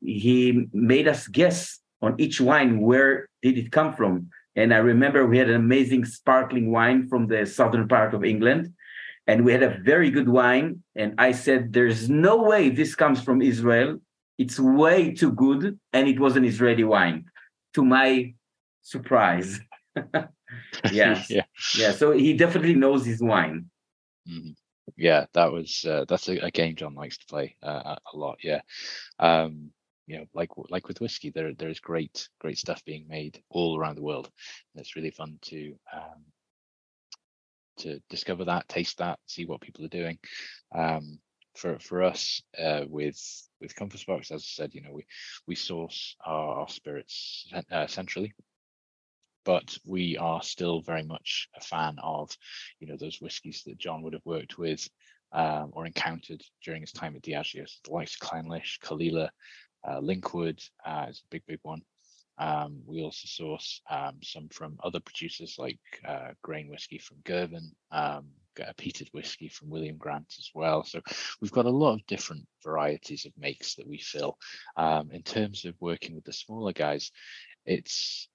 he 0.00 0.66
made 0.72 1.06
us 1.08 1.28
guess 1.28 1.80
on 2.00 2.14
each 2.18 2.40
wine 2.40 2.80
where 2.80 3.28
did 3.42 3.58
it 3.58 3.70
come 3.70 3.92
from. 3.92 4.30
And 4.56 4.72
I 4.72 4.78
remember 4.78 5.26
we 5.26 5.38
had 5.38 5.50
an 5.50 5.56
amazing 5.56 6.04
sparkling 6.04 6.70
wine 6.70 7.08
from 7.08 7.26
the 7.26 7.44
southern 7.44 7.88
part 7.88 8.14
of 8.14 8.24
England 8.24 8.72
and 9.26 9.44
we 9.44 9.52
had 9.52 9.62
a 9.62 9.78
very 9.82 10.10
good 10.10 10.28
wine. 10.28 10.82
And 10.94 11.14
I 11.18 11.32
said, 11.32 11.72
There's 11.72 12.10
no 12.10 12.42
way 12.42 12.68
this 12.68 12.94
comes 12.94 13.22
from 13.22 13.40
Israel. 13.42 14.00
It's 14.38 14.58
way 14.58 15.12
too 15.12 15.32
good. 15.32 15.78
And 15.92 16.08
it 16.08 16.18
was 16.18 16.36
an 16.36 16.44
Israeli 16.44 16.84
wine, 16.84 17.26
to 17.74 17.84
my 17.84 18.34
surprise. 18.82 19.60
yes. 20.92 21.30
yeah. 21.30 21.44
Yeah. 21.76 21.92
So 21.92 22.12
he 22.12 22.34
definitely 22.34 22.74
knows 22.74 23.04
his 23.04 23.22
wine. 23.22 23.66
Mm-hmm. 24.28 24.50
Yeah, 24.96 25.26
that 25.32 25.50
was 25.50 25.84
uh, 25.88 26.04
that's 26.08 26.28
a, 26.28 26.38
a, 26.38 26.50
game 26.50 26.76
John 26.76 26.94
likes 26.94 27.18
to 27.18 27.26
play 27.26 27.56
uh, 27.62 27.96
a 28.12 28.16
lot. 28.16 28.36
Yeah. 28.42 28.60
Um, 29.18 29.70
you 30.06 30.18
know, 30.18 30.26
like 30.34 30.50
like 30.68 30.86
with 30.86 31.00
whiskey, 31.00 31.30
there 31.30 31.52
there's 31.54 31.80
great 31.80 32.28
great 32.38 32.58
stuff 32.58 32.84
being 32.84 33.06
made 33.08 33.42
all 33.48 33.78
around 33.78 33.96
the 33.96 34.02
world, 34.02 34.30
and 34.74 34.80
it's 34.80 34.94
really 34.94 35.10
fun 35.10 35.38
to 35.42 35.74
um, 35.92 36.24
to 37.78 38.00
discover 38.10 38.44
that, 38.44 38.68
taste 38.68 38.98
that, 38.98 39.18
see 39.26 39.46
what 39.46 39.60
people 39.60 39.84
are 39.84 39.88
doing. 39.88 40.18
Um, 40.74 41.18
for 41.54 41.78
for 41.78 42.02
us, 42.02 42.42
uh, 42.58 42.84
with 42.88 43.18
with 43.60 43.76
Compass 43.76 44.04
Box, 44.04 44.30
as 44.30 44.42
I 44.42 44.62
said, 44.62 44.74
you 44.74 44.82
know, 44.82 44.92
we 44.92 45.06
we 45.46 45.54
source 45.54 46.16
our, 46.24 46.60
our 46.60 46.68
spirits 46.68 47.46
uh, 47.70 47.86
centrally, 47.86 48.34
but 49.44 49.76
we 49.84 50.16
are 50.16 50.42
still 50.42 50.80
very 50.80 51.04
much 51.04 51.48
a 51.56 51.60
fan 51.60 51.96
of, 52.02 52.36
you 52.80 52.86
know, 52.86 52.96
those 52.96 53.20
whiskies 53.20 53.62
that 53.66 53.78
John 53.78 54.02
would 54.02 54.14
have 54.14 54.24
worked 54.24 54.58
with 54.58 54.88
um, 55.32 55.70
or 55.72 55.86
encountered 55.86 56.42
during 56.64 56.80
his 56.80 56.92
time 56.92 57.16
at 57.16 57.22
Diageo, 57.22 57.68
so 57.68 57.78
the 57.84 57.92
likes 57.92 58.14
of 58.14 58.28
Clynelish, 58.28 58.78
Caol 58.80 59.02
Ila, 59.02 59.30
uh, 59.86 60.00
Linkwood 60.00 60.62
uh, 60.86 61.06
is 61.08 61.20
a 61.20 61.28
big, 61.30 61.42
big 61.46 61.58
one. 61.62 61.82
Um, 62.38 62.82
we 62.86 63.02
also 63.02 63.26
source 63.26 63.80
um, 63.90 64.16
some 64.22 64.48
from 64.48 64.78
other 64.82 65.00
producers 65.00 65.56
like 65.58 65.78
uh, 66.06 66.30
grain 66.42 66.68
whiskey 66.68 66.98
from 66.98 67.18
Girvan, 67.24 67.70
um, 67.92 68.26
a 68.60 68.74
peated 68.74 69.08
whiskey 69.12 69.48
from 69.48 69.70
William 69.70 69.96
Grant 69.98 70.34
as 70.38 70.50
well. 70.54 70.84
So 70.84 71.00
we've 71.40 71.52
got 71.52 71.66
a 71.66 71.70
lot 71.70 71.94
of 71.94 72.06
different 72.06 72.46
varieties 72.62 73.26
of 73.26 73.32
makes 73.38 73.74
that 73.76 73.88
we 73.88 73.98
fill. 73.98 74.38
Um, 74.76 75.10
in 75.12 75.22
terms 75.22 75.64
of 75.64 75.74
working 75.80 76.14
with 76.14 76.24
the 76.24 76.32
smaller 76.32 76.72
guys, 76.72 77.12
it's 77.66 78.28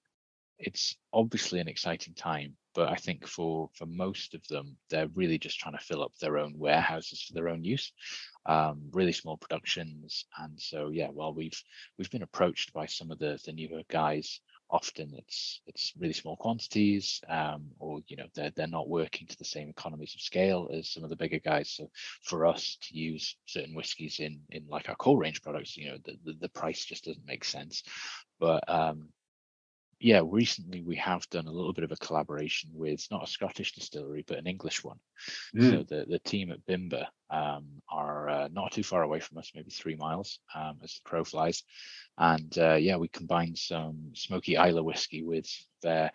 it's 0.58 0.96
obviously 1.12 1.60
an 1.60 1.68
exciting 1.68 2.14
time, 2.14 2.56
but 2.74 2.88
I 2.90 2.96
think 2.96 3.26
for 3.26 3.70
for 3.74 3.86
most 3.86 4.34
of 4.34 4.46
them, 4.48 4.76
they're 4.90 5.08
really 5.14 5.38
just 5.38 5.58
trying 5.58 5.76
to 5.76 5.84
fill 5.84 6.02
up 6.02 6.12
their 6.20 6.38
own 6.38 6.54
warehouses 6.58 7.22
for 7.22 7.34
their 7.34 7.48
own 7.48 7.64
use. 7.64 7.92
um, 8.46 8.80
really 8.92 9.12
small 9.12 9.36
productions. 9.36 10.24
And 10.38 10.60
so, 10.60 10.90
yeah, 10.90 11.08
while 11.08 11.34
we've 11.34 11.62
we've 11.98 12.10
been 12.10 12.22
approached 12.22 12.72
by 12.72 12.86
some 12.86 13.10
of 13.10 13.18
the 13.18 13.38
the 13.44 13.52
newer 13.52 13.82
guys, 13.90 14.40
often 14.70 15.12
it's 15.16 15.60
it's 15.66 15.92
really 15.98 16.12
small 16.12 16.36
quantities, 16.36 17.20
um, 17.28 17.66
or 17.78 18.00
you 18.08 18.16
know 18.16 18.26
they're 18.34 18.52
they're 18.56 18.66
not 18.66 18.88
working 18.88 19.26
to 19.26 19.36
the 19.38 19.44
same 19.44 19.68
economies 19.68 20.14
of 20.14 20.20
scale 20.20 20.70
as 20.72 20.88
some 20.90 21.04
of 21.04 21.10
the 21.10 21.16
bigger 21.16 21.38
guys. 21.38 21.70
So 21.70 21.90
for 22.22 22.46
us 22.46 22.78
to 22.82 22.96
use 22.96 23.36
certain 23.46 23.74
whiskies 23.74 24.20
in 24.20 24.40
in 24.50 24.66
like 24.68 24.88
our 24.88 24.96
core 24.96 25.18
range 25.18 25.42
products, 25.42 25.76
you 25.76 25.90
know, 25.90 25.98
the 26.04 26.16
the, 26.24 26.34
the 26.40 26.48
price 26.48 26.84
just 26.84 27.04
doesn't 27.04 27.26
make 27.26 27.44
sense. 27.44 27.82
But 28.38 28.68
um, 28.68 29.08
yeah, 30.00 30.22
recently 30.24 30.80
we 30.82 30.96
have 30.96 31.28
done 31.28 31.46
a 31.46 31.52
little 31.52 31.74
bit 31.74 31.84
of 31.84 31.92
a 31.92 31.96
collaboration 31.96 32.70
with 32.72 33.06
not 33.10 33.24
a 33.24 33.30
Scottish 33.30 33.72
distillery, 33.72 34.24
but 34.26 34.38
an 34.38 34.46
English 34.46 34.82
one. 34.82 34.98
Mm. 35.54 35.70
So 35.70 35.82
the, 35.82 36.06
the 36.08 36.18
team 36.20 36.50
at 36.50 36.64
Bimber 36.66 37.04
um, 37.28 37.66
are 37.90 38.28
uh, 38.28 38.48
not 38.50 38.72
too 38.72 38.82
far 38.82 39.02
away 39.02 39.20
from 39.20 39.36
us, 39.38 39.52
maybe 39.54 39.70
three 39.70 39.96
miles 39.96 40.40
um, 40.54 40.78
as 40.82 40.94
the 40.94 41.08
crow 41.08 41.22
flies. 41.22 41.64
And 42.16 42.56
uh, 42.58 42.74
yeah, 42.74 42.96
we 42.96 43.08
combined 43.08 43.58
some 43.58 44.12
smoky 44.14 44.56
Islay 44.56 44.80
whiskey 44.80 45.22
with 45.22 45.46
their 45.82 46.10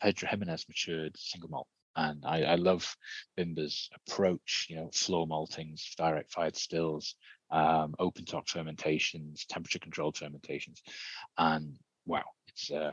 Pedro 0.00 0.28
Ximénez 0.28 0.68
matured 0.68 1.16
single 1.16 1.50
malt. 1.50 1.68
And 1.96 2.24
I, 2.24 2.42
I 2.42 2.54
love 2.54 2.96
Bimber's 3.36 3.90
approach, 4.06 4.66
you 4.70 4.76
know, 4.76 4.90
floor 4.92 5.26
maltings, 5.26 5.94
direct 5.96 6.32
fired 6.32 6.56
stills, 6.56 7.16
um, 7.50 7.94
open 7.98 8.24
top 8.24 8.48
fermentations, 8.48 9.44
temperature 9.44 9.78
controlled 9.78 10.16
fermentations. 10.16 10.82
And 11.36 11.78
wow, 12.06 12.24
it's 12.48 12.70
uh, 12.70 12.92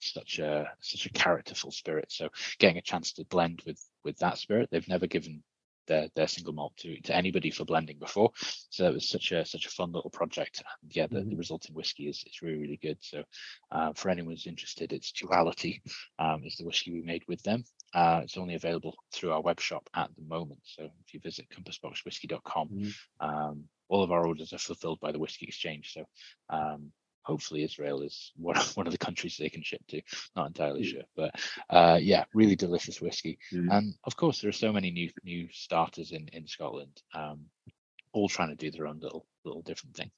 such 0.00 0.38
a 0.38 0.70
such 0.80 1.06
a 1.06 1.12
characterful 1.12 1.70
spirit. 1.70 2.06
So 2.10 2.28
getting 2.58 2.78
a 2.78 2.82
chance 2.82 3.12
to 3.14 3.24
blend 3.24 3.62
with 3.66 3.80
with 4.04 4.18
that 4.18 4.38
spirit, 4.38 4.68
they've 4.70 4.88
never 4.88 5.06
given 5.06 5.42
their 5.88 6.08
their 6.14 6.28
single 6.28 6.52
malt 6.52 6.76
to 6.78 7.00
to 7.00 7.16
anybody 7.16 7.50
for 7.50 7.64
blending 7.64 7.98
before. 7.98 8.30
So 8.70 8.86
it 8.86 8.94
was 8.94 9.08
such 9.08 9.32
a 9.32 9.44
such 9.44 9.66
a 9.66 9.70
fun 9.70 9.92
little 9.92 10.10
project. 10.10 10.62
And 10.82 10.94
yeah, 10.94 11.06
the, 11.08 11.20
mm-hmm. 11.20 11.30
the 11.30 11.36
resulting 11.36 11.74
whiskey 11.74 12.08
is 12.08 12.22
is 12.26 12.42
really 12.42 12.58
really 12.58 12.78
good. 12.80 12.98
So 13.00 13.24
uh, 13.72 13.92
for 13.94 14.10
anyone 14.10 14.32
who's 14.32 14.46
interested, 14.46 14.92
it's 14.92 15.12
Duality 15.12 15.82
um, 16.18 16.44
is 16.44 16.56
the 16.56 16.64
whiskey 16.64 16.92
we 16.92 17.02
made 17.02 17.24
with 17.26 17.42
them. 17.42 17.64
Uh, 17.94 18.20
it's 18.22 18.36
only 18.36 18.54
available 18.54 18.94
through 19.12 19.32
our 19.32 19.40
web 19.40 19.60
shop 19.60 19.88
at 19.94 20.10
the 20.14 20.22
moment. 20.22 20.60
So 20.64 20.84
if 20.84 21.14
you 21.14 21.20
visit 21.20 21.46
compassboxwhiskey.com, 21.48 22.68
mm-hmm. 22.68 23.26
um, 23.26 23.64
all 23.88 24.02
of 24.02 24.12
our 24.12 24.26
orders 24.26 24.52
are 24.52 24.58
fulfilled 24.58 25.00
by 25.00 25.12
the 25.12 25.18
Whiskey 25.18 25.46
Exchange. 25.46 25.94
So 25.94 26.04
um, 26.50 26.92
hopefully 27.28 27.62
Israel 27.62 28.00
is 28.02 28.32
one 28.48 28.56
of, 28.56 28.76
one 28.76 28.86
of 28.86 28.92
the 28.92 29.04
countries 29.06 29.36
they 29.36 29.50
can 29.50 29.62
ship 29.62 29.82
to. 29.88 30.00
Not 30.34 30.48
entirely 30.48 30.84
sure, 30.84 31.06
but 31.14 31.30
uh, 31.70 31.98
yeah, 32.00 32.24
really 32.34 32.56
delicious 32.56 33.00
whiskey. 33.00 33.38
Mm. 33.52 33.68
And 33.70 33.94
of 34.04 34.16
course, 34.16 34.40
there 34.40 34.48
are 34.48 34.64
so 34.66 34.72
many 34.72 34.90
new 34.90 35.10
new 35.22 35.48
starters 35.52 36.12
in 36.12 36.24
in 36.32 36.46
Scotland, 36.46 36.94
um, 37.14 37.38
all 38.12 38.28
trying 38.28 38.52
to 38.54 38.62
do 38.64 38.70
their 38.70 38.86
own 38.90 38.98
little 39.00 39.26
little 39.44 39.62
different 39.62 39.94
thing. 39.96 40.10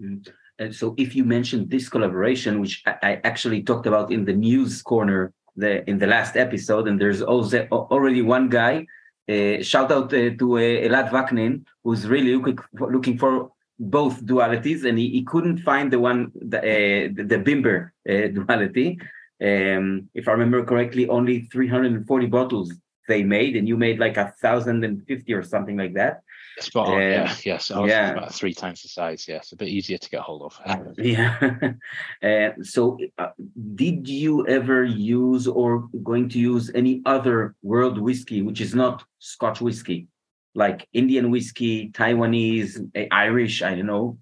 Mm. 0.00 0.28
And 0.58 0.74
so, 0.74 0.94
if 1.04 1.16
you 1.16 1.24
mentioned 1.24 1.70
this 1.70 1.88
collaboration, 1.88 2.60
which 2.60 2.82
I, 2.86 2.94
I 3.02 3.20
actually 3.30 3.62
talked 3.62 3.86
about 3.86 4.12
in 4.12 4.24
the 4.24 4.38
news 4.48 4.82
corner 4.82 5.32
the 5.56 5.88
in 5.90 5.98
the 5.98 6.06
last 6.06 6.36
episode, 6.36 6.88
and 6.88 7.00
there's 7.00 7.22
also 7.22 7.66
already 7.96 8.22
one 8.22 8.48
guy. 8.48 8.86
Uh, 9.28 9.62
shout 9.62 9.90
out 9.92 10.12
uh, 10.12 10.30
to 10.40 10.46
uh, 10.58 10.86
Elad 10.86 11.08
Vaknin, 11.10 11.64
who's 11.84 12.08
really 12.08 12.34
looking 12.36 12.58
for, 12.76 12.92
looking 12.92 13.16
for 13.16 13.52
both 13.82 14.24
dualities, 14.24 14.84
and 14.84 14.98
he, 14.98 15.08
he 15.08 15.22
couldn't 15.24 15.58
find 15.58 15.92
the 15.92 15.98
one 15.98 16.30
the 16.34 16.58
uh, 16.58 17.08
the, 17.16 17.24
the 17.24 17.38
Bimber 17.38 17.90
uh, 18.08 18.28
duality. 18.36 18.98
Um, 19.42 20.08
if 20.14 20.28
I 20.28 20.32
remember 20.32 20.64
correctly, 20.64 21.08
only 21.08 21.42
340 21.42 22.26
bottles 22.26 22.72
they 23.08 23.24
made, 23.24 23.56
and 23.56 23.66
you 23.66 23.76
made 23.76 23.98
like 23.98 24.16
a 24.16 24.32
thousand 24.40 24.84
and 24.84 25.04
fifty 25.06 25.32
or 25.34 25.42
something 25.42 25.76
like 25.76 25.94
that. 25.94 26.22
Spot 26.60 26.86
on, 26.86 26.94
uh, 26.94 26.98
yeah, 26.98 27.34
yes, 27.44 27.70
yeah. 27.70 28.10
about 28.10 28.34
three 28.34 28.54
times 28.54 28.82
the 28.82 28.88
size. 28.88 29.26
Yes, 29.26 29.52
a 29.52 29.56
bit 29.56 29.68
easier 29.68 29.98
to 29.98 30.10
get 30.10 30.20
hold 30.20 30.42
of. 30.42 30.60
yeah. 30.98 31.36
uh, 32.22 32.62
so, 32.62 32.98
uh, 33.18 33.30
did 33.74 34.06
you 34.06 34.46
ever 34.46 34.84
use 34.84 35.48
or 35.48 35.88
going 36.04 36.28
to 36.28 36.38
use 36.38 36.70
any 36.74 37.02
other 37.06 37.54
world 37.62 37.98
whiskey, 37.98 38.42
which 38.42 38.60
is 38.60 38.74
not 38.74 39.02
Scotch 39.18 39.60
whiskey? 39.60 40.08
Like 40.54 40.86
Indian 40.92 41.30
whiskey, 41.30 41.90
Taiwanese, 41.90 42.90
eh, 42.94 43.06
Irish, 43.10 43.62
I 43.62 43.74
don't 43.74 43.86
know. 43.86 44.18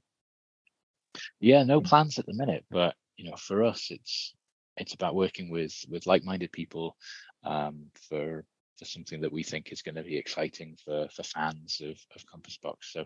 Yeah, 1.40 1.64
no 1.64 1.80
plans 1.80 2.18
at 2.18 2.26
the 2.26 2.34
minute, 2.34 2.64
but 2.70 2.94
you 3.16 3.28
know, 3.28 3.36
for 3.36 3.64
us, 3.64 3.88
it's 3.90 4.34
it's 4.76 4.94
about 4.94 5.14
working 5.14 5.50
with 5.50 5.74
with 5.88 6.06
like-minded 6.06 6.52
people 6.52 6.96
um, 7.44 7.86
for 8.08 8.44
for 8.78 8.84
something 8.84 9.20
that 9.20 9.32
we 9.32 9.42
think 9.42 9.72
is 9.72 9.82
going 9.82 9.96
to 9.96 10.02
be 10.02 10.16
exciting 10.16 10.76
for 10.84 11.08
for 11.14 11.22
fans 11.22 11.80
of 11.84 11.98
of 12.14 12.26
Compass 12.26 12.58
Box. 12.62 12.92
So, 12.92 13.04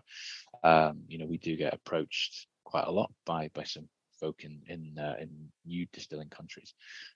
um, 0.63 1.01
you 1.07 1.17
know, 1.17 1.25
we 1.25 1.37
do 1.37 1.57
get 1.57 1.73
approached 1.73 2.47
quite 2.63 2.87
a 2.87 2.91
lot 2.91 3.11
by 3.25 3.49
by 3.53 3.63
some 3.63 3.89
folk 4.19 4.43
in 4.43 4.61
in 4.67 4.97
uh, 4.97 5.15
in 5.19 5.29
new 5.65 5.85
distilling 5.93 6.29
countries. 6.29 6.73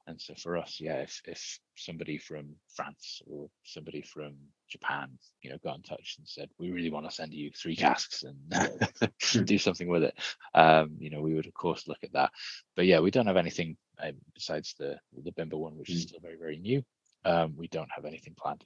And 0.08 0.20
so 0.20 0.34
for 0.36 0.58
us 0.58 0.78
yeah 0.80 0.98
if 0.98 1.22
if 1.26 1.60
somebody 1.76 2.18
from 2.18 2.56
france 2.76 3.22
or 3.26 3.50
somebody 3.64 4.02
from 4.02 4.36
japan 4.70 5.10
you 5.42 5.50
know 5.50 5.58
got 5.64 5.78
in 5.78 5.82
touch 5.82 6.16
and 6.18 6.28
said 6.28 6.50
we 6.58 6.72
really 6.72 6.90
want 6.90 7.08
to 7.08 7.16
send 7.16 7.34
you 7.34 7.52
three 7.52 7.76
casks 7.76 8.24
and 8.24 9.48
do 9.48 9.58
something 9.58 9.88
with 9.88 10.04
it 10.04 10.14
um 10.54 10.92
you 11.00 11.10
know 11.10 11.22
we 11.22 11.34
would 11.34 11.48
of 11.48 11.54
course 11.54 11.88
look 11.88 12.04
at 12.04 12.14
that. 12.14 12.32
But 12.76 12.86
yeah 12.86 13.00
we 13.00 13.12
don't 13.12 13.28
have 13.28 13.38
anything 13.38 13.78
um, 14.02 14.14
besides 14.34 14.76
the 14.78 14.98
the 15.24 15.32
bimber 15.32 15.58
one 15.58 15.78
which 15.78 15.90
is 15.90 16.06
mm. 16.06 16.08
still 16.10 16.20
very 16.22 16.38
very 16.38 16.58
new 16.58 16.84
um 17.26 17.54
we 17.56 17.68
don't 17.68 17.90
have 17.96 18.06
anything 18.06 18.36
planned. 18.38 18.64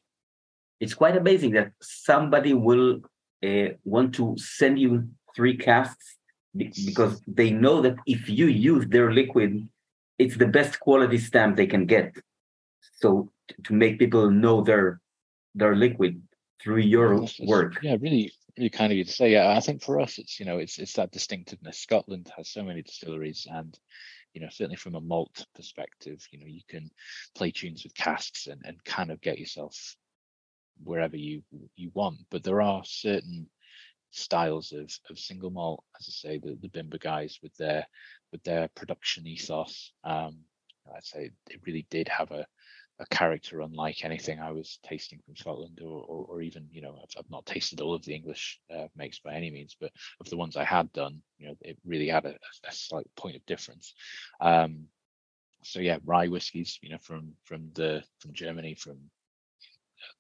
It's 0.80 0.94
quite 0.94 1.16
amazing 1.16 1.52
that 1.52 1.72
somebody 1.82 2.54
will 2.54 3.02
uh, 3.46 3.70
want 3.84 4.16
to 4.16 4.36
send 4.38 4.80
you 4.80 5.08
three 5.36 5.58
casks 5.58 6.18
because 6.56 7.22
they 7.28 7.52
know 7.52 7.82
that 7.82 7.96
if 8.06 8.30
you 8.30 8.48
use 8.48 8.86
their 8.88 9.12
liquid, 9.12 9.68
it's 10.20 10.38
the 10.38 10.48
best 10.48 10.80
quality 10.80 11.18
stamp 11.18 11.58
they 11.58 11.68
can 11.68 11.86
get. 11.86 12.14
So 13.02 13.32
to 13.64 13.74
make 13.74 14.00
people 14.00 14.30
know 14.30 14.62
their 14.62 15.02
their 15.56 15.76
liquid 15.76 16.22
through 16.62 16.78
your 16.78 17.26
work. 17.42 17.80
Yeah, 17.82 17.98
really, 18.00 18.32
really 18.58 18.70
kind 18.70 18.92
of 18.92 18.98
you 18.98 19.04
to 19.04 19.12
say. 19.12 19.32
Yeah, 19.32 19.50
I 19.50 19.60
think 19.60 19.84
for 19.84 20.00
us, 20.00 20.18
it's 20.18 20.40
you 20.40 20.46
know, 20.46 20.58
it's 20.58 20.80
it's 20.80 20.94
that 20.94 21.12
distinctiveness. 21.12 21.80
Scotland 21.80 22.32
has 22.38 22.50
so 22.50 22.64
many 22.64 22.82
distilleries, 22.82 23.48
and 23.50 23.78
you 24.34 24.42
know, 24.42 24.48
certainly 24.50 24.78
from 24.78 24.96
a 24.96 25.02
malt 25.02 25.46
perspective, 25.56 26.26
you 26.32 26.40
know, 26.40 26.48
you 26.48 26.62
can 26.70 26.90
play 27.36 27.52
tunes 27.52 27.84
with 27.84 27.96
casks 27.96 28.48
and 28.48 28.62
and 28.66 28.84
kind 28.84 29.12
of 29.12 29.22
get 29.22 29.40
yourself 29.40 29.96
wherever 30.84 31.18
you 31.18 31.44
you 31.76 31.92
want. 31.94 32.20
But 32.32 32.44
there 32.44 32.62
are 32.62 32.84
certain 32.86 33.48
styles 34.14 34.72
of 34.72 34.92
of 35.10 35.20
single 35.20 35.50
malt, 35.50 35.84
as 36.00 36.08
I 36.08 36.12
say, 36.12 36.38
the 36.38 36.58
the 36.62 36.70
Bimber 36.70 37.00
guys 37.00 37.40
with 37.42 37.56
their 37.58 37.86
with 38.32 38.44
their 38.44 38.70
production 38.76 39.28
ethos. 39.28 39.92
Um, 40.04 40.40
I'd 40.96 41.06
say 41.06 41.32
it 41.50 41.62
really 41.66 41.88
did 41.90 42.08
have 42.08 42.32
a 42.32 42.46
a 43.00 43.06
character 43.08 43.62
unlike 43.62 44.06
anything 44.06 44.40
I 44.40 44.52
was 44.52 44.80
tasting 44.84 45.20
from 45.26 45.36
Scotland, 45.36 45.80
or, 45.82 46.04
or, 46.04 46.26
or 46.30 46.42
even 46.42 46.68
you 46.72 46.82
know 46.82 46.96
I've, 47.02 47.10
I've, 47.18 47.30
not 47.32 47.46
tasted 47.46 47.82
all 47.82 47.94
of 47.94 48.04
the 48.06 48.14
English 48.14 48.60
uh, 48.74 48.88
makes 48.96 49.20
by 49.20 49.34
any 49.34 49.50
means, 49.50 49.76
but 49.80 49.92
of 50.20 50.30
the 50.30 50.38
ones 50.38 50.56
I 50.56 50.64
had 50.64 50.92
done, 50.94 51.22
you 51.40 51.48
know, 51.48 51.56
it 51.62 51.78
really 51.86 52.08
had 52.08 52.26
a, 52.26 52.36
a 52.68 52.72
slight 52.72 53.08
point 53.16 53.36
of 53.36 53.46
difference. 53.46 53.96
Um, 54.40 54.86
so 55.64 55.80
yeah, 55.80 55.98
rye 56.06 56.28
whiskies, 56.28 56.78
you 56.82 56.90
know, 56.90 57.00
from 57.00 57.34
from 57.46 57.72
the 57.74 58.04
from 58.20 58.34
Germany, 58.34 58.76
from 58.76 59.00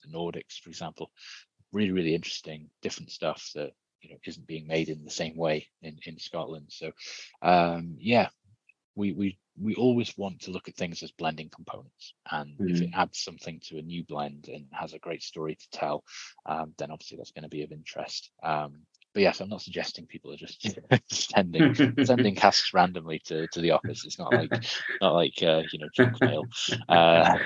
the 0.03 0.17
Nordics, 0.17 0.59
for 0.59 0.69
example, 0.69 1.11
really 1.71 1.91
really 1.91 2.15
interesting, 2.15 2.69
different 2.81 3.11
stuff 3.11 3.51
that 3.53 3.71
you 4.03 4.11
know 4.11 4.17
isn't 4.25 4.47
being 4.47 4.67
made 4.67 4.89
in 4.89 5.03
the 5.03 5.11
same 5.11 5.35
way 5.35 5.67
in 5.81 5.97
in 6.05 6.19
Scotland. 6.19 6.67
So 6.69 6.91
um, 7.41 7.95
yeah, 7.99 8.29
we 8.95 9.13
we 9.13 9.39
we 9.59 9.75
always 9.75 10.17
want 10.17 10.41
to 10.41 10.51
look 10.51 10.67
at 10.67 10.75
things 10.75 11.03
as 11.03 11.11
blending 11.11 11.49
components, 11.49 12.13
and 12.31 12.51
mm-hmm. 12.51 12.69
if 12.69 12.81
it 12.81 12.91
mm. 12.91 12.97
adds 12.97 13.19
something 13.19 13.59
to 13.67 13.77
a 13.77 13.81
new 13.81 14.03
blend 14.03 14.49
and 14.49 14.65
has 14.71 14.93
a 14.93 14.99
great 14.99 15.23
story 15.23 15.55
to 15.55 15.69
tell, 15.71 16.03
um, 16.45 16.73
then 16.77 16.91
obviously 16.91 17.17
that's 17.17 17.31
going 17.31 17.43
to 17.43 17.49
be 17.49 17.63
of 17.63 17.71
interest. 17.71 18.31
Um, 18.41 18.81
but 19.13 19.21
yes, 19.21 19.41
I'm 19.41 19.49
not 19.49 19.61
suggesting 19.61 20.07
people 20.07 20.33
are 20.33 20.37
just 20.37 20.75
sending 21.11 21.75
sending 22.03 22.35
casks 22.35 22.73
randomly 22.73 23.19
to, 23.25 23.47
to 23.47 23.61
the 23.61 23.71
office. 23.71 24.05
It's 24.05 24.19
not 24.19 24.33
like 24.33 24.51
not 25.01 25.13
like 25.13 25.41
uh, 25.41 25.61
you 25.71 25.79
know 25.79 25.89
junk 25.93 26.19
mail, 26.21 26.45
uh, 26.89 27.37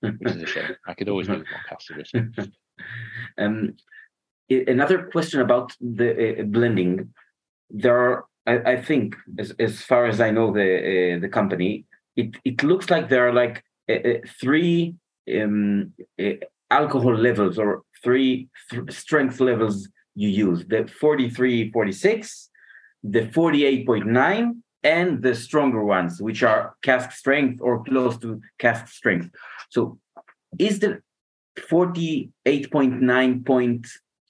which 0.00 0.16
is 0.22 0.42
a 0.42 0.46
shame. 0.46 0.76
I 0.86 0.94
could 0.94 1.08
always 1.08 1.28
move 1.28 1.44
one 1.50 1.62
cask 1.68 1.90
of 1.90 2.48
Um, 3.38 3.76
another 4.68 5.08
question 5.14 5.40
about 5.40 5.72
the 5.80 6.40
uh, 6.40 6.42
blending. 6.44 7.12
There 7.70 7.96
are, 7.96 8.24
I, 8.46 8.72
I, 8.72 8.82
think, 8.82 9.16
as, 9.38 9.52
as 9.58 9.82
far 9.82 10.06
as 10.06 10.20
I 10.20 10.30
know, 10.30 10.52
the 10.52 11.16
uh, 11.16 11.20
the 11.20 11.28
company, 11.28 11.86
it 12.16 12.36
it 12.44 12.62
looks 12.62 12.90
like 12.90 13.08
there 13.08 13.28
are 13.28 13.32
like 13.32 13.64
uh, 13.88 13.94
uh 13.94 14.18
three 14.40 14.94
um, 15.36 15.92
uh, 16.20 16.36
alcohol 16.70 17.14
levels 17.14 17.58
or 17.58 17.82
three 18.04 18.48
th 18.70 18.92
strength 18.92 19.40
levels 19.40 19.88
you 20.14 20.28
use: 20.28 20.64
the 20.66 20.86
43, 20.86 21.70
46, 21.72 22.50
the 23.02 23.22
48.9, 23.22 24.62
and 24.82 25.22
the 25.22 25.34
stronger 25.34 25.84
ones, 25.84 26.20
which 26.20 26.42
are 26.42 26.74
cask 26.82 27.12
strength 27.12 27.60
or 27.62 27.84
close 27.84 28.18
to 28.18 28.40
cask 28.58 28.88
strength. 28.88 29.30
So, 29.70 29.98
is 30.58 30.80
the 30.80 31.00
48.9 31.58 33.46
point 33.46 33.86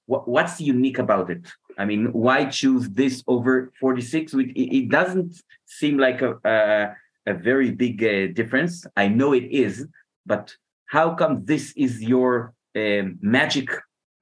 what, 0.06 0.28
what's 0.28 0.60
unique 0.60 0.98
about 0.98 1.30
it? 1.30 1.46
I 1.78 1.84
mean, 1.84 2.12
why 2.12 2.46
choose 2.46 2.88
this 2.90 3.22
over 3.26 3.72
46? 3.80 4.34
It, 4.34 4.38
it 4.56 4.88
doesn't 4.88 5.42
seem 5.66 5.98
like 5.98 6.22
a, 6.22 6.38
a, 6.44 6.94
a 7.30 7.34
very 7.34 7.70
big 7.70 8.02
uh, 8.04 8.32
difference. 8.34 8.84
I 8.96 9.08
know 9.08 9.32
it 9.32 9.44
is, 9.50 9.86
but 10.26 10.54
how 10.86 11.14
come 11.14 11.44
this 11.44 11.72
is 11.76 12.02
your 12.02 12.54
uh, 12.76 13.02
magic 13.20 13.70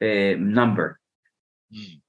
uh, 0.02 0.36
number? 0.38 1.00
Mm. 1.74 2.00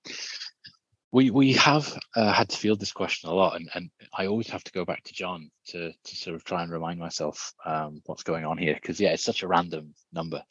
We 1.14 1.30
we 1.30 1.52
have 1.54 1.94
uh, 2.16 2.32
had 2.32 2.48
to 2.50 2.58
field 2.58 2.80
this 2.80 2.94
question 2.94 3.30
a 3.30 3.34
lot, 3.34 3.58
and, 3.58 3.70
and 3.74 3.90
I 4.18 4.28
always 4.28 4.50
have 4.50 4.64
to 4.64 4.72
go 4.72 4.86
back 4.86 5.04
to 5.04 5.14
John 5.14 5.52
to 5.68 5.92
to 5.92 6.16
sort 6.16 6.38
of 6.38 6.46
try 6.46 6.64
and 6.64 6.72
remind 6.72 7.00
myself 7.00 7.54
um, 7.66 8.02
what's 8.06 8.24
going 8.24 8.46
on 8.46 8.58
here 8.58 8.76
because 8.76 8.98
yeah, 8.98 9.10
it's 9.10 9.26
such 9.26 9.44
a 9.44 9.48
random 9.48 9.94
number. 10.14 10.42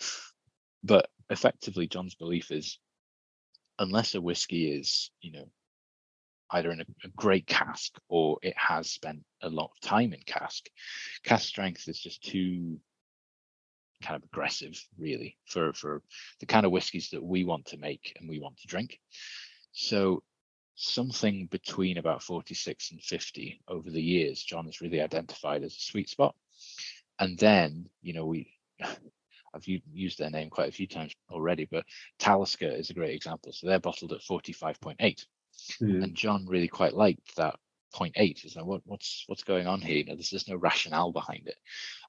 But 0.85 1.09
effectively, 1.31 1.87
John's 1.87 2.15
belief 2.15 2.51
is 2.51 2.79
unless 3.81 4.15
a 4.15 4.21
whiskey 4.21 4.71
is 4.71 5.11
you 5.21 5.33
know 5.33 5.47
either 6.53 6.71
in 6.71 6.81
a, 6.81 6.85
a, 7.05 7.09
great 7.17 7.47
cask 7.47 7.95
or 8.09 8.39
it 8.43 8.55
has 8.57 8.91
spent 8.91 9.23
a 9.43 9.49
lot 9.49 9.71
of 9.73 9.89
time 9.89 10.13
in 10.13 10.21
cask, 10.27 10.67
cask 11.23 11.47
strength 11.47 11.89
is 11.89 11.99
just 11.99 12.23
too 12.23 12.79
kind 14.03 14.17
of 14.17 14.25
aggressive 14.25 14.83
really 14.99 15.37
for 15.47 15.73
for 15.75 16.03
the 16.41 16.47
kind 16.47 16.65
of 16.65 16.73
whiskies 16.73 17.11
that 17.11 17.23
we 17.23 17.45
want 17.45 17.67
to 17.67 17.77
make 17.77 18.17
and 18.19 18.29
we 18.29 18.41
want 18.41 18.57
to 18.59 18.67
drink. 18.67 18.99
So 19.73 20.23
something 20.75 21.47
between 21.47 21.99
about 21.99 22.23
46 22.23 22.93
and 22.93 23.03
50 23.03 23.61
over 23.69 23.91
the 23.91 24.03
years, 24.03 24.43
John 24.43 24.65
has 24.65 24.81
really 24.81 25.01
identified 25.01 25.63
as 25.63 25.77
a 25.77 25.81
sweet 25.81 26.09
spot. 26.09 26.35
And 27.19 27.39
then, 27.39 27.91
you 28.01 28.15
know, 28.15 28.25
we 28.25 28.55
I've 29.55 29.67
used 29.67 30.19
their 30.19 30.31
name 30.31 30.51
quite 30.51 30.69
a 30.69 30.73
few 30.73 30.87
times 30.87 31.13
already, 31.31 31.67
but 31.71 31.85
Talisker 32.19 32.69
is 32.69 32.91
a 32.91 32.95
great 32.95 33.15
example. 33.15 33.53
So 33.53 33.67
they're 33.67 33.81
bottled 33.81 34.13
at 34.13 34.21
45.8. 34.21 34.97
Mm. 35.83 36.03
And 36.03 36.15
John 36.15 36.47
really 36.47 36.69
quite 36.69 36.95
liked 36.95 37.37
that 37.37 37.57
0.8 37.95 38.45
is 38.45 38.57
like 38.57 38.65
what, 38.65 38.83
what's 38.85 39.25
what's 39.27 39.43
going 39.43 39.67
on 39.67 39.81
here 39.81 39.97
you 39.97 40.05
know 40.05 40.15
there's, 40.15 40.31
there's 40.31 40.49
no 40.49 40.57
rationale 40.57 41.13
behind 41.13 41.49
it 41.49 41.57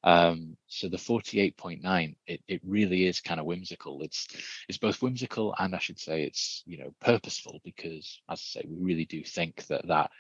um, 0.04 0.56
so 0.68 0.88
the 0.88 0.98
48.9 0.98 2.16
it, 2.28 2.42
it 2.48 2.62
really 2.64 3.08
is 3.08 3.22
kind 3.22 3.40
of 3.40 3.46
whimsical 3.46 4.02
it's 4.04 4.28
it's 4.70 4.78
both 4.78 5.02
whimsical 5.02 5.56
and 5.58 5.76
i 5.76 5.80
should 5.80 6.00
say 6.00 6.24
it's 6.24 6.64
you 6.66 6.78
know 6.78 6.94
purposeful 7.02 7.62
because 7.64 8.22
as 8.30 8.40
i 8.40 8.60
say 8.60 8.66
we 8.68 8.78
really 8.86 9.06
do 9.06 9.24
think 9.24 9.66
that 9.68 9.88
that 9.88 10.12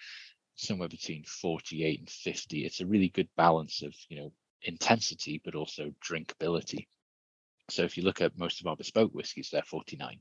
somewhere 0.56 0.90
between 0.90 1.24
48 1.26 2.00
and 2.00 2.10
50 2.10 2.66
it's 2.66 2.82
a 2.82 2.86
really 2.86 3.10
good 3.10 3.30
balance 3.38 3.82
of 3.84 3.94
you 4.10 4.18
know 4.20 4.32
intensity 4.64 5.42
but 5.44 5.56
also 5.56 5.92
drinkability 6.04 6.88
so 7.72 7.84
if 7.84 7.98
you 7.98 8.04
look 8.04 8.22
at 8.22 8.38
most 8.38 8.62
of 8.62 8.68
our 8.68 8.76
bespoke 8.76 9.12
whiskies 9.14 9.50
they're 9.52 9.64
49 9.64 10.20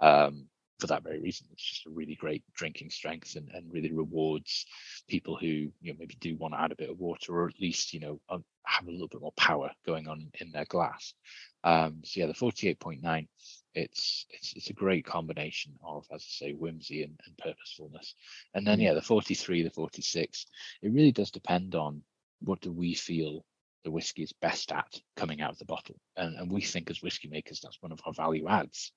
um, 0.00 0.46
for 0.82 0.88
that 0.88 1.04
very 1.04 1.20
reason. 1.20 1.46
It's 1.52 1.62
just 1.62 1.86
a 1.86 1.90
really 1.90 2.16
great 2.16 2.42
drinking 2.54 2.90
strength 2.90 3.36
and, 3.36 3.48
and 3.54 3.72
really 3.72 3.92
rewards 3.92 4.66
people 5.08 5.36
who 5.36 5.46
you 5.46 5.92
know 5.92 5.94
maybe 5.96 6.16
do 6.20 6.36
want 6.36 6.54
to 6.54 6.60
add 6.60 6.72
a 6.72 6.76
bit 6.76 6.90
of 6.90 6.98
water 6.98 7.32
or 7.32 7.48
at 7.48 7.60
least 7.60 7.94
you 7.94 8.00
know 8.00 8.20
um, 8.28 8.44
have 8.66 8.88
a 8.88 8.90
little 8.90 9.06
bit 9.06 9.20
more 9.20 9.32
power 9.36 9.70
going 9.86 10.08
on 10.08 10.28
in 10.40 10.50
their 10.50 10.64
glass. 10.64 11.14
Um, 11.62 12.00
so 12.04 12.20
yeah, 12.20 12.26
the 12.26 12.32
48.9, 12.32 13.28
it's 13.74 14.26
it's 14.30 14.54
it's 14.56 14.70
a 14.70 14.74
great 14.74 15.06
combination 15.06 15.72
of, 15.84 16.04
as 16.12 16.22
I 16.22 16.46
say, 16.46 16.52
whimsy 16.52 17.04
and, 17.04 17.18
and 17.26 17.38
purposefulness. 17.38 18.16
And 18.54 18.66
then 18.66 18.80
mm. 18.80 18.82
yeah, 18.82 18.94
the 18.94 19.02
43, 19.02 19.62
the 19.62 19.70
46, 19.70 20.46
it 20.82 20.92
really 20.92 21.12
does 21.12 21.30
depend 21.30 21.76
on 21.76 22.02
what 22.40 22.60
do 22.60 22.72
we 22.72 22.94
feel 22.94 23.44
the 23.84 23.90
whiskey 23.90 24.22
is 24.22 24.32
best 24.40 24.72
at 24.72 25.00
coming 25.16 25.40
out 25.40 25.52
of 25.52 25.58
the 25.58 25.64
bottle. 25.64 25.96
And, 26.16 26.36
and 26.36 26.50
we 26.50 26.60
think 26.60 26.90
as 26.90 27.02
whiskey 27.02 27.28
makers, 27.28 27.60
that's 27.60 27.80
one 27.80 27.92
of 27.92 28.00
our 28.06 28.12
value 28.12 28.48
adds 28.48 28.92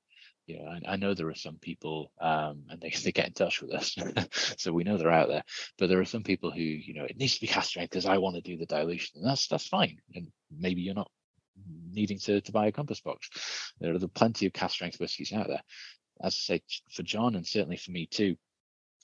you 0.48 0.60
know, 0.60 0.70
I, 0.70 0.94
I, 0.94 0.96
know 0.96 1.14
there 1.14 1.30
are 1.30 1.36
some 1.36 1.58
people, 1.60 2.12
um, 2.22 2.64
and 2.70 2.80
they, 2.80 2.90
they 3.04 3.12
get 3.12 3.28
in 3.28 3.34
touch 3.34 3.62
with 3.62 3.72
us, 3.72 3.96
so 4.58 4.72
we 4.72 4.84
know 4.84 4.98
they're 4.98 5.12
out 5.12 5.28
there. 5.28 5.44
But 5.78 5.90
there 5.90 6.00
are 6.00 6.06
some 6.06 6.24
people 6.24 6.52
who, 6.52 6.62
you 6.62 6.94
know, 6.94 7.06
it 7.06 7.18
needs 7.18 7.36
to 7.36 7.42
be 7.42 7.48
cask 7.48 7.70
strength 7.70 7.92
because 7.92 8.06
I 8.06 8.18
want 8.18 8.36
to 8.36 8.42
do 8.42 8.58
the 8.58 8.66
dilution, 8.66 9.20
and 9.20 9.30
that's 9.30 9.48
that's 9.48 9.68
fine. 9.68 9.98
And 10.14 10.28
maybe 10.56 10.82
you're 10.82 10.96
not 10.96 11.12
needing 11.92 12.20
to 12.20 12.42
to 12.42 12.52
buy 12.52 12.68
a 12.68 12.72
compass 12.72 13.02
box. 13.02 13.74
There 13.80 13.94
are 13.94 14.08
plenty 14.14 14.46
of 14.46 14.54
cask 14.54 14.76
strength 14.76 15.00
whiskies 15.00 15.34
out 15.34 15.48
there. 15.48 15.62
As 16.22 16.34
I 16.50 16.58
say, 16.58 16.62
for 16.92 17.04
John 17.04 17.36
and 17.36 17.46
certainly 17.46 17.78
for 17.78 17.92
me 17.92 18.06
too, 18.06 18.36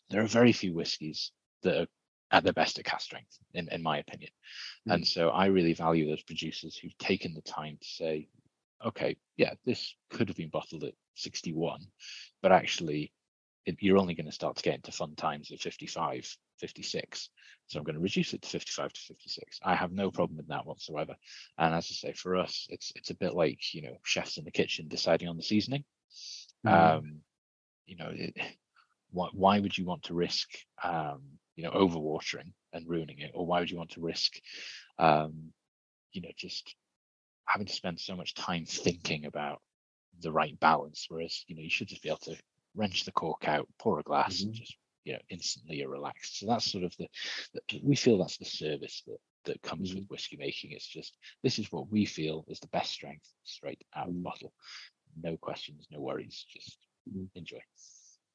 there 0.09 0.21
are 0.21 0.27
very 0.27 0.53
few 0.53 0.73
whiskies 0.73 1.31
that 1.63 1.81
are 1.81 1.87
at 2.31 2.43
their 2.43 2.53
best 2.53 2.79
at 2.79 2.85
cask 2.85 3.05
strength, 3.05 3.37
in, 3.53 3.67
in 3.69 3.83
my 3.83 3.97
opinion. 3.97 4.31
Mm. 4.87 4.95
And 4.95 5.07
so 5.07 5.29
I 5.29 5.47
really 5.47 5.73
value 5.73 6.07
those 6.07 6.23
producers 6.23 6.77
who've 6.77 6.97
taken 6.97 7.33
the 7.33 7.41
time 7.41 7.77
to 7.81 7.87
say, 7.87 8.27
okay, 8.85 9.17
yeah, 9.37 9.53
this 9.65 9.95
could 10.09 10.27
have 10.27 10.37
been 10.37 10.49
bottled 10.49 10.83
at 10.83 10.93
61, 11.15 11.85
but 12.41 12.51
actually 12.51 13.11
it, 13.65 13.77
you're 13.79 13.97
only 13.97 14.15
going 14.15 14.25
to 14.25 14.31
start 14.31 14.55
to 14.57 14.63
get 14.63 14.75
into 14.75 14.91
fun 14.91 15.15
times 15.15 15.51
at 15.51 15.59
55, 15.59 16.37
56. 16.59 17.29
So 17.67 17.79
I'm 17.79 17.85
going 17.85 17.95
to 17.95 18.01
reduce 18.01 18.33
it 18.33 18.41
to 18.41 18.49
55 18.49 18.93
to 18.93 19.01
56. 19.01 19.59
I 19.63 19.75
have 19.75 19.91
no 19.91 20.11
problem 20.11 20.37
with 20.37 20.47
that 20.47 20.65
whatsoever. 20.65 21.15
And 21.57 21.73
as 21.73 21.87
I 21.91 21.93
say, 21.93 22.13
for 22.13 22.35
us, 22.35 22.67
it's 22.69 22.91
it's 22.95 23.11
a 23.11 23.15
bit 23.15 23.33
like 23.33 23.73
you 23.73 23.83
know 23.83 23.97
chefs 24.03 24.37
in 24.37 24.43
the 24.43 24.51
kitchen 24.51 24.87
deciding 24.87 25.29
on 25.29 25.37
the 25.37 25.43
seasoning. 25.43 25.85
Mm. 26.65 26.97
Um, 26.97 27.19
you 27.85 27.95
know, 27.95 28.11
it, 28.11 28.35
why, 29.11 29.29
why 29.33 29.59
would 29.59 29.77
you 29.77 29.85
want 29.85 30.03
to 30.03 30.13
risk 30.13 30.49
um, 30.83 31.21
you 31.61 31.67
know 31.67 31.73
overwatering 31.73 32.53
and 32.73 32.89
ruining 32.89 33.19
it, 33.19 33.31
or 33.35 33.45
why 33.45 33.59
would 33.59 33.69
you 33.69 33.77
want 33.77 33.91
to 33.91 34.01
risk 34.01 34.33
um, 34.97 35.51
you 36.11 36.21
know 36.21 36.29
just 36.35 36.75
having 37.45 37.67
to 37.67 37.73
spend 37.73 37.99
so 37.99 38.15
much 38.15 38.33
time 38.33 38.65
thinking 38.65 39.25
about 39.25 39.61
the 40.21 40.31
right 40.31 40.59
balance. 40.59 41.05
Whereas, 41.09 41.43
you 41.47 41.55
know, 41.55 41.61
you 41.61 41.69
should 41.69 41.87
just 41.87 42.01
be 42.01 42.09
able 42.09 42.19
to 42.19 42.35
wrench 42.75 43.05
the 43.05 43.11
cork 43.11 43.47
out, 43.47 43.67
pour 43.77 43.99
a 43.99 44.03
glass, 44.03 44.37
mm-hmm. 44.37 44.47
and 44.47 44.55
just 44.55 44.75
you 45.03 45.13
know 45.13 45.19
instantly 45.29 45.77
you're 45.77 45.89
relaxed. 45.89 46.39
So 46.39 46.47
that's 46.47 46.71
sort 46.71 46.83
of 46.83 46.95
the, 46.97 47.07
the 47.53 47.81
we 47.83 47.95
feel 47.95 48.17
that's 48.17 48.37
the 48.37 48.45
service 48.45 49.03
that 49.07 49.17
that 49.45 49.61
comes 49.61 49.89
mm-hmm. 49.89 49.99
with 49.99 50.09
whiskey 50.09 50.37
making. 50.37 50.71
It's 50.71 50.87
just 50.87 51.15
this 51.43 51.59
is 51.59 51.71
what 51.71 51.91
we 51.91 52.05
feel 52.05 52.45
is 52.47 52.59
the 52.59 52.67
best 52.67 52.91
strength 52.91 53.27
straight 53.43 53.83
out 53.95 54.07
of 54.07 54.13
the 54.13 54.19
mm-hmm. 54.19 54.23
bottle. 54.23 54.53
No 55.21 55.37
questions, 55.37 55.87
no 55.91 55.99
worries, 55.99 56.45
just 56.49 56.77
mm-hmm. 57.07 57.25
enjoy. 57.35 57.59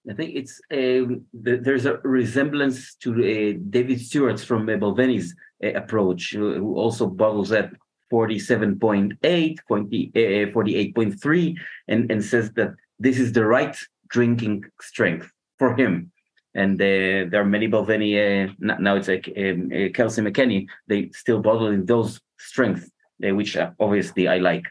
I 0.08 0.14
think 0.14 0.36
it's 0.36 0.60
um, 0.72 1.24
the, 1.32 1.56
there's 1.56 1.86
a 1.86 1.98
resemblance 1.98 2.94
to 2.96 3.12
uh, 3.12 3.58
David 3.70 4.00
Stewart's 4.00 4.44
from 4.44 4.68
uh, 4.68 4.72
Balvenie's 4.72 5.34
uh, 5.64 5.72
approach, 5.72 6.32
who 6.32 6.76
also 6.76 7.06
bottles 7.06 7.50
at 7.52 7.72
47.8, 8.12 9.58
48.3, 9.68 11.56
and, 11.88 12.10
and 12.10 12.24
says 12.24 12.52
that 12.52 12.74
this 12.98 13.18
is 13.18 13.32
the 13.32 13.44
right 13.44 13.76
drinking 14.08 14.64
strength 14.80 15.30
for 15.58 15.74
him. 15.74 16.12
And 16.54 16.80
uh, 16.80 17.28
there 17.30 17.40
are 17.40 17.44
many 17.44 17.68
Balvenie, 17.68 18.48
uh, 18.48 18.52
now 18.58 18.96
it's 18.96 19.08
like 19.08 19.30
um, 19.36 19.70
uh, 19.72 19.88
Kelsey 19.92 20.22
McKechnie, 20.22 20.66
they 20.86 21.10
still 21.10 21.40
bottle 21.40 21.66
in 21.66 21.84
those 21.84 22.20
strengths, 22.38 22.88
uh, 23.24 23.34
which 23.34 23.56
uh, 23.56 23.70
obviously 23.78 24.28
I 24.28 24.38
like. 24.38 24.64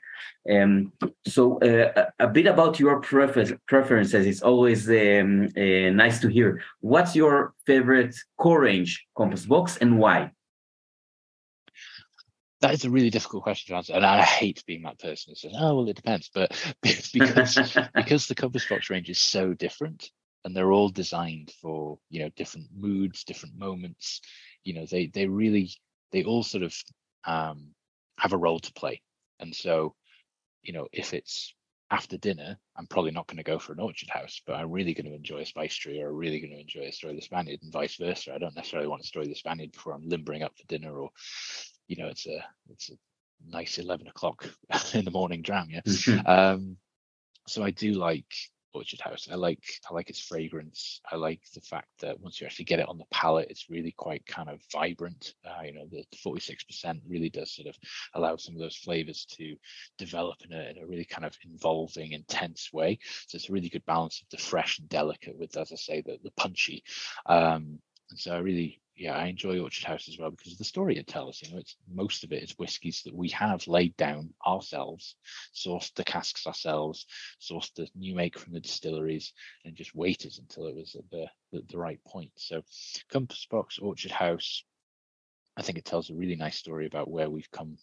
Um, 0.49 0.93
so 1.25 1.59
uh, 1.59 2.09
a 2.19 2.27
bit 2.27 2.45
about 2.45 2.79
your 2.79 3.01
prefer 3.01 3.57
preferences. 3.67 4.27
It's 4.27 4.41
always 4.41 4.87
um, 4.89 5.49
uh, 5.57 5.89
nice 5.91 6.19
to 6.21 6.27
hear. 6.27 6.61
What's 6.81 7.15
your 7.15 7.53
favorite 7.65 8.15
core 8.37 8.61
range 8.61 9.05
compass 9.15 9.45
box 9.45 9.77
and 9.77 9.97
why? 9.97 10.31
that 12.65 12.73
is 12.73 12.85
a 12.85 12.89
really 12.89 13.11
difficult 13.11 13.43
question 13.43 13.71
to 13.71 13.77
answer, 13.77 13.93
and 13.93 14.05
I 14.05 14.23
hate 14.23 14.63
being 14.65 14.81
that 14.83 14.97
person 14.97 15.31
who 15.31 15.35
says, 15.35 15.53
"Oh, 15.55 15.75
well, 15.75 15.89
it 15.89 15.95
depends." 15.95 16.31
But 16.33 16.51
because 16.81 17.77
because 17.95 18.27
the 18.27 18.33
compass 18.33 18.65
box 18.67 18.89
range 18.89 19.09
is 19.09 19.19
so 19.19 19.53
different, 19.53 20.09
and 20.43 20.55
they're 20.55 20.71
all 20.71 20.89
designed 20.89 21.51
for 21.61 21.99
you 22.09 22.21
know 22.21 22.29
different 22.35 22.67
moods, 22.75 23.23
different 23.23 23.55
moments. 23.55 24.21
You 24.63 24.73
know, 24.73 24.85
they 24.89 25.07
they 25.07 25.27
really 25.27 25.69
they 26.11 26.23
all 26.23 26.41
sort 26.41 26.63
of 26.63 26.73
um, 27.25 27.74
have 28.17 28.33
a 28.33 28.37
role 28.37 28.59
to 28.59 28.73
play, 28.73 29.01
and 29.39 29.55
so 29.55 29.95
you 30.61 30.73
know 30.73 30.87
if 30.91 31.13
it's 31.13 31.53
after 31.91 32.17
dinner, 32.17 32.57
I'm 32.75 32.87
probably 32.87 33.11
not 33.11 33.27
going 33.27 33.37
to 33.37 33.43
go 33.43 33.59
for 33.59 33.73
an 33.73 33.79
orchard 33.79 34.09
house, 34.09 34.41
but 34.47 34.55
I'm 34.55 34.71
really 34.71 34.95
going 34.95 35.05
to 35.05 35.13
enjoy 35.13 35.41
a 35.41 35.45
spice 35.45 35.75
tree 35.75 36.01
or 36.01 36.11
really 36.11 36.39
going 36.39 36.53
to 36.53 36.59
enjoy 36.59 36.87
a 36.87 36.91
Story 36.91 37.13
of 37.13 37.19
the 37.19 37.25
Spaniard 37.25 37.59
and 37.61 37.71
vice 37.71 37.97
versa. 37.97 38.33
I 38.33 38.39
don't 38.39 38.55
necessarily 38.55 38.87
want 38.87 39.03
a 39.03 39.05
Story 39.05 39.25
of 39.25 39.29
the 39.29 39.35
Spaniard 39.35 39.71
before 39.71 39.93
I'm 39.93 40.09
limbering 40.09 40.41
up 40.41 40.57
for 40.57 40.65
dinner 40.65 40.97
or 40.97 41.11
you 41.87 41.97
know 41.97 42.07
it's 42.07 42.25
a 42.27 42.43
it's 42.69 42.89
a 42.89 42.93
nice 43.47 43.77
11 43.77 44.07
o'clock 44.07 44.49
in 44.93 45.05
the 45.05 45.11
morning 45.11 45.41
dram 45.41 45.67
yeah 45.69 45.81
mm-hmm. 45.81 46.27
um 46.27 46.77
so 47.47 47.63
i 47.63 47.71
do 47.71 47.93
like 47.93 48.33
orchard 48.75 49.01
house. 49.01 49.27
I 49.31 49.35
like 49.35 49.63
i 49.89 49.93
like 49.93 50.09
its 50.09 50.19
fragrance. 50.19 51.01
I 51.11 51.15
like 51.15 51.41
the 51.53 51.61
fact 51.61 51.89
that 51.99 52.19
once 52.19 52.39
you 52.39 52.47
actually 52.47 52.65
get 52.65 52.79
it 52.79 52.89
on 52.89 52.97
the 52.97 53.05
palate 53.11 53.47
it's 53.49 53.69
really 53.69 53.91
quite 53.91 54.25
kind 54.25 54.49
of 54.49 54.59
vibrant. 54.71 55.33
Uh, 55.45 55.63
you 55.63 55.73
know 55.73 55.85
the 55.91 56.03
46% 56.25 57.01
really 57.07 57.29
does 57.29 57.55
sort 57.55 57.67
of 57.67 57.75
allow 58.13 58.35
some 58.35 58.55
of 58.55 58.61
those 58.61 58.75
flavors 58.75 59.25
to 59.37 59.55
develop 59.97 60.37
in 60.43 60.53
a, 60.53 60.69
in 60.69 60.77
a 60.77 60.85
really 60.85 61.05
kind 61.05 61.25
of 61.25 61.37
involving 61.43 62.11
intense 62.11 62.71
way. 62.73 62.99
So 63.27 63.35
it's 63.35 63.49
a 63.49 63.53
really 63.53 63.69
good 63.69 63.85
balance 63.85 64.21
of 64.21 64.29
the 64.29 64.43
fresh 64.43 64.79
and 64.79 64.89
delicate 64.89 65.37
with 65.37 65.55
as 65.57 65.71
i 65.71 65.75
say 65.75 66.01
the, 66.01 66.17
the 66.23 66.31
punchy. 66.31 66.83
Um 67.25 67.79
and 68.09 68.19
so 68.19 68.33
i 68.33 68.37
really 68.37 68.79
yeah, 68.95 69.13
I 69.13 69.25
enjoy 69.25 69.59
Orchard 69.59 69.85
House 69.85 70.07
as 70.07 70.17
well 70.17 70.31
because 70.31 70.53
of 70.53 70.57
the 70.57 70.63
story 70.63 70.97
it 70.97 71.07
tells. 71.07 71.41
You 71.41 71.51
know, 71.51 71.57
it's 71.59 71.75
most 71.93 72.23
of 72.23 72.31
it 72.31 72.43
is 72.43 72.57
whiskies 72.57 73.01
that 73.03 73.13
we 73.13 73.27
have 73.29 73.67
laid 73.67 73.95
down 73.97 74.33
ourselves, 74.45 75.15
sourced 75.53 75.93
the 75.95 76.03
casks 76.03 76.47
ourselves, 76.47 77.05
sourced 77.41 77.73
the 77.75 77.89
new 77.95 78.15
make 78.15 78.39
from 78.39 78.53
the 78.53 78.59
distilleries, 78.61 79.33
and 79.65 79.75
just 79.75 79.95
waited 79.95 80.33
until 80.39 80.67
it 80.67 80.75
was 80.75 80.95
at 80.95 81.09
the 81.11 81.27
the, 81.51 81.61
the 81.69 81.77
right 81.77 81.99
point. 82.05 82.31
So, 82.37 82.61
Compass 83.11 83.45
Box 83.51 83.79
Orchard 83.79 84.11
House, 84.11 84.63
I 85.57 85.61
think 85.61 85.77
it 85.77 85.85
tells 85.85 86.09
a 86.09 86.15
really 86.15 86.37
nice 86.37 86.57
story 86.57 86.85
about 86.85 87.11
where 87.11 87.29
we've 87.29 87.51
come 87.51 87.77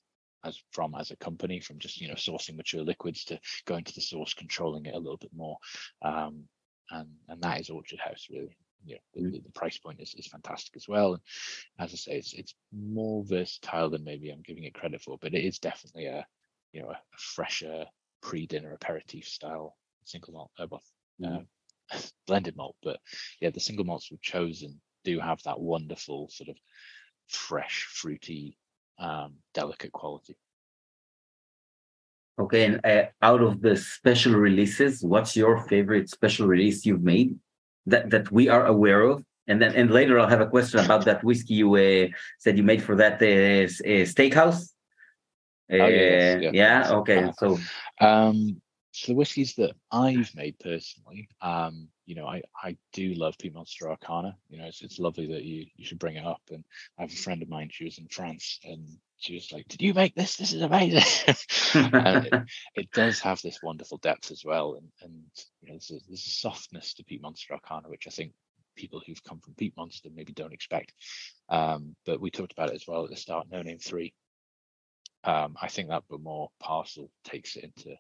as 0.45 0.61
from 0.71 0.95
as 0.95 1.11
a 1.11 1.17
company, 1.17 1.61
from 1.61 1.79
just 1.79 2.01
you 2.01 2.09
know 2.09 2.15
sourcing 2.15 2.57
mature 2.57 2.83
liquids 2.83 3.25
to 3.27 3.39
going 3.67 3.85
to 3.85 3.95
the 3.95 4.01
source, 4.01 4.33
controlling 4.33 4.87
it 4.87 4.95
a 4.95 4.99
little 4.99 5.19
bit 5.19 5.33
more, 5.37 5.59
um, 6.01 6.45
and 6.91 7.11
and 7.29 7.43
that 7.43 7.61
is 7.61 7.69
Orchard 7.69 8.01
House 8.01 8.29
really 8.31 8.57
you 8.85 8.97
know, 9.17 9.31
the, 9.31 9.41
the, 9.41 9.53
price 9.53 9.79
point 9.79 10.01
is, 10.01 10.15
is 10.17 10.27
fantastic 10.27 10.77
as 10.77 10.89
well. 10.89 11.15
And 11.15 11.23
as 11.79 11.93
I 11.93 11.97
say, 11.97 12.13
it's 12.19 12.33
it's 12.33 12.55
more 12.73 13.25
versatile 13.25 13.91
than 13.91 14.05
maybe 14.05 14.31
I'm 14.31 14.43
giving 14.43 14.65
it 14.65 14.75
credit 14.75 15.03
for, 15.03 15.19
but 15.21 15.35
it 15.35 15.45
is 15.45 15.59
definitely 15.59 16.07
a 16.07 16.27
you 16.73 16.83
know 16.83 16.89
a, 16.89 16.93
a 16.93 17.19
fresher 17.19 17.85
pre-dinner 18.23 18.73
aperitif 18.73 19.27
style 19.27 19.77
single 20.05 20.33
malt, 20.33 20.51
uh, 20.59 20.67
well, 20.71 20.83
mm. 21.21 21.47
uh, 21.93 21.99
blended 22.27 22.57
malt. 22.57 22.77
But 22.83 22.99
yeah, 23.41 23.51
the 23.51 23.61
single 23.61 23.85
malts 23.85 24.11
we've 24.11 24.21
chosen 24.23 24.81
do 25.05 25.21
have 25.21 25.43
that 25.45 25.61
wonderful 25.61 26.29
sort 26.31 26.49
of 26.49 26.57
fresh, 27.29 27.89
fruity, 27.91 28.59
um, 28.99 29.35
delicate 29.55 29.93
quality. 29.93 30.37
Okay, 32.39 32.65
and 32.65 32.81
uh, 32.85 33.05
out 33.21 33.43
of 33.43 33.61
the 33.61 33.77
special 33.77 34.35
releases, 34.35 35.03
what's 35.03 35.37
your 35.37 35.59
favorite 35.67 36.09
special 36.09 36.47
release 36.47 36.87
you've 36.87 37.03
made? 37.03 37.37
That 37.87 38.11
that 38.11 38.31
we 38.31 38.49
are 38.49 38.67
aware 38.67 39.03
of. 39.03 39.25
And 39.49 39.61
then 39.61 39.75
and 39.75 39.91
later 39.91 40.19
i'll 40.19 40.29
have 40.29 40.41
a 40.41 40.47
question 40.47 40.79
about 40.81 41.05
that 41.07 41.25
whiskey 41.25 41.55
you 41.55 41.75
uh, 41.75 42.07
said 42.39 42.57
you 42.57 42.63
made 42.63 42.83
for 42.83 42.95
that 42.97 43.15
uh, 43.21 43.27
uh 43.27 44.05
steakhouse. 44.07 44.71
Oh, 45.71 45.87
yes, 45.87 46.35
uh, 46.35 46.39
yeah, 46.39 46.51
yeah 46.53 46.93
okay 46.93 47.33
so 47.39 47.59
um 48.01 48.61
so 48.93 49.13
the 49.13 49.17
whiskies 49.17 49.55
that 49.55 49.73
i've 49.91 50.31
made 50.35 50.59
personally 50.59 51.29
um 51.41 51.89
you 52.05 52.15
know 52.15 52.27
i 52.27 52.43
i 52.63 52.77
do 52.93 53.15
love 53.15 53.35
monster 53.55 53.89
arcana. 53.89 54.37
You 54.51 54.59
know 54.59 54.67
it's, 54.67 54.83
it's 54.83 54.99
lovely 54.99 55.27
that 55.29 55.45
you 55.45 55.67
you 55.77 55.85
should 55.85 55.99
bring 55.99 56.17
it 56.17 56.27
up. 56.27 56.43
And 56.51 56.63
i 56.99 57.03
have 57.03 57.13
a 57.13 57.17
friend 57.17 57.43
of 57.43 57.49
mine 57.49 57.71
she 57.73 57.85
was 57.85 57.99
in 57.99 58.09
france 58.09 58.61
and 58.65 58.87
she 59.23 59.35
was 59.35 59.53
like, 59.53 59.69
"Did 59.69 59.83
you 59.83 59.95
make 59.95 60.17
this? 60.17 60.37
This 60.37 60.53
is 60.53 60.63
amazing." 60.63 61.03
it, 61.29 62.45
it, 62.75 62.91
does 62.91 63.21
have 63.21 63.41
this 63.41 63.63
wonderful 63.63 63.99
depth 63.99 64.33
as 64.33 64.45
well, 64.45 64.75
and 64.75 64.89
and 65.01 65.23
you 65.61 65.69
know, 65.69 65.75
there's 65.75 65.91
a, 65.91 65.99
there's 66.09 66.27
a 66.27 66.31
softness 66.31 66.95
to 66.95 67.05
Peat 67.05 67.23
Monster 67.23 67.55
Arcana, 67.55 67.89
which 67.89 68.09
I 68.09 68.11
think 68.11 68.33
people 68.75 69.01
who've 69.07 69.23
come 69.23 69.39
from 69.39 69.55
Peat 69.55 69.77
Monster 69.77 70.09
maybe 70.13 70.33
don't 70.33 70.53
expect. 70.53 70.93
Um, 71.49 71.95
but 72.05 72.21
we 72.21 72.33
talked 72.33 72.53
about 72.53 72.71
it 72.71 72.75
as 72.75 72.87
well 72.89 73.05
at 73.05 73.11
the 73.11 73.17
start. 73.17 73.47
No 73.49 73.63
Name 73.63 73.79
Three. 73.79 74.13
Um, 75.23 75.57
I 75.63 75.69
think 75.69 75.89
that 75.89 76.03
more 76.11 76.51
parcel 76.59 77.09
takes 77.23 77.55
it 77.55 77.63
into 77.63 77.95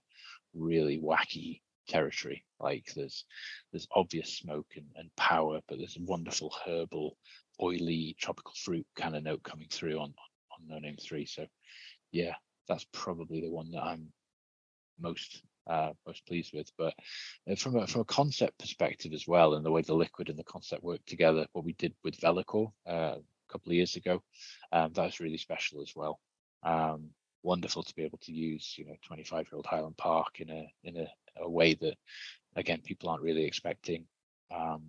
really 0.54 0.98
wacky 0.98 1.60
territory. 1.86 2.44
Like 2.58 2.92
there's 2.96 3.24
there's 3.70 3.86
obvious 3.94 4.38
smoke 4.38 4.72
and, 4.74 4.86
and 4.96 5.14
power, 5.16 5.60
but 5.68 5.78
there's 5.78 5.96
a 5.96 6.02
wonderful 6.02 6.52
herbal, 6.66 7.16
oily, 7.62 8.16
tropical 8.18 8.54
fruit 8.56 8.86
kind 8.96 9.14
of 9.14 9.22
note 9.22 9.44
coming 9.44 9.68
through 9.70 10.00
on 10.00 10.06
on 10.06 10.31
No 10.68 10.78
Name 10.78 10.96
Three. 10.96 11.26
So 11.26 11.46
yeah, 12.10 12.34
that's 12.68 12.86
probably 12.92 13.40
the 13.40 13.50
one 13.50 13.70
that 13.72 13.82
I'm 13.82 14.12
most 14.98 15.42
uh, 15.66 15.92
most 16.06 16.26
pleased 16.26 16.52
with. 16.52 16.70
But 16.76 16.94
uh, 17.50 17.56
from 17.56 17.76
a 17.76 17.86
from 17.86 18.02
a 18.02 18.06
concept 18.06 18.58
perspective 18.58 19.12
as 19.12 19.26
well, 19.26 19.54
and 19.54 19.64
the 19.64 19.70
way 19.70 19.82
the 19.82 19.94
liquid 19.94 20.28
and 20.28 20.38
the 20.38 20.44
concept 20.44 20.82
work 20.82 21.00
together, 21.06 21.46
what 21.52 21.64
we 21.64 21.72
did 21.74 21.94
with 22.04 22.20
Vellichor 22.20 22.72
uh, 22.88 23.16
a 23.16 23.22
couple 23.48 23.70
of 23.70 23.76
years 23.76 23.96
ago, 23.96 24.22
um, 24.72 24.92
that 24.94 25.04
was 25.04 25.20
really 25.20 25.38
special 25.38 25.82
as 25.82 25.92
well. 25.94 26.20
Um, 26.62 27.10
wonderful 27.42 27.82
to 27.82 27.94
be 27.94 28.04
able 28.04 28.18
to 28.18 28.32
use, 28.32 28.74
you 28.78 28.86
know, 28.86 28.94
25 29.04 29.46
year 29.46 29.56
old 29.56 29.66
Highland 29.66 29.96
Park 29.96 30.40
in 30.40 30.50
a 30.50 30.66
in 30.84 30.96
a, 30.96 31.06
a 31.38 31.48
way 31.48 31.74
that, 31.74 31.96
again, 32.56 32.80
people 32.84 33.08
aren't 33.08 33.22
really 33.22 33.44
expecting. 33.44 34.04
Um, 34.54 34.82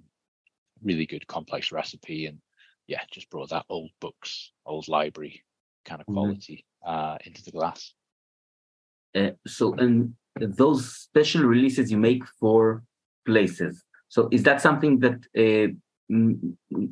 really 0.83 1.05
good 1.05 1.25
complex 1.27 1.71
recipe 1.71 2.25
and 2.25 2.39
yeah, 2.87 3.01
just 3.11 3.29
brought 3.29 3.49
that 3.49 3.65
old 3.69 3.91
books, 4.01 4.51
old 4.65 4.89
library 4.89 5.43
kind 5.85 6.01
of 6.01 6.07
mm-hmm. 6.07 6.19
quality 6.19 6.65
mm-hmm. 6.85 7.13
uh, 7.13 7.17
into 7.25 7.43
the 7.43 7.51
glass. 7.51 7.93
Uh, 9.15 9.31
so, 9.45 9.73
and 9.73 10.15
those 10.35 10.95
special 10.95 11.43
releases 11.43 11.91
you 11.91 11.97
make 11.97 12.23
for 12.39 12.83
places. 13.25 13.83
So, 14.09 14.27
is 14.31 14.43
that 14.43 14.61
something 14.61 14.99
that 14.99 15.19
uh, 15.37 15.73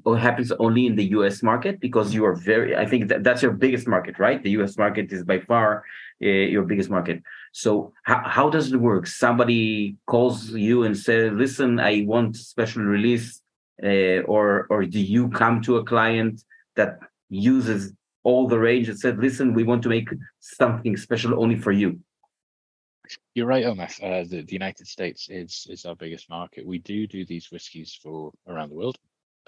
or 0.05 0.17
happens 0.17 0.51
only 0.53 0.85
in 0.85 0.95
the 0.95 1.05
U.S. 1.17 1.43
market 1.43 1.79
because 1.79 2.13
you 2.13 2.25
are 2.25 2.35
very? 2.35 2.75
I 2.75 2.85
think 2.85 3.09
that 3.09 3.23
that's 3.23 3.41
your 3.41 3.51
biggest 3.51 3.87
market, 3.87 4.17
right? 4.19 4.41
The 4.41 4.51
U.S. 4.51 4.77
market 4.77 5.11
is 5.11 5.23
by 5.23 5.39
far 5.39 5.83
uh, 6.23 6.27
your 6.27 6.63
biggest 6.63 6.89
market. 6.89 7.21
So, 7.51 7.93
how, 8.03 8.21
how 8.25 8.49
does 8.49 8.71
it 8.71 8.77
work? 8.77 9.07
Somebody 9.07 9.97
calls 10.07 10.51
you 10.51 10.83
and 10.83 10.97
says, 10.97 11.31
"Listen, 11.33 11.79
I 11.79 12.03
want 12.07 12.37
special 12.37 12.83
release," 12.83 13.41
uh, 13.83 14.21
or 14.33 14.67
or 14.69 14.85
do 14.85 14.99
you 14.99 15.29
come 15.29 15.61
to 15.63 15.77
a 15.77 15.83
client 15.83 16.43
that 16.75 16.99
uses 17.29 17.93
all 18.23 18.47
the 18.47 18.59
range 18.59 18.89
and 18.89 18.99
said, 18.99 19.19
listen, 19.19 19.53
we 19.53 19.63
want 19.63 19.83
to 19.83 19.89
make 19.89 20.09
something 20.39 20.95
special 20.97 21.41
only 21.41 21.55
for 21.55 21.71
you? 21.71 21.99
You're 23.33 23.47
right, 23.47 23.65
Omar. 23.65 23.89
Uh, 24.01 24.23
the, 24.23 24.43
the 24.43 24.53
United 24.53 24.87
States 24.87 25.27
is 25.29 25.67
is 25.69 25.85
our 25.85 25.95
biggest 25.95 26.29
market. 26.29 26.65
We 26.65 26.79
do 26.79 27.07
do 27.07 27.25
these 27.25 27.51
whiskies 27.51 27.97
for 28.01 28.31
around 28.47 28.69
the 28.69 28.75
world 28.75 28.97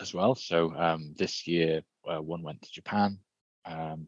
as 0.02 0.14
well. 0.14 0.36
So 0.36 0.74
um, 0.76 1.14
this 1.18 1.48
year, 1.48 1.82
uh, 2.10 2.22
one 2.22 2.44
went 2.44 2.62
to 2.62 2.72
Japan. 2.72 3.20
Um, 3.66 4.08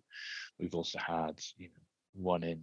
we've 0.59 0.75
also 0.75 0.99
had 0.99 1.39
you 1.57 1.67
know 1.67 1.83
one 2.13 2.43
in 2.43 2.61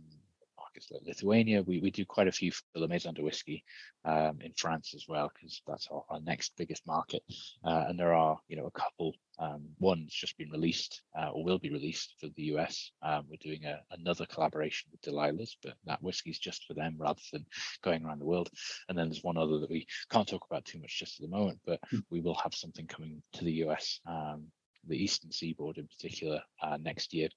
markets 0.72 0.90
like 0.90 1.02
Lithuania. 1.06 1.62
We, 1.62 1.80
we 1.80 1.90
do 1.90 2.06
quite 2.06 2.28
a 2.28 2.32
few 2.32 2.50
for 2.50 2.80
the 2.80 2.88
Maison 2.88 3.12
du 3.12 3.22
Whisky 3.22 3.62
um, 4.06 4.38
in 4.40 4.52
France 4.56 4.94
as 4.94 5.04
well, 5.06 5.30
because 5.34 5.60
that's 5.66 5.86
our, 5.90 6.02
our, 6.08 6.20
next 6.20 6.52
biggest 6.56 6.86
market. 6.86 7.22
Uh, 7.62 7.84
and 7.88 7.98
there 7.98 8.14
are, 8.14 8.38
you 8.48 8.56
know, 8.56 8.66
a 8.66 8.70
couple. 8.70 9.12
Um, 9.38 9.68
one's 9.80 10.14
just 10.14 10.38
been 10.38 10.50
released 10.50 11.02
uh, 11.18 11.30
or 11.30 11.44
will 11.44 11.58
be 11.58 11.70
released 11.70 12.14
for 12.20 12.28
the 12.36 12.44
US. 12.54 12.90
Um, 13.02 13.24
we're 13.28 13.36
doing 13.40 13.64
a, 13.64 13.80
another 13.90 14.24
collaboration 14.26 14.90
with 14.90 15.02
Delilah's, 15.02 15.56
but 15.62 15.74
that 15.84 16.02
whiskey's 16.02 16.38
just 16.38 16.64
for 16.64 16.74
them 16.74 16.96
rather 16.98 17.20
than 17.32 17.44
going 17.82 18.04
around 18.04 18.20
the 18.20 18.26
world. 18.26 18.50
And 18.88 18.96
then 18.96 19.08
there's 19.08 19.24
one 19.24 19.36
other 19.36 19.58
that 19.58 19.70
we 19.70 19.86
can't 20.10 20.28
talk 20.28 20.46
about 20.50 20.64
too 20.64 20.80
much 20.80 20.98
just 20.98 21.20
at 21.20 21.28
the 21.28 21.36
moment, 21.36 21.60
but 21.66 21.80
mm. 21.92 22.02
we 22.10 22.20
will 22.20 22.36
have 22.36 22.54
something 22.54 22.86
coming 22.86 23.22
to 23.34 23.44
the 23.44 23.64
US 23.64 24.00
um, 24.06 24.46
the 24.88 24.96
eastern 24.96 25.30
seaboard 25.30 25.78
in 25.78 25.86
particular 25.86 26.42
uh, 26.60 26.76
next 26.80 27.14
year 27.14 27.28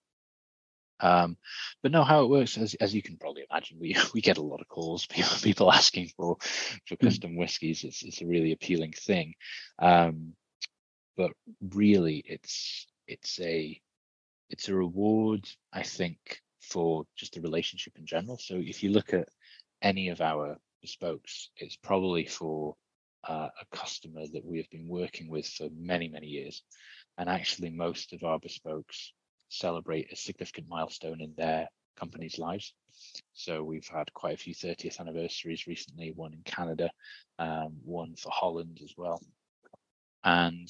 um, 1.00 1.38
but 1.82 1.92
no, 1.92 2.04
how 2.04 2.24
it 2.24 2.30
works, 2.30 2.58
as, 2.58 2.74
as 2.76 2.94
you 2.94 3.02
can 3.02 3.18
probably 3.18 3.44
imagine, 3.50 3.78
we, 3.80 3.96
we 4.14 4.22
get 4.22 4.38
a 4.38 4.44
lot 4.44 4.62
of 4.62 4.68
calls, 4.68 5.06
people, 5.10 5.38
people 5.42 5.72
asking 5.72 6.10
for 6.16 6.38
for 6.88 6.96
hmm. 6.96 7.06
custom 7.06 7.36
whiskies. 7.36 7.84
It's 7.84 8.04
it's 8.04 8.22
a 8.22 8.28
really 8.28 8.52
appealing 8.52 8.94
thing, 8.94 9.36
um, 9.80 10.34
but 11.18 11.32
really, 11.62 12.24
it's 12.26 12.88
it's 13.08 13.40
a 13.40 13.80
it's 14.50 14.70
a 14.70 14.76
reward, 14.76 15.48
I 15.74 15.84
think, 15.84 16.18
for 16.62 17.06
just 17.16 17.34
the 17.34 17.42
relationship 17.42 17.94
in 17.98 18.06
general. 18.06 18.38
So 18.38 18.56
if 18.56 18.84
you 18.84 18.92
look 18.92 19.14
at 19.14 19.28
any 19.82 20.10
of 20.10 20.22
our 20.22 20.58
bespokes, 20.86 21.48
it's 21.58 21.76
probably 21.76 22.26
for 22.26 22.76
uh, 23.28 23.50
a 23.60 23.76
customer 23.76 24.22
that 24.32 24.46
we 24.46 24.58
have 24.58 24.70
been 24.70 24.88
working 24.88 25.30
with 25.30 25.48
for 25.48 25.68
many 25.76 26.08
many 26.08 26.28
years, 26.28 26.64
and 27.18 27.30
actually 27.30 27.70
most 27.70 28.14
of 28.14 28.24
our 28.24 28.40
bespokes 28.40 29.12
celebrate 29.50 30.12
a 30.12 30.16
significant 30.16 30.68
milestone 30.70 31.22
in 31.22 31.34
their 31.38 31.68
company's 31.96 32.38
lives. 32.38 32.74
So 33.34 33.64
we've 33.64 33.88
had 33.88 34.14
quite 34.14 34.36
a 34.36 34.38
few 34.38 34.54
30th 34.54 35.00
anniversaries 35.00 35.68
recently, 35.68 36.12
one 36.16 36.34
in 36.34 36.42
Canada, 36.44 36.90
um, 37.40 37.74
one 37.84 38.16
for 38.16 38.32
Holland 38.32 38.80
as 38.84 38.94
well. 38.98 39.22
And 40.24 40.70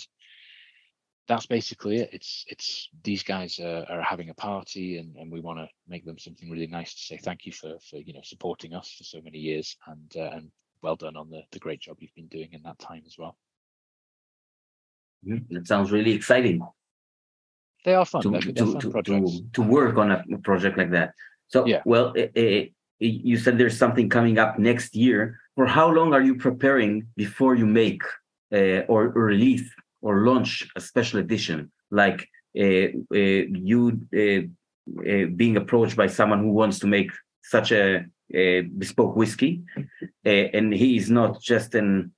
that's 1.27 1.45
basically 1.45 1.97
it. 1.97 2.09
It's 2.13 2.45
it's 2.47 2.89
these 3.03 3.23
guys 3.23 3.59
are, 3.59 3.85
are 3.89 4.01
having 4.01 4.29
a 4.29 4.33
party 4.35 4.97
and, 4.97 5.15
and 5.15 5.31
we 5.31 5.41
want 5.41 5.59
to 5.59 5.67
make 5.87 6.05
them 6.05 6.19
something 6.19 6.49
really 6.49 6.67
nice 6.67 6.93
to 6.93 7.01
say 7.01 7.17
thank 7.17 7.45
you 7.45 7.51
for 7.51 7.77
for 7.89 7.97
you 7.97 8.13
know 8.13 8.21
supporting 8.23 8.73
us 8.73 8.93
for 8.95 9.03
so 9.03 9.21
many 9.21 9.39
years 9.39 9.75
and 9.87 10.13
uh, 10.17 10.29
and 10.35 10.51
well 10.81 10.95
done 10.95 11.15
on 11.15 11.29
the 11.29 11.41
the 11.51 11.59
great 11.59 11.81
job 11.81 11.97
you've 11.99 12.13
been 12.15 12.27
doing 12.27 12.49
in 12.51 12.61
that 12.63 12.77
time 12.79 13.03
as 13.07 13.17
well. 13.17 13.37
That 15.49 15.67
sounds 15.67 15.91
really 15.91 16.13
exciting. 16.13 16.61
They 17.85 17.93
are 17.93 18.05
fun. 18.05 18.21
To, 18.23 18.31
to, 18.31 18.91
fun 18.91 19.03
to, 19.03 19.45
to, 19.53 19.61
work 19.61 19.95
on 19.97 20.11
a 20.11 20.23
project 20.43 20.75
like 20.77 20.89
that. 20.91 21.13
So, 21.47 21.65
yeah. 21.67 21.83
well, 21.85 22.13
you 22.99 23.37
said 23.37 23.57
there's 23.57 23.77
something 23.77 24.09
coming 24.09 24.39
up 24.39 24.57
next 24.57 24.95
year. 24.95 25.39
For 25.55 25.67
how 25.67 25.89
long 25.89 26.11
are 26.13 26.21
you 26.21 26.35
preparing 26.35 27.07
before 27.15 27.53
you 27.55 27.67
make 27.67 28.01
uh, 28.51 28.81
or, 28.89 29.09
release 29.09 29.69
or 30.01 30.25
launch 30.25 30.67
a 30.75 30.81
special 30.81 31.19
edition? 31.19 31.71
Like 31.91 32.27
uh, 32.59 32.87
uh, 33.13 33.43
you 33.69 34.01
being 35.35 35.57
approached 35.57 35.95
by 35.95 36.07
someone 36.07 36.39
who 36.39 36.51
wants 36.51 36.79
to 36.79 36.87
make 36.87 37.11
such 37.43 37.71
a, 37.71 38.05
a 38.33 38.61
bespoke 38.61 39.15
whiskey, 39.15 39.61
and 40.25 40.73
he 40.73 40.97
is 40.97 41.11
not 41.11 41.39
just 41.39 41.75
an 41.75 42.11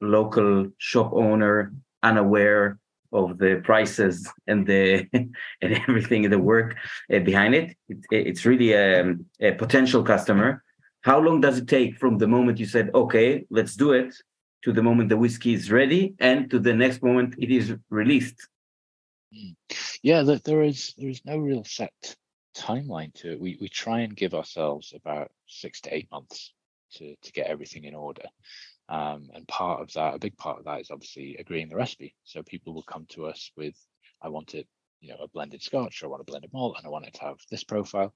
local 0.00 0.66
shop 0.78 1.12
owner, 1.14 1.72
unaware 2.02 2.80
of 3.12 3.38
the 3.38 3.60
prices 3.64 4.28
and 4.46 4.66
the 4.66 5.06
and 5.12 5.72
everything 5.88 6.28
the 6.28 6.38
work 6.38 6.76
uh, 7.12 7.18
behind 7.20 7.54
it. 7.54 7.76
it. 7.88 8.00
It's 8.10 8.44
really 8.44 8.72
a, 8.72 9.14
a 9.40 9.52
potential 9.52 10.02
customer. 10.02 10.62
How 11.02 11.18
long 11.18 11.40
does 11.40 11.58
it 11.58 11.68
take 11.68 11.98
from 11.98 12.18
the 12.18 12.28
moment 12.28 12.58
you 12.58 12.66
said, 12.66 12.90
"Okay, 12.94 13.44
let's 13.50 13.76
do 13.76 13.92
it," 13.92 14.14
to 14.64 14.72
the 14.72 14.82
moment 14.82 15.08
the 15.08 15.16
whiskey 15.16 15.54
is 15.54 15.70
ready, 15.70 16.14
and 16.18 16.50
to 16.50 16.58
the 16.58 16.74
next 16.74 17.02
moment 17.02 17.34
it 17.38 17.50
is 17.50 17.74
released? 17.90 18.48
Yeah, 20.02 20.22
there 20.22 20.62
is 20.62 20.94
there 20.98 21.08
is 21.08 21.24
no 21.24 21.36
real 21.38 21.64
set 21.64 22.16
timeline 22.56 23.12
to 23.14 23.32
it. 23.32 23.40
We 23.40 23.58
we 23.60 23.68
try 23.68 24.00
and 24.00 24.16
give 24.16 24.34
ourselves 24.34 24.92
about 24.94 25.30
six 25.46 25.80
to 25.82 25.94
eight 25.94 26.08
months 26.10 26.52
to 26.94 27.16
to 27.22 27.32
get 27.32 27.46
everything 27.46 27.84
in 27.84 27.94
order. 27.94 28.24
Um, 28.92 29.30
and 29.32 29.48
part 29.48 29.80
of 29.80 29.90
that, 29.94 30.14
a 30.14 30.18
big 30.18 30.36
part 30.36 30.58
of 30.58 30.66
that 30.66 30.82
is 30.82 30.90
obviously 30.90 31.36
agreeing 31.38 31.70
the 31.70 31.76
recipe. 31.76 32.14
So 32.24 32.42
people 32.42 32.74
will 32.74 32.82
come 32.82 33.06
to 33.12 33.24
us 33.24 33.50
with, 33.56 33.74
I 34.20 34.28
want 34.28 34.54
it, 34.54 34.68
you 35.00 35.08
know, 35.08 35.16
a 35.22 35.28
blended 35.28 35.62
scotch, 35.62 36.02
or 36.02 36.06
I 36.06 36.08
want 36.10 36.20
a 36.20 36.30
blended 36.30 36.52
malt, 36.52 36.76
and 36.76 36.86
I 36.86 36.90
want 36.90 37.06
it 37.06 37.14
to 37.14 37.22
have 37.22 37.38
this 37.50 37.64
profile. 37.64 38.12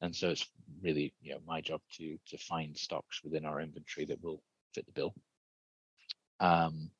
And 0.00 0.16
so 0.16 0.30
it's 0.30 0.48
really, 0.82 1.12
you 1.20 1.32
know, 1.32 1.40
my 1.46 1.60
job 1.60 1.82
to 1.98 2.16
to 2.28 2.38
find 2.38 2.74
stocks 2.74 3.20
within 3.22 3.44
our 3.44 3.60
inventory 3.60 4.06
that 4.06 4.22
will 4.22 4.40
fit 4.74 4.86
the 4.86 4.92
bill. 4.92 5.12
Um, 6.40 6.90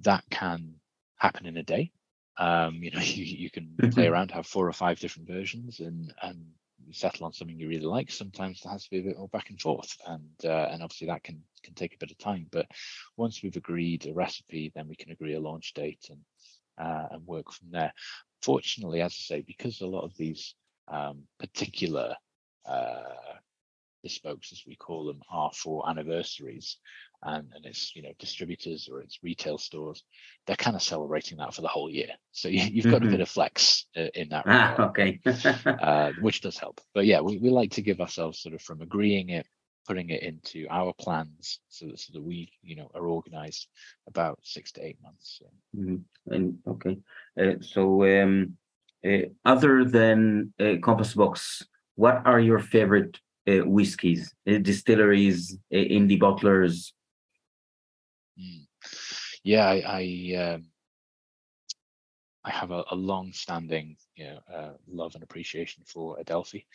that 0.00 0.24
can 0.30 0.76
happen 1.16 1.44
in 1.44 1.58
a 1.58 1.62
day. 1.62 1.92
Um, 2.38 2.76
you 2.76 2.92
know, 2.92 3.00
you, 3.02 3.24
you 3.24 3.50
can 3.50 3.74
play 3.76 3.88
mm-hmm. 3.88 4.12
around, 4.12 4.30
have 4.30 4.46
four 4.46 4.66
or 4.66 4.72
five 4.72 5.00
different 5.00 5.28
versions, 5.28 5.80
and 5.80 6.14
and 6.22 6.46
settle 6.92 7.26
on 7.26 7.32
something 7.32 7.58
you 7.58 7.68
really 7.68 7.86
like, 7.86 8.10
sometimes 8.10 8.60
there 8.60 8.72
has 8.72 8.84
to 8.84 8.90
be 8.90 8.98
a 9.00 9.02
bit 9.02 9.18
more 9.18 9.28
back 9.28 9.50
and 9.50 9.60
forth, 9.60 9.96
and 10.06 10.44
uh, 10.44 10.68
and 10.70 10.82
obviously 10.82 11.06
that 11.08 11.22
can 11.22 11.42
can 11.62 11.74
take 11.74 11.94
a 11.94 11.98
bit 11.98 12.10
of 12.10 12.18
time. 12.18 12.46
But 12.50 12.66
once 13.16 13.42
we've 13.42 13.56
agreed 13.56 14.06
a 14.06 14.14
recipe, 14.14 14.72
then 14.74 14.88
we 14.88 14.96
can 14.96 15.12
agree 15.12 15.34
a 15.34 15.40
launch 15.40 15.72
date 15.74 16.06
and 16.10 16.20
uh, 16.78 17.08
and 17.12 17.26
work 17.26 17.52
from 17.52 17.70
there. 17.70 17.92
Fortunately, 18.42 19.00
as 19.00 19.12
I 19.12 19.22
say, 19.36 19.40
because 19.46 19.80
a 19.80 19.86
lot 19.86 20.04
of 20.04 20.16
these 20.16 20.54
um, 20.88 21.22
particular 21.38 22.14
uh, 22.66 23.34
bespokes, 24.04 24.52
as 24.52 24.62
we 24.66 24.76
call 24.76 25.06
them, 25.06 25.22
are 25.30 25.50
for 25.52 25.88
anniversaries, 25.88 26.78
and, 27.24 27.48
and 27.54 27.64
it's 27.66 27.94
you 27.94 28.02
know 28.02 28.12
distributors 28.18 28.88
or 28.90 29.00
it's 29.00 29.18
retail 29.22 29.58
stores 29.58 30.04
they're 30.46 30.56
kind 30.56 30.76
of 30.76 30.82
celebrating 30.82 31.38
that 31.38 31.54
for 31.54 31.62
the 31.62 31.68
whole 31.68 31.90
year 31.90 32.08
so 32.32 32.48
you, 32.48 32.82
have 32.82 32.90
got 32.90 33.00
mm-hmm. 33.00 33.08
a 33.08 33.12
bit 33.12 33.20
of 33.20 33.28
flex 33.28 33.86
uh, 33.96 34.08
in 34.14 34.28
that 34.28 34.44
ah, 34.46 34.88
okay 34.88 35.20
uh, 35.66 36.12
which 36.20 36.40
does 36.40 36.58
help 36.58 36.80
but 36.94 37.06
yeah 37.06 37.20
we, 37.20 37.38
we 37.38 37.50
like 37.50 37.70
to 37.70 37.82
give 37.82 38.00
ourselves 38.00 38.40
sort 38.40 38.54
of 38.54 38.62
from 38.62 38.80
agreeing 38.80 39.30
it 39.30 39.46
putting 39.86 40.08
it 40.10 40.22
into 40.22 40.66
our 40.70 40.94
plans 40.98 41.60
so 41.68 41.86
that 41.86 41.98
so 41.98 42.12
that 42.14 42.22
we 42.22 42.50
you 42.62 42.76
know 42.76 42.90
are 42.94 43.06
organized 43.06 43.68
about 44.08 44.38
six 44.42 44.72
to 44.72 44.84
eight 44.84 44.98
months 45.02 45.40
so. 45.40 45.80
mm-hmm. 45.80 46.32
and 46.32 46.58
okay 46.66 46.96
uh, 47.40 47.54
so 47.60 48.04
um 48.22 48.56
uh, 49.06 49.28
other 49.44 49.84
than 49.84 50.52
uh, 50.60 50.74
compass 50.82 51.14
box 51.14 51.62
what 51.96 52.22
are 52.24 52.40
your 52.40 52.58
favorite 52.58 53.18
uh, 53.46 53.58
whiskies, 53.66 54.34
uh, 54.48 54.58
distilleries, 54.58 55.58
uh, 55.72 55.76
indie 55.76 56.18
bottlers, 56.18 56.92
Mm. 58.38 58.66
Yeah, 59.44 59.66
I 59.66 59.82
I, 60.34 60.36
um, 60.54 60.64
I 62.44 62.50
have 62.50 62.70
a, 62.70 62.84
a 62.90 62.94
long-standing, 62.94 63.96
you 64.16 64.24
know, 64.26 64.38
uh, 64.54 64.72
love 64.86 65.14
and 65.14 65.22
appreciation 65.24 65.82
for 65.86 66.18
Adelphi. 66.20 66.66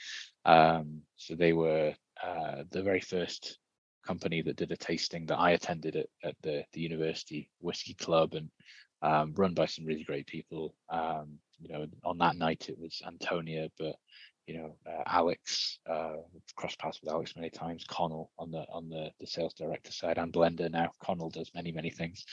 Um, 0.45 1.01
so 1.16 1.36
they 1.36 1.53
were 1.53 1.93
uh, 2.24 2.64
the 2.72 2.82
very 2.82 3.01
first 3.01 3.60
company 4.05 4.41
that 4.41 4.55
did 4.55 4.72
a 4.72 4.78
tasting 4.78 5.26
that 5.28 5.38
I 5.38 5.51
attended 5.51 5.95
at, 5.95 6.07
at 6.24 6.36
the 6.41 6.64
the 6.74 6.82
university 6.82 7.51
whiskey 7.60 7.93
club 7.93 8.34
and 8.34 8.49
um, 9.01 9.34
run 9.36 9.53
by 9.53 9.66
some 9.68 9.86
really 9.86 10.03
great 10.03 10.26
people. 10.28 10.74
Um, 10.89 11.39
you 11.62 11.70
know, 11.70 11.86
on 12.03 12.18
that 12.20 12.38
night 12.38 12.70
it 12.70 12.80
was 12.80 13.01
Antonia, 13.05 13.70
but 13.78 13.95
you 14.50 14.58
know, 14.58 14.76
uh, 14.88 15.04
Alex, 15.06 15.78
uh, 15.88 16.16
cross 16.56 16.76
paths 16.76 17.00
with 17.02 17.12
Alex 17.12 17.36
many 17.36 17.52
times. 17.52 17.86
Connell 17.88 18.32
on 18.39 18.50
the 18.50 18.66
on 18.74 18.89
the, 18.89 19.12
the 19.20 19.28
sales 19.28 19.54
director 19.54 19.91
side 19.91 20.18
and 20.18 20.34
Blender 20.34 20.72
now. 20.72 20.91
Connell 21.04 21.30
does 21.30 21.52
many 21.54 21.72
many 21.72 21.91
things. 21.91 22.26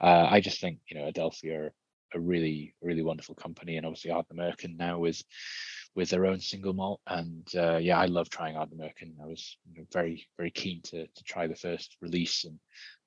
Uh, 0.00 0.28
I 0.30 0.40
just 0.40 0.60
think 0.60 0.78
you 0.86 0.96
know 0.96 1.08
Adelphi 1.08 1.50
are 1.50 1.74
a 2.14 2.20
really 2.20 2.76
really 2.80 3.02
wonderful 3.02 3.34
company, 3.34 3.76
and 3.76 3.84
obviously 3.84 4.12
Ardnamurchan 4.12 4.78
now 4.78 5.00
with 5.00 5.20
with 5.96 6.10
their 6.10 6.26
own 6.26 6.38
single 6.38 6.74
malt. 6.74 7.00
And 7.08 7.44
uh, 7.56 7.78
yeah, 7.78 7.98
I 7.98 8.06
love 8.06 8.30
trying 8.30 8.54
Ardnamurchan. 8.54 9.20
I 9.20 9.26
was 9.26 9.58
you 9.68 9.80
know, 9.80 9.86
very 9.92 10.28
very 10.36 10.52
keen 10.52 10.80
to 10.82 11.08
to 11.08 11.24
try 11.24 11.48
the 11.48 11.56
first 11.56 11.96
release 12.00 12.44
and 12.44 12.60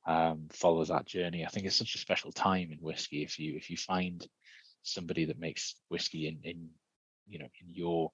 um, 0.07 0.47
follow 0.51 0.83
that 0.83 1.07
journey. 1.07 1.45
I 1.45 1.47
think 1.47 1.67
it's 1.67 1.77
such 1.77 1.95
a 1.95 1.99
special 1.99 2.33
time 2.33 2.73
in 2.73 2.79
whiskey 2.79 3.23
if 3.23 3.39
you 3.39 3.55
if 3.55 3.69
you 3.69 3.77
find 3.77 4.27
somebody 4.83 5.23
that 5.23 5.39
makes 5.39 5.75
whiskey 5.87 6.27
in 6.27 6.39
in 6.43 6.67
you 7.29 7.39
know 7.39 7.47
in 7.61 7.73
your 7.73 8.11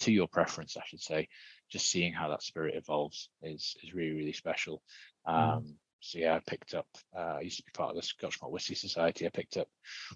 to 0.00 0.12
your 0.12 0.28
preference, 0.28 0.76
I 0.76 0.82
should 0.86 1.02
say, 1.02 1.28
just 1.70 1.90
seeing 1.90 2.12
how 2.12 2.28
that 2.28 2.42
spirit 2.42 2.74
evolves 2.76 3.30
is 3.42 3.76
is 3.82 3.94
really 3.94 4.12
really 4.12 4.32
special. 4.32 4.82
Mm. 5.26 5.32
Um, 5.32 5.62
mm. 5.62 5.74
So 6.00 6.18
yeah, 6.18 6.34
I 6.34 6.40
picked 6.46 6.74
up. 6.74 6.86
Uh, 7.14 7.36
I 7.36 7.40
used 7.42 7.58
to 7.58 7.62
be 7.62 7.72
part 7.74 7.90
of 7.90 7.96
the 7.96 8.02
Scotch 8.02 8.40
Malt 8.40 8.52
Whisky 8.52 8.74
Society. 8.74 9.26
I 9.26 9.30
picked 9.30 9.58
up 9.58 9.68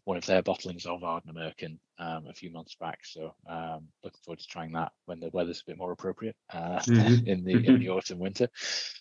one 0.04 0.16
of 0.16 0.24
their 0.24 0.42
bottlings 0.42 0.86
of 0.86 1.02
Ardnamurchan 1.02 1.78
um, 1.98 2.26
a 2.26 2.32
few 2.32 2.50
months 2.50 2.74
back. 2.74 3.00
So 3.04 3.34
um, 3.48 3.88
looking 4.02 4.20
forward 4.24 4.38
to 4.40 4.46
trying 4.46 4.72
that 4.72 4.92
when 5.04 5.20
the 5.20 5.30
weather's 5.32 5.60
a 5.60 5.70
bit 5.70 5.78
more 5.78 5.92
appropriate 5.92 6.36
uh, 6.52 6.78
mm-hmm. 6.80 7.26
in 7.26 7.44
the 7.44 7.52
in 7.52 7.80
the 7.80 7.90
autumn 7.90 8.18
winter. 8.18 8.48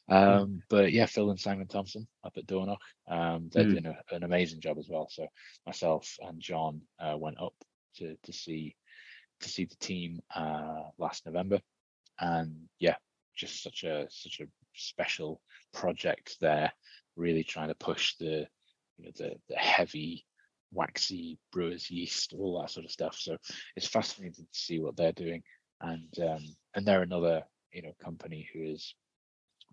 Um, 0.09 0.61
but 0.69 0.91
yeah, 0.91 1.05
Phil 1.05 1.29
and 1.29 1.39
Simon 1.39 1.67
Thompson 1.67 2.07
up 2.23 2.33
at 2.37 2.45
Dornoch, 2.45 2.81
um, 3.07 3.49
they're 3.51 3.63
mm. 3.63 3.71
doing 3.71 3.85
a, 3.85 4.15
an 4.15 4.23
amazing 4.23 4.59
job 4.59 4.77
as 4.77 4.89
well. 4.89 5.07
So 5.09 5.27
myself 5.65 6.17
and 6.19 6.41
John 6.41 6.81
uh, 6.99 7.15
went 7.17 7.39
up 7.39 7.55
to 7.95 8.17
to 8.23 8.33
see 8.33 8.75
to 9.41 9.49
see 9.49 9.65
the 9.65 9.75
team 9.75 10.21
uh, 10.35 10.83
last 10.97 11.25
November, 11.25 11.59
and 12.19 12.55
yeah, 12.79 12.95
just 13.35 13.63
such 13.63 13.83
a 13.83 14.07
such 14.09 14.39
a 14.41 14.47
special 14.73 15.41
project 15.73 16.37
there. 16.41 16.71
Really 17.15 17.43
trying 17.43 17.69
to 17.69 17.75
push 17.75 18.15
the 18.15 18.47
you 18.97 19.05
know 19.05 19.11
the 19.15 19.35
the 19.49 19.55
heavy 19.55 20.25
waxy 20.71 21.37
brewers 21.51 21.91
yeast, 21.91 22.33
all 22.33 22.61
that 22.61 22.71
sort 22.71 22.85
of 22.85 22.91
stuff. 22.91 23.15
So 23.19 23.37
it's 23.75 23.87
fascinating 23.87 24.45
to 24.51 24.59
see 24.59 24.79
what 24.79 24.95
they're 24.95 25.11
doing, 25.11 25.43
and 25.81 26.13
um, 26.19 26.43
and 26.75 26.85
they're 26.85 27.03
another 27.03 27.43
you 27.71 27.81
know 27.81 27.93
company 28.03 28.49
who 28.53 28.63
is 28.63 28.95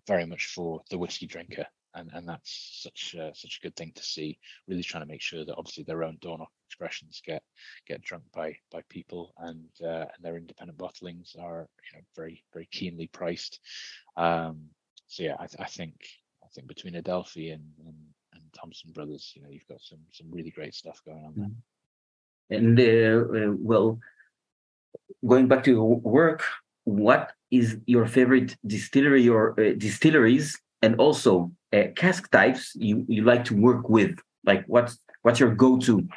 very 0.07 0.25
much 0.25 0.47
for 0.47 0.81
the 0.89 0.97
whiskey 0.97 1.27
drinker 1.27 1.65
and 1.95 2.09
and 2.13 2.27
that's 2.27 2.81
such 2.83 3.15
a, 3.19 3.31
such 3.35 3.59
a 3.59 3.65
good 3.65 3.75
thing 3.75 3.91
to 3.95 4.03
see. 4.03 4.37
Really 4.67 4.83
trying 4.83 5.03
to 5.03 5.07
make 5.07 5.21
sure 5.21 5.45
that 5.45 5.55
obviously 5.55 5.83
their 5.83 6.03
own 6.03 6.17
Dornoch 6.21 6.51
expressions 6.81 7.21
get 7.25 7.43
get 7.87 8.01
drunk 8.01 8.23
by 8.33 8.55
by 8.71 8.81
people, 8.89 9.33
and 9.37 9.69
uh, 9.83 10.05
and 10.13 10.21
their 10.21 10.37
independent 10.37 10.77
bottlings 10.77 11.37
are 11.39 11.67
you 11.85 11.97
know 11.97 12.03
very 12.15 12.43
very 12.53 12.67
keenly 12.71 13.07
priced. 13.07 13.59
Um, 14.17 14.69
so 15.07 15.23
yeah, 15.23 15.35
I, 15.39 15.47
I 15.59 15.65
think 15.65 15.93
I 16.43 16.47
think 16.53 16.67
between 16.67 16.95
Adelphi 16.95 17.51
and, 17.51 17.63
and 17.85 17.95
and 18.33 18.43
Thompson 18.53 18.91
Brothers, 18.91 19.31
you 19.35 19.41
know, 19.43 19.49
you've 19.49 19.67
got 19.67 19.81
some 19.81 19.99
some 20.11 20.27
really 20.31 20.51
great 20.51 20.73
stuff 20.73 21.01
going 21.05 21.23
on 21.25 21.33
there. 21.35 21.49
Mm-hmm. 21.49 22.55
And 22.57 22.79
uh, 22.79 23.51
uh, 23.51 23.55
well, 23.59 23.99
going 25.25 25.47
back 25.47 25.63
to 25.65 25.71
your 25.71 25.95
work, 25.99 26.43
what 26.83 27.31
is 27.51 27.77
your 27.85 28.07
favorite 28.07 28.55
distillery 28.65 29.29
or 29.29 29.59
uh, 29.59 29.73
distilleries 29.77 30.59
and 30.81 30.95
also 30.95 31.51
uh, 31.73 31.83
cask 31.95 32.29
types 32.31 32.73
you 32.75 33.05
you 33.07 33.23
like 33.23 33.45
to 33.45 33.55
work 33.55 33.87
with 33.89 34.13
like 34.43 34.63
what's 34.67 34.97
what's 35.21 35.39
your 35.39 35.53
go-to 35.53 36.07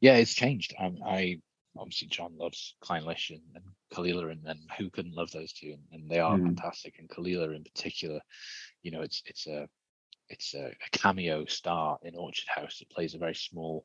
yeah 0.00 0.14
it's 0.16 0.34
changed 0.34 0.74
um, 0.78 0.98
i 1.06 1.38
obviously 1.76 2.08
john 2.08 2.36
loves 2.36 2.74
Clynelish 2.82 3.30
and, 3.30 3.42
and 3.54 3.64
Caol 3.92 4.08
Ila 4.08 4.28
and, 4.28 4.46
and 4.46 4.58
who 4.78 4.90
couldn't 4.90 5.14
love 5.14 5.30
those 5.30 5.52
two 5.52 5.68
and, 5.68 5.82
and 5.92 6.10
they 6.10 6.20
are 6.20 6.36
mm. 6.36 6.44
fantastic 6.44 6.96
and 6.98 7.08
Caol 7.08 7.28
Ila 7.28 7.50
in 7.50 7.64
particular 7.64 8.20
you 8.82 8.90
know 8.90 9.02
it's 9.02 9.22
it's 9.26 9.46
a 9.46 9.68
it's 10.30 10.54
a, 10.54 10.66
a, 10.66 10.90
cameo 10.92 11.44
star 11.44 11.98
in 12.02 12.14
Orchard 12.14 12.46
House. 12.46 12.80
It 12.80 12.88
plays 12.88 13.14
a 13.14 13.18
very 13.18 13.34
small 13.34 13.84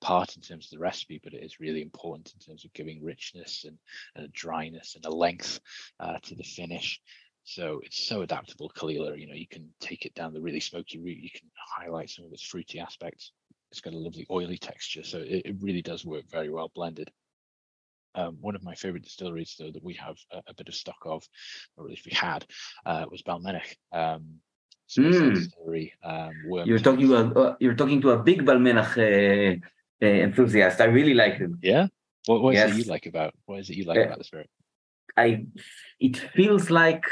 part 0.00 0.36
in 0.36 0.42
terms 0.42 0.66
of 0.66 0.70
the 0.72 0.82
recipe, 0.82 1.20
but 1.22 1.32
it 1.32 1.42
is 1.42 1.60
really 1.60 1.80
important 1.80 2.34
in 2.34 2.40
terms 2.40 2.64
of 2.64 2.72
giving 2.72 3.02
richness 3.02 3.64
and, 3.64 3.78
and 4.16 4.26
a 4.26 4.28
dryness 4.28 4.96
and 4.96 5.06
a 5.06 5.10
length 5.14 5.60
uh, 6.00 6.18
to 6.24 6.34
the 6.34 6.42
finish. 6.42 7.00
So 7.44 7.80
it's 7.84 8.06
so 8.06 8.22
adaptable, 8.22 8.72
Caol 8.76 8.92
Ila. 8.92 9.16
You 9.16 9.28
know, 9.28 9.34
you 9.34 9.46
can 9.46 9.70
take 9.80 10.04
it 10.04 10.14
down 10.14 10.34
the 10.34 10.40
really 10.40 10.60
smoky 10.60 10.98
route. 10.98 11.22
You 11.22 11.30
can 11.30 11.48
highlight 11.56 12.10
some 12.10 12.24
of 12.24 12.32
its 12.32 12.42
fruity 12.42 12.80
aspects. 12.80 13.32
It's 13.74 13.80
got 13.80 13.92
a 13.92 13.98
lovely 13.98 14.24
oily 14.30 14.56
texture, 14.56 15.02
so 15.02 15.18
it, 15.18 15.42
it 15.46 15.56
really 15.58 15.82
does 15.82 16.04
work 16.04 16.30
very 16.30 16.48
well 16.48 16.70
blended. 16.72 17.10
Um, 18.14 18.38
one 18.40 18.54
of 18.54 18.62
my 18.62 18.76
favorite 18.76 19.02
distilleries, 19.02 19.56
though, 19.58 19.72
that 19.72 19.82
we 19.82 19.94
have 19.94 20.14
a, 20.30 20.40
a, 20.46 20.54
bit 20.54 20.68
of 20.68 20.76
stock 20.76 21.02
of, 21.04 21.24
or 21.76 21.86
at 21.86 21.90
least 21.90 22.06
we 22.06 22.12
had, 22.14 22.46
uh, 22.86 23.04
was 23.10 23.22
Balmenach. 23.22 23.74
Um, 23.90 24.38
mm. 24.96 25.34
distillery. 25.34 25.92
Um, 26.04 26.30
you're 26.64 26.78
talking 26.78 27.12
about 27.12 27.36
uh, 27.36 27.56
you're 27.58 27.74
talking 27.74 28.00
to 28.02 28.10
a 28.10 28.22
big 28.22 28.44
Balmenach 28.44 28.96
uh, 28.96 29.56
uh, 30.00 30.06
enthusiast. 30.06 30.80
I 30.80 30.84
really 30.84 31.14
like 31.14 31.38
him. 31.38 31.58
Yeah. 31.60 31.88
What, 32.26 32.42
what 32.42 32.54
yes. 32.54 32.70
is 32.70 32.78
it 32.78 32.86
you 32.86 32.92
like 32.92 33.06
about? 33.06 33.34
What 33.46 33.58
is 33.58 33.70
it 33.70 33.76
you 33.76 33.86
like 33.86 33.98
uh, 33.98 34.02
about 34.02 34.18
the 34.18 34.24
spirit? 34.24 34.48
I. 35.16 35.46
It 35.98 36.16
feels 36.16 36.70
like 36.70 37.06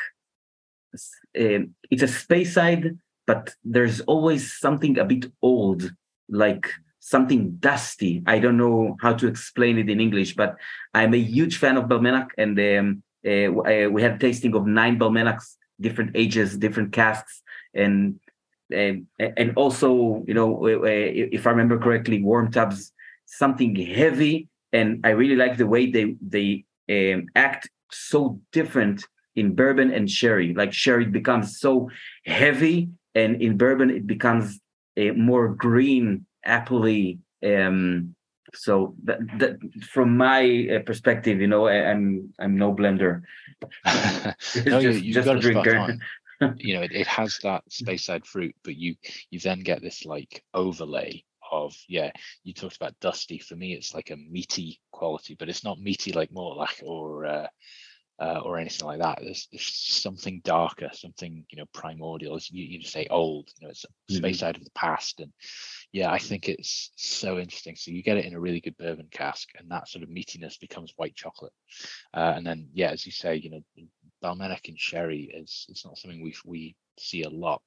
uh, 0.94 1.66
it's 1.90 2.02
a 2.02 2.06
Speyside, 2.06 2.98
but 3.26 3.52
there's 3.64 4.00
always 4.02 4.56
something 4.56 4.98
a 4.98 5.04
bit 5.04 5.26
old, 5.42 5.90
like 6.28 6.68
something 7.00 7.56
dusty. 7.58 8.22
I 8.26 8.38
don't 8.38 8.56
know 8.56 8.96
how 9.00 9.12
to 9.14 9.26
explain 9.26 9.78
it 9.78 9.90
in 9.90 10.00
English, 10.00 10.34
but 10.34 10.56
I'm 10.94 11.14
a 11.14 11.18
huge 11.18 11.56
fan 11.58 11.76
of 11.76 11.84
Balmenach, 11.84 12.30
and 12.38 12.58
um, 12.58 13.02
uh, 13.26 13.90
we 13.90 14.02
had 14.02 14.14
a 14.14 14.18
tasting 14.18 14.54
of 14.54 14.66
nine 14.66 14.98
Balmenachs, 14.98 15.56
different 15.80 16.12
ages, 16.14 16.56
different 16.56 16.92
casks, 16.92 17.42
and 17.74 18.18
and, 18.70 19.06
and 19.18 19.52
also, 19.56 20.24
you 20.26 20.32
know, 20.32 20.64
if 20.64 21.46
I 21.46 21.50
remember 21.50 21.78
correctly, 21.78 22.22
worm 22.22 22.50
tubs, 22.50 22.92
something 23.26 23.76
heavy, 23.76 24.48
and 24.72 25.00
I 25.04 25.10
really 25.10 25.36
like 25.36 25.56
the 25.58 25.66
way 25.66 25.90
they 25.90 26.16
they 26.26 26.64
um, 26.88 27.26
act 27.34 27.68
so 27.90 28.40
different 28.52 29.06
in 29.36 29.54
bourbon 29.54 29.92
and 29.92 30.10
sherry. 30.10 30.54
Like 30.54 30.72
sherry 30.72 31.06
becomes 31.06 31.58
so 31.58 31.90
heavy, 32.24 32.90
and 33.14 33.42
in 33.42 33.56
bourbon 33.56 33.90
it 33.90 34.06
becomes 34.06 34.60
a 34.96 35.10
more 35.12 35.48
green, 35.48 36.26
appley. 36.46 37.18
Um, 37.44 38.14
so 38.54 38.94
that, 39.04 39.20
that 39.38 39.56
from 39.90 40.16
my 40.16 40.68
uh, 40.76 40.78
perspective, 40.80 41.40
you 41.40 41.46
know, 41.46 41.66
I, 41.66 41.76
am 41.76 42.32
I'm, 42.38 42.44
I'm 42.44 42.58
no 42.58 42.74
blender. 42.74 43.22
no, 43.84 44.80
just, 44.80 45.02
you, 45.02 45.14
just 45.14 45.26
got 45.26 45.36
a 45.36 45.40
drinker. 45.40 45.98
you 46.56 46.74
know, 46.74 46.82
it, 46.82 46.92
it 46.92 47.06
has 47.06 47.38
that 47.42 47.62
Speyside 47.70 48.26
fruit, 48.26 48.54
but 48.64 48.76
you 48.76 48.96
you 49.30 49.38
then 49.40 49.60
get 49.60 49.80
this 49.80 50.04
like 50.04 50.44
overlay 50.52 51.24
of 51.52 51.76
yeah 51.86 52.10
you 52.42 52.54
talked 52.54 52.76
about 52.76 52.98
dusty 52.98 53.38
for 53.38 53.54
me 53.54 53.74
it's 53.74 53.94
like 53.94 54.10
a 54.10 54.16
meaty 54.16 54.80
quality 54.90 55.36
but 55.38 55.50
it's 55.50 55.62
not 55.62 55.78
meaty 55.78 56.10
like 56.10 56.30
Mortlach 56.30 56.82
or 56.82 57.26
uh, 57.26 57.46
uh, 58.20 58.40
or 58.44 58.58
anything 58.58 58.86
like 58.86 59.00
that. 59.00 59.18
There's, 59.22 59.48
there's, 59.50 59.66
something 59.66 60.40
darker 60.44 60.90
something 60.92 61.44
you 61.50 61.58
know 61.58 61.66
primordial. 61.72 62.36
As 62.36 62.50
you, 62.50 62.64
you 62.64 62.82
say 62.82 63.06
old 63.10 63.50
you 63.58 63.66
know 63.66 63.70
it's 63.70 63.84
mm-hmm. 63.84 64.16
space 64.16 64.42
out 64.42 64.56
of 64.56 64.64
the 64.64 64.70
past. 64.70 65.20
And 65.20 65.32
yeah 65.92 66.10
i 66.10 66.18
think 66.18 66.48
it's 66.48 66.90
so 66.96 67.38
interesting. 67.38 67.76
So 67.76 67.90
you 67.90 68.02
get 68.02 68.16
it 68.16 68.24
in 68.24 68.34
a 68.34 68.40
really 68.40 68.60
good 68.60 68.76
bourbon 68.76 69.08
cask 69.10 69.48
and 69.58 69.70
that 69.70 69.88
sort 69.88 70.02
of 70.02 70.10
meatiness 70.10 70.58
becomes 70.60 70.92
white 70.96 71.14
chocolate. 71.14 71.52
Uh, 72.14 72.34
and 72.36 72.46
then 72.46 72.68
yeah 72.72 72.90
as 72.90 73.06
you 73.06 73.12
say 73.12 73.36
you 73.36 73.50
know 73.50 73.60
Balmenach 74.22 74.68
and 74.68 74.78
sherry 74.78 75.30
is 75.34 75.66
it's 75.68 75.84
not 75.84 75.98
something 75.98 76.22
we 76.22 76.34
we 76.44 76.76
see 76.98 77.22
a 77.22 77.30
lot. 77.30 77.62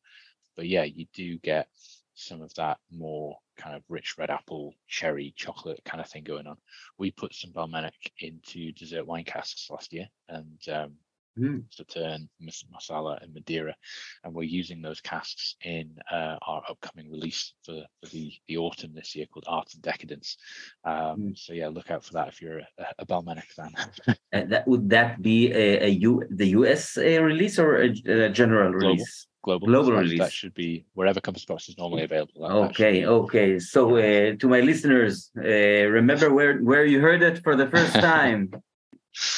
But 0.56 0.68
yeah 0.68 0.84
you 0.84 1.06
do 1.14 1.38
get 1.40 1.68
some 2.16 2.42
of 2.42 2.54
that 2.56 2.78
more 2.92 3.38
kind 3.58 3.76
of 3.76 3.84
rich 3.90 4.16
red 4.18 4.30
apple, 4.30 4.74
cherry, 4.88 5.34
chocolate 5.36 5.82
kind 5.86 6.02
of 6.02 6.10
thing 6.10 6.24
going 6.24 6.48
on. 6.48 6.58
We 6.98 7.12
put 7.12 7.34
some 7.34 7.52
Balmenach 7.52 7.92
into 8.20 8.72
dessert 8.72 9.06
wine 9.06 9.26
casks 9.26 9.70
last 9.70 9.94
year 9.94 10.08
and 10.30 10.60
um, 10.72 10.94
mm. 11.38 11.64
Sauterne, 11.70 12.28
Marsala, 12.72 13.20
and 13.22 13.34
Madeira. 13.34 13.76
And 14.24 14.34
we're 14.34 14.44
using 14.44 14.82
those 14.82 15.02
casks 15.02 15.56
in 15.64 15.96
uh, 16.12 16.38
our 16.42 16.64
upcoming 16.70 17.12
release 17.12 17.54
for, 17.64 17.84
for, 18.02 18.10
the, 18.10 18.34
the 18.48 18.58
autumn 18.58 18.94
this 18.94 19.16
year 19.16 19.26
called 19.26 19.46
Art 19.48 19.74
and 19.74 19.82
Decadence. 19.82 20.38
Um, 20.84 20.94
mm. 20.94 21.38
So, 21.38 21.54
yeah, 21.54 21.68
look 21.68 21.92
out 21.92 22.04
for 22.04 22.14
that 22.14 22.28
if 22.28 22.42
you're 22.42 22.60
a, 22.60 22.66
a 23.00 23.06
fan. 23.06 23.74
and 24.32 24.52
that, 24.52 24.68
would 24.68 24.90
that 24.90 25.22
be 25.22 25.52
a, 25.52 25.86
a 25.86 25.90
U, 25.90 26.24
the 26.30 26.48
US 26.50 26.98
uh, 26.98 27.02
release 27.22 27.60
or 27.60 27.82
a, 27.82 27.90
a 27.90 28.30
general 28.30 28.72
Global. 28.72 28.90
release? 28.90 29.28
global, 29.46 29.68
global 29.68 29.92
release. 29.94 30.20
That 30.20 30.34
should 30.34 30.54
be 30.56 30.86
wherever 30.96 31.22
Compass 31.22 31.46
Box 31.46 31.70
is 31.70 31.78
normally 31.78 32.04
available. 32.04 32.42
That, 32.42 32.52
okay, 32.70 33.02
that 33.02 33.10
okay. 33.10 33.60
So 33.60 33.98
uh, 33.98 34.36
to 34.42 34.48
my 34.48 34.62
listeners, 34.62 35.30
uh, 35.38 35.86
remember 36.00 36.34
where 36.34 36.58
where 36.70 36.86
you 36.86 37.00
heard 37.00 37.22
it 37.22 37.44
for 37.44 37.56
the 37.56 37.68
first 37.70 37.94
time. 38.12 38.52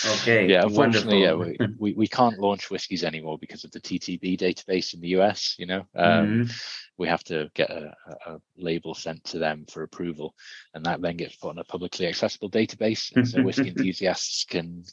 Okay. 0.06 0.48
Yeah, 0.48 0.64
unfortunately, 0.64 1.22
wonderful. 1.22 1.54
yeah, 1.54 1.68
we, 1.68 1.76
we, 1.80 1.94
we 1.94 2.08
can't 2.08 2.40
launch 2.40 2.72
whiskies 2.72 3.04
anymore 3.04 3.38
because 3.40 3.64
of 3.64 3.72
the 3.72 3.80
TTB 3.80 4.40
database 4.40 4.94
in 4.94 5.02
the 5.02 5.10
US. 5.20 5.56
You 5.60 5.68
know, 5.68 5.86
um, 5.96 6.46
mm-hmm. 6.46 6.52
we 6.98 7.08
have 7.08 7.24
to 7.26 7.50
get 7.54 7.70
a, 7.70 7.94
a, 8.26 8.38
label 8.58 8.96
sent 8.96 9.24
to 9.26 9.40
them 9.40 9.66
for 9.70 9.84
approval, 9.84 10.34
and 10.74 10.86
that 10.86 11.02
then 11.02 11.18
gets 11.18 11.36
put 11.36 11.50
on 11.50 11.60
a 11.60 11.64
publicly 11.64 12.08
accessible 12.08 12.50
database, 12.50 13.16
and 13.16 13.28
so 13.28 13.44
whiskey 13.44 13.68
enthusiasts 13.76 14.46
can 14.46 14.84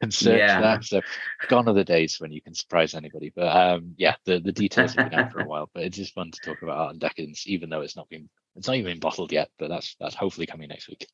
can 0.00 0.10
search 0.10 0.38
yeah. 0.38 0.60
that. 0.60 0.84
So, 0.84 1.00
gone 1.48 1.68
are 1.68 1.74
the 1.74 1.84
days 1.84 2.20
when 2.20 2.30
you 2.30 2.40
can 2.40 2.54
surprise 2.54 2.94
anybody. 2.94 3.32
But 3.34 3.56
um, 3.56 3.94
yeah, 3.96 4.14
the 4.24 4.38
the 4.38 4.52
details 4.52 4.94
have 4.94 5.10
been 5.10 5.18
out 5.18 5.32
for 5.32 5.40
a 5.40 5.48
while, 5.48 5.68
but 5.74 5.82
it's 5.82 5.96
just 5.96 6.14
fun 6.14 6.30
to 6.30 6.40
talk 6.44 6.62
about 6.62 6.78
art 6.78 6.90
and 6.92 7.00
decadence, 7.00 7.46
even 7.48 7.70
though 7.70 7.80
it's 7.80 7.96
not 7.96 8.08
been 8.08 8.28
it's 8.54 8.68
not 8.68 8.76
even 8.76 8.92
been 8.92 9.00
bottled 9.00 9.32
yet. 9.32 9.50
But 9.58 9.68
that's 9.68 9.96
that's 9.98 10.14
hopefully 10.14 10.46
coming 10.46 10.68
next 10.68 10.88
week. 10.88 11.08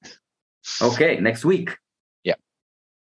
Okay, 0.83 1.19
next 1.21 1.45
week. 1.45 1.77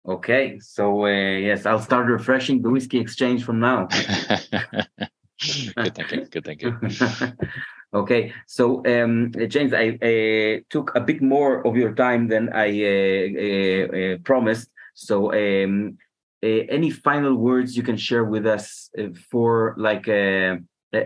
Okay, 0.06 0.58
so 0.60 1.04
uh, 1.04 1.08
yes, 1.08 1.66
I'll 1.66 1.80
start 1.80 2.06
refreshing 2.06 2.62
the 2.62 2.70
whiskey 2.70 2.98
exchange 2.98 3.44
from 3.44 3.60
now. 3.60 3.86
good 5.76 5.94
thinking. 5.94 6.26
Good 6.30 6.44
thinking. 6.44 6.78
okay, 7.94 8.32
so 8.46 8.82
um, 8.86 9.30
James, 9.48 9.74
I 9.74 9.98
uh, 10.00 10.60
took 10.70 10.92
a 10.94 11.00
bit 11.00 11.20
more 11.20 11.66
of 11.66 11.76
your 11.76 11.94
time 11.94 12.28
than 12.28 12.48
I 12.54 12.68
uh, 12.82 13.28
uh, 13.44 13.98
uh 13.98 14.18
promised. 14.24 14.70
So, 14.94 15.34
um, 15.34 15.98
uh, 16.42 16.64
any 16.70 16.90
final 16.90 17.34
words 17.34 17.76
you 17.76 17.82
can 17.82 17.98
share 17.98 18.24
with 18.24 18.46
us 18.46 18.88
for 19.30 19.74
like 19.76 20.08
a 20.08 20.60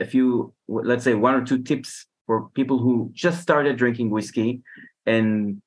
few, 0.08 0.54
let's 0.68 1.02
say, 1.02 1.14
one 1.14 1.34
or 1.34 1.44
two 1.44 1.64
tips 1.64 2.06
for 2.26 2.48
people 2.50 2.78
who 2.78 3.10
just 3.12 3.42
started 3.42 3.76
drinking 3.76 4.10
whiskey 4.10 4.62
and 5.04 5.60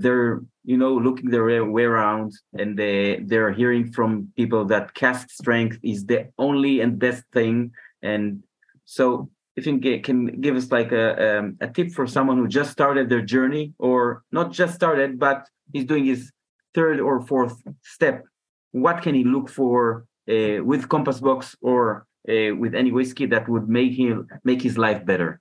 they're 0.00 0.40
you 0.64 0.76
know 0.76 0.94
looking 0.94 1.30
their 1.30 1.64
way 1.64 1.84
around 1.84 2.32
and 2.58 2.78
they 2.78 3.20
they're 3.26 3.52
hearing 3.52 3.90
from 3.92 4.32
people 4.36 4.64
that 4.64 4.94
cask 4.94 5.30
strength 5.30 5.78
is 5.82 6.04
the 6.06 6.28
only 6.38 6.80
and 6.80 6.98
best 6.98 7.24
thing 7.32 7.70
and 8.02 8.42
so 8.84 9.28
if 9.56 9.66
you 9.66 9.78
can, 10.00 10.26
give 10.42 10.54
us 10.54 10.70
like 10.70 10.92
a 10.92 11.38
um, 11.38 11.56
a 11.60 11.68
tip 11.68 11.90
for 11.90 12.06
someone 12.06 12.36
who 12.36 12.46
just 12.46 12.70
started 12.70 13.08
their 13.08 13.22
journey 13.22 13.72
or 13.78 14.22
not 14.30 14.52
just 14.52 14.74
started 14.74 15.18
but 15.18 15.48
he's 15.72 15.86
doing 15.86 16.04
his 16.04 16.30
third 16.74 17.00
or 17.00 17.20
fourth 17.22 17.56
step 17.82 18.24
what 18.72 19.02
can 19.02 19.14
he 19.14 19.24
look 19.24 19.48
for 19.48 20.04
uh, 20.28 20.62
with 20.62 20.88
compass 20.88 21.20
box 21.20 21.56
or 21.62 22.06
uh, 22.28 22.54
with 22.54 22.74
any 22.74 22.92
whiskey 22.92 23.26
that 23.26 23.48
would 23.48 23.68
make 23.68 23.92
him 23.92 24.26
make 24.44 24.60
his 24.60 24.76
life 24.76 25.06
better 25.06 25.40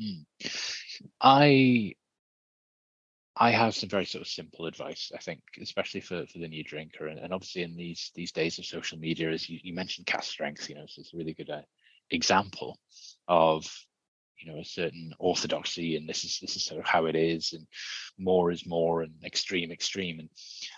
mm. 0.00 0.22
i 1.20 1.92
I 3.40 3.52
have 3.52 3.74
some 3.74 3.88
very 3.88 4.04
sort 4.04 4.20
of 4.20 4.28
simple 4.28 4.66
advice, 4.66 5.10
I 5.14 5.18
think, 5.18 5.40
especially 5.62 6.02
for, 6.02 6.26
for 6.26 6.38
the 6.38 6.46
new 6.46 6.62
drinker. 6.62 7.06
And, 7.06 7.18
and 7.18 7.32
obviously 7.32 7.62
in 7.62 7.74
these 7.74 8.12
these 8.14 8.32
days 8.32 8.58
of 8.58 8.66
social 8.66 8.98
media, 8.98 9.30
as 9.30 9.48
you, 9.48 9.58
you 9.62 9.74
mentioned 9.74 10.06
cask 10.06 10.30
strength, 10.30 10.68
you 10.68 10.74
know, 10.74 10.84
so 10.86 11.00
it's 11.00 11.14
a 11.14 11.16
really 11.16 11.32
good 11.32 11.48
uh, 11.48 11.62
example 12.10 12.78
of 13.28 13.66
you 14.38 14.52
know 14.52 14.58
a 14.58 14.64
certain 14.64 15.12
orthodoxy 15.18 15.96
and 15.96 16.08
this 16.08 16.24
is 16.24 16.38
this 16.40 16.56
is 16.56 16.64
sort 16.64 16.80
of 16.80 16.86
how 16.86 17.06
it 17.06 17.14
is 17.14 17.52
and 17.52 17.66
more 18.18 18.50
is 18.50 18.66
more 18.66 19.02
and 19.02 19.12
extreme 19.24 19.70
extreme 19.70 20.18
and 20.18 20.30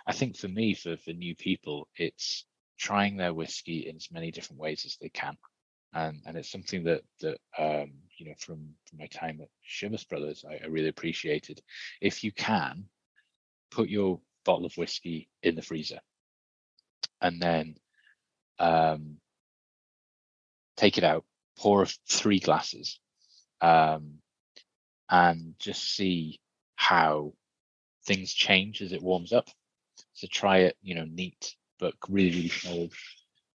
i 0.06 0.12
think 0.12 0.36
for 0.36 0.48
me 0.48 0.74
for 0.74 0.96
for 0.96 1.12
new 1.12 1.34
people 1.36 1.86
it's 1.96 2.44
trying 2.78 3.16
their 3.16 3.32
whiskey 3.32 3.86
in 3.88 3.94
as 3.94 4.08
many 4.10 4.32
different 4.32 4.60
ways 4.60 4.84
as 4.84 4.96
they 5.00 5.08
can 5.10 5.36
and 5.94 6.20
and 6.26 6.36
it's 6.36 6.50
something 6.50 6.82
that 6.84 7.02
that 7.20 7.38
um, 7.56 7.92
you 8.22 8.28
know 8.28 8.34
from, 8.38 8.68
from 8.88 8.98
my 9.00 9.06
time 9.06 9.40
at 9.40 9.48
Chivas 9.68 10.08
Brothers 10.08 10.44
I, 10.48 10.60
I, 10.62 10.68
really 10.68 10.88
appreciated. 10.88 11.60
If 12.00 12.22
you 12.22 12.30
can, 12.30 12.84
put 13.70 13.88
your 13.88 14.20
bottle 14.44 14.64
of 14.64 14.76
whiskey 14.76 15.28
in 15.42 15.56
the 15.56 15.62
freezer, 15.62 15.98
and 17.20 17.42
then 17.42 17.74
um, 18.60 19.16
take 20.76 20.98
it 20.98 21.04
out, 21.04 21.24
pour 21.58 21.84
three 22.08 22.38
glasses, 22.38 23.00
um, 23.60 24.18
and 25.10 25.54
just 25.58 25.96
see 25.96 26.40
how 26.76 27.32
things 28.06 28.32
change 28.32 28.82
as 28.82 28.92
it 28.92 29.02
warms 29.02 29.32
up. 29.32 29.48
So 30.12 30.28
try 30.30 30.58
it, 30.58 30.76
you 30.80 30.94
know, 30.94 31.06
neat 31.06 31.56
but 31.80 31.94
really 32.08 32.30
really 32.30 32.52
cold 32.64 32.92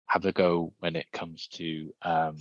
have 0.06 0.24
a 0.24 0.32
go 0.32 0.72
when 0.78 0.96
it 0.96 1.06
comes 1.12 1.48
to 1.48 1.92
um, 2.00 2.36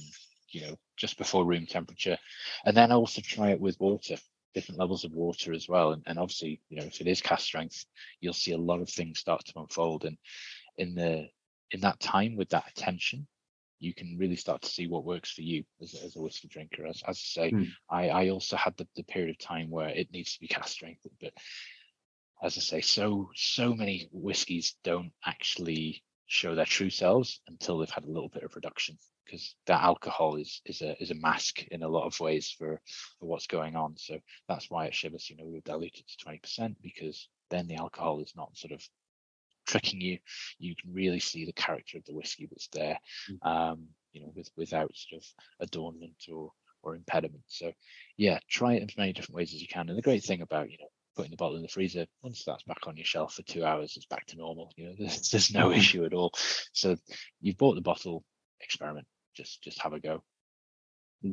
you 0.53 0.61
know 0.61 0.75
just 0.97 1.17
before 1.17 1.45
room 1.45 1.65
temperature, 1.65 2.17
and 2.65 2.75
then 2.77 2.91
also 2.91 3.21
try 3.21 3.49
it 3.49 3.59
with 3.59 3.79
water, 3.79 4.15
different 4.53 4.79
levels 4.79 5.03
of 5.03 5.11
water 5.11 5.53
as 5.53 5.67
well. 5.67 5.91
And, 5.91 6.03
and 6.05 6.19
obviously, 6.19 6.61
you 6.69 6.77
know, 6.77 6.85
if 6.85 7.01
it 7.01 7.07
is 7.07 7.21
cask 7.21 7.45
strength, 7.45 7.85
you'll 8.21 8.33
see 8.33 8.51
a 8.51 8.57
lot 8.57 8.81
of 8.81 8.89
things 8.89 9.19
start 9.19 9.43
to 9.45 9.59
unfold. 9.59 10.05
And 10.05 10.17
in 10.77 10.95
the 10.95 11.27
in 11.71 11.81
that 11.81 11.99
time 11.99 12.35
with 12.35 12.49
that 12.49 12.69
attention, 12.69 13.27
you 13.79 13.93
can 13.93 14.17
really 14.17 14.35
start 14.35 14.61
to 14.61 14.69
see 14.69 14.87
what 14.87 15.05
works 15.05 15.31
for 15.31 15.41
you 15.41 15.63
as, 15.81 15.95
as 15.95 16.15
a 16.15 16.21
whiskey 16.21 16.47
drinker. 16.47 16.85
As, 16.85 17.01
as 17.07 17.17
I 17.17 17.41
say, 17.41 17.51
mm. 17.51 17.67
I, 17.89 18.09
I 18.09 18.29
also 18.29 18.55
had 18.55 18.77
the, 18.77 18.87
the 18.95 19.03
period 19.03 19.31
of 19.31 19.39
time 19.39 19.69
where 19.69 19.89
it 19.89 20.11
needs 20.13 20.33
to 20.33 20.39
be 20.39 20.47
cask 20.47 20.69
strength, 20.69 21.05
but 21.19 21.33
as 22.43 22.57
I 22.57 22.61
say, 22.61 22.81
so 22.81 23.29
so 23.35 23.73
many 23.73 24.09
whiskies 24.11 24.75
don't 24.83 25.11
actually 25.25 26.03
show 26.27 26.55
their 26.55 26.65
true 26.65 26.89
selves 26.89 27.41
until 27.47 27.77
they've 27.77 27.89
had 27.89 28.05
a 28.05 28.11
little 28.11 28.29
bit 28.29 28.43
of 28.43 28.55
reduction 28.55 28.97
because 29.25 29.55
that 29.67 29.81
alcohol 29.81 30.35
is 30.35 30.61
is 30.65 30.81
a 30.81 31.01
is 31.01 31.11
a 31.11 31.15
mask 31.15 31.63
in 31.71 31.83
a 31.83 31.87
lot 31.87 32.05
of 32.05 32.19
ways 32.19 32.53
for, 32.57 32.79
for 33.19 33.25
what's 33.25 33.47
going 33.47 33.75
on. 33.75 33.95
So 33.97 34.19
that's 34.47 34.69
why 34.69 34.87
at 34.87 34.93
Chivas, 34.93 35.29
you 35.29 35.37
know, 35.37 35.45
we've 35.45 35.63
diluted 35.63 36.05
to 36.07 36.25
20% 36.25 36.75
because 36.81 37.29
then 37.49 37.67
the 37.67 37.75
alcohol 37.75 38.19
is 38.21 38.33
not 38.35 38.55
sort 38.57 38.73
of 38.73 38.81
tricking 39.65 40.01
you. 40.01 40.19
You 40.59 40.75
can 40.75 40.93
really 40.93 41.19
see 41.19 41.45
the 41.45 41.53
character 41.53 41.97
of 41.97 42.05
the 42.05 42.13
whiskey 42.13 42.47
that's 42.49 42.67
there. 42.69 42.97
Mm-hmm. 43.31 43.47
Um, 43.47 43.87
you 44.11 44.21
know, 44.21 44.31
with 44.35 44.49
without 44.55 44.91
sort 44.93 45.21
of 45.21 45.27
adornment 45.59 46.25
or 46.31 46.51
or 46.83 46.95
impediment. 46.95 47.43
So 47.47 47.71
yeah, 48.17 48.39
try 48.49 48.73
it 48.73 48.83
in 48.83 48.89
as 48.89 48.97
many 48.97 49.13
different 49.13 49.35
ways 49.35 49.53
as 49.53 49.61
you 49.61 49.67
can. 49.67 49.89
And 49.89 49.97
the 49.97 50.03
great 50.03 50.23
thing 50.23 50.41
about, 50.41 50.69
you 50.69 50.77
know, 50.79 50.87
putting 51.15 51.31
the 51.31 51.37
bottle 51.37 51.57
in 51.57 51.63
the 51.63 51.67
freezer, 51.69 52.05
once 52.21 52.43
that's 52.45 52.63
back 52.63 52.87
on 52.87 52.97
your 52.97 53.05
shelf 53.05 53.35
for 53.35 53.43
two 53.43 53.63
hours, 53.63 53.93
it's 53.95 54.05
back 54.05 54.25
to 54.27 54.37
normal. 54.37 54.71
You 54.75 54.87
know, 54.87 54.95
there's, 54.99 55.29
there's 55.29 55.53
no 55.53 55.69
mm-hmm. 55.69 55.79
issue 55.79 56.05
at 56.05 56.13
all. 56.13 56.33
So 56.73 56.95
you've 57.41 57.57
bought 57.57 57.75
the 57.75 57.81
bottle, 57.81 58.23
experiment, 58.61 59.07
just 59.33 59.63
just 59.63 59.81
have 59.81 59.93
a 59.93 59.99
go. 59.99 60.23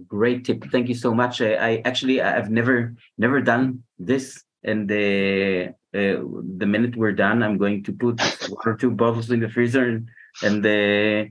Great 0.06 0.44
tip. 0.44 0.64
Thank 0.70 0.88
you 0.88 0.94
so 0.94 1.12
much. 1.14 1.40
I, 1.40 1.54
I 1.54 1.82
actually 1.84 2.20
I've 2.20 2.50
never 2.50 2.94
never 3.18 3.40
done 3.40 3.82
this. 3.98 4.42
And 4.62 4.88
the 4.88 5.74
uh, 5.94 6.20
the 6.58 6.66
minute 6.66 6.94
we're 6.96 7.12
done, 7.12 7.42
I'm 7.42 7.56
going 7.56 7.82
to 7.84 7.92
put 7.92 8.20
one 8.48 8.66
or 8.66 8.76
two 8.76 8.90
bottles 8.90 9.30
in 9.30 9.40
the 9.40 9.48
freezer 9.48 9.88
and, 9.88 10.08
and 10.42 10.66
uh, 10.66 11.30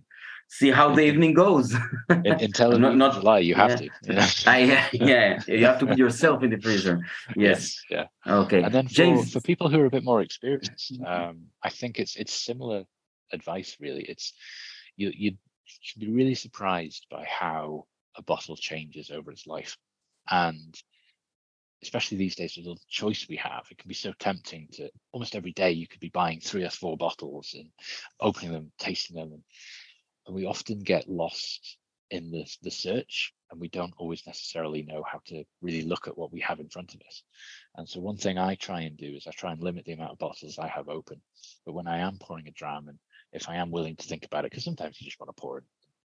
see 0.50 0.72
how 0.72 0.94
the 0.94 1.02
evening 1.02 1.34
goes. 1.34 1.76
Until 2.10 2.78
not, 2.80 2.98
not 2.98 3.24
lie, 3.24 3.40
you 3.40 3.56
have 3.56 3.70
yeah. 3.70 3.78
to. 3.78 3.90
Yeah. 4.04 4.30
I, 4.46 4.90
yeah, 4.92 5.42
you 5.48 5.66
have 5.66 5.80
to 5.80 5.86
put 5.86 5.98
yourself 5.98 6.44
in 6.44 6.50
the 6.50 6.60
freezer. 6.60 7.00
Yes. 7.36 7.82
yes. 7.90 8.08
Yeah. 8.28 8.34
Okay. 8.34 8.64
And 8.64 8.74
then 8.74 8.88
for, 8.88 8.94
James, 8.94 9.32
for 9.32 9.42
people 9.42 9.70
who 9.70 9.80
are 9.80 9.86
a 9.86 9.90
bit 9.90 10.04
more 10.04 10.22
experienced, 10.22 11.00
um, 11.06 11.46
I 11.64 11.70
think 11.70 12.00
it's 12.00 12.16
it's 12.16 12.34
similar 12.34 12.84
advice. 13.32 13.78
Really, 13.80 14.04
it's 14.04 14.34
you 14.98 15.12
you 15.16 15.38
should 15.82 16.02
be 16.02 16.12
really 16.12 16.36
surprised 16.36 17.06
by 17.10 17.26
how 17.26 17.86
a 18.16 18.22
bottle 18.24 18.56
changes 18.56 19.12
over 19.12 19.32
its 19.32 19.48
life, 19.48 19.78
and 20.30 20.76
especially 21.82 22.18
these 22.18 22.36
days 22.36 22.58
with 22.58 22.68
all 22.68 22.76
the 22.76 22.82
choice 22.90 23.28
we 23.30 23.38
have, 23.38 23.66
it 23.72 23.78
can 23.78 23.88
be 23.88 23.94
so 23.94 24.12
tempting 24.20 24.68
to 24.74 24.90
almost 25.14 25.36
every 25.36 25.54
day 25.54 25.72
you 25.72 25.88
could 25.88 26.02
be 26.02 26.10
buying 26.10 26.40
three 26.42 26.66
or 26.66 26.70
four 26.70 26.98
bottles 26.98 27.54
and 27.58 27.70
opening 28.20 28.52
them, 28.52 28.72
tasting 28.78 29.16
them, 29.16 29.32
and 29.32 29.44
and 30.30 30.36
we 30.36 30.46
often 30.46 30.80
get 30.80 31.10
lost 31.10 31.78
in 32.12 32.30
the, 32.30 32.46
the 32.62 32.70
search 32.70 33.34
and 33.50 33.60
we 33.60 33.68
don't 33.68 33.96
always 33.98 34.28
necessarily 34.28 34.84
know 34.84 35.04
how 35.04 35.20
to 35.26 35.44
really 35.60 35.82
look 35.82 36.08
at 36.08 36.16
what 36.16 36.32
we 36.32 36.40
have 36.40 36.60
in 36.60 36.70
front 36.70 36.94
of 36.94 37.02
us. 37.08 37.24
And 37.76 37.90
so 37.90 38.00
one 38.00 38.18
thing 38.18 38.38
I 38.38 38.54
try 38.54 38.82
and 38.82 38.96
do 38.96 39.16
is 39.16 39.26
I 39.26 39.32
try 39.32 39.52
and 39.52 39.64
limit 39.64 39.86
the 39.86 39.94
amount 39.94 40.12
of 40.12 40.20
bottles 40.20 40.60
I 40.60 40.68
have 40.68 40.88
open. 40.88 41.20
But 41.66 41.74
when 41.74 41.88
I 41.88 42.00
am 42.00 42.20
pouring 42.20 42.48
a 42.48 42.52
dram 42.52 42.90
and 42.90 43.00
if 43.32 43.50
I 43.50 43.56
am 43.56 43.72
willing 43.72 43.96
to 43.96 44.08
think 44.08 44.26
about 44.26 44.46
it, 44.46 44.52
because 44.52 44.64
sometimes 44.64 45.00
you 45.00 45.06
just 45.06 45.20
want 45.20 45.36
to 45.36 45.42
pour 45.42 45.60
it, 45.60 45.64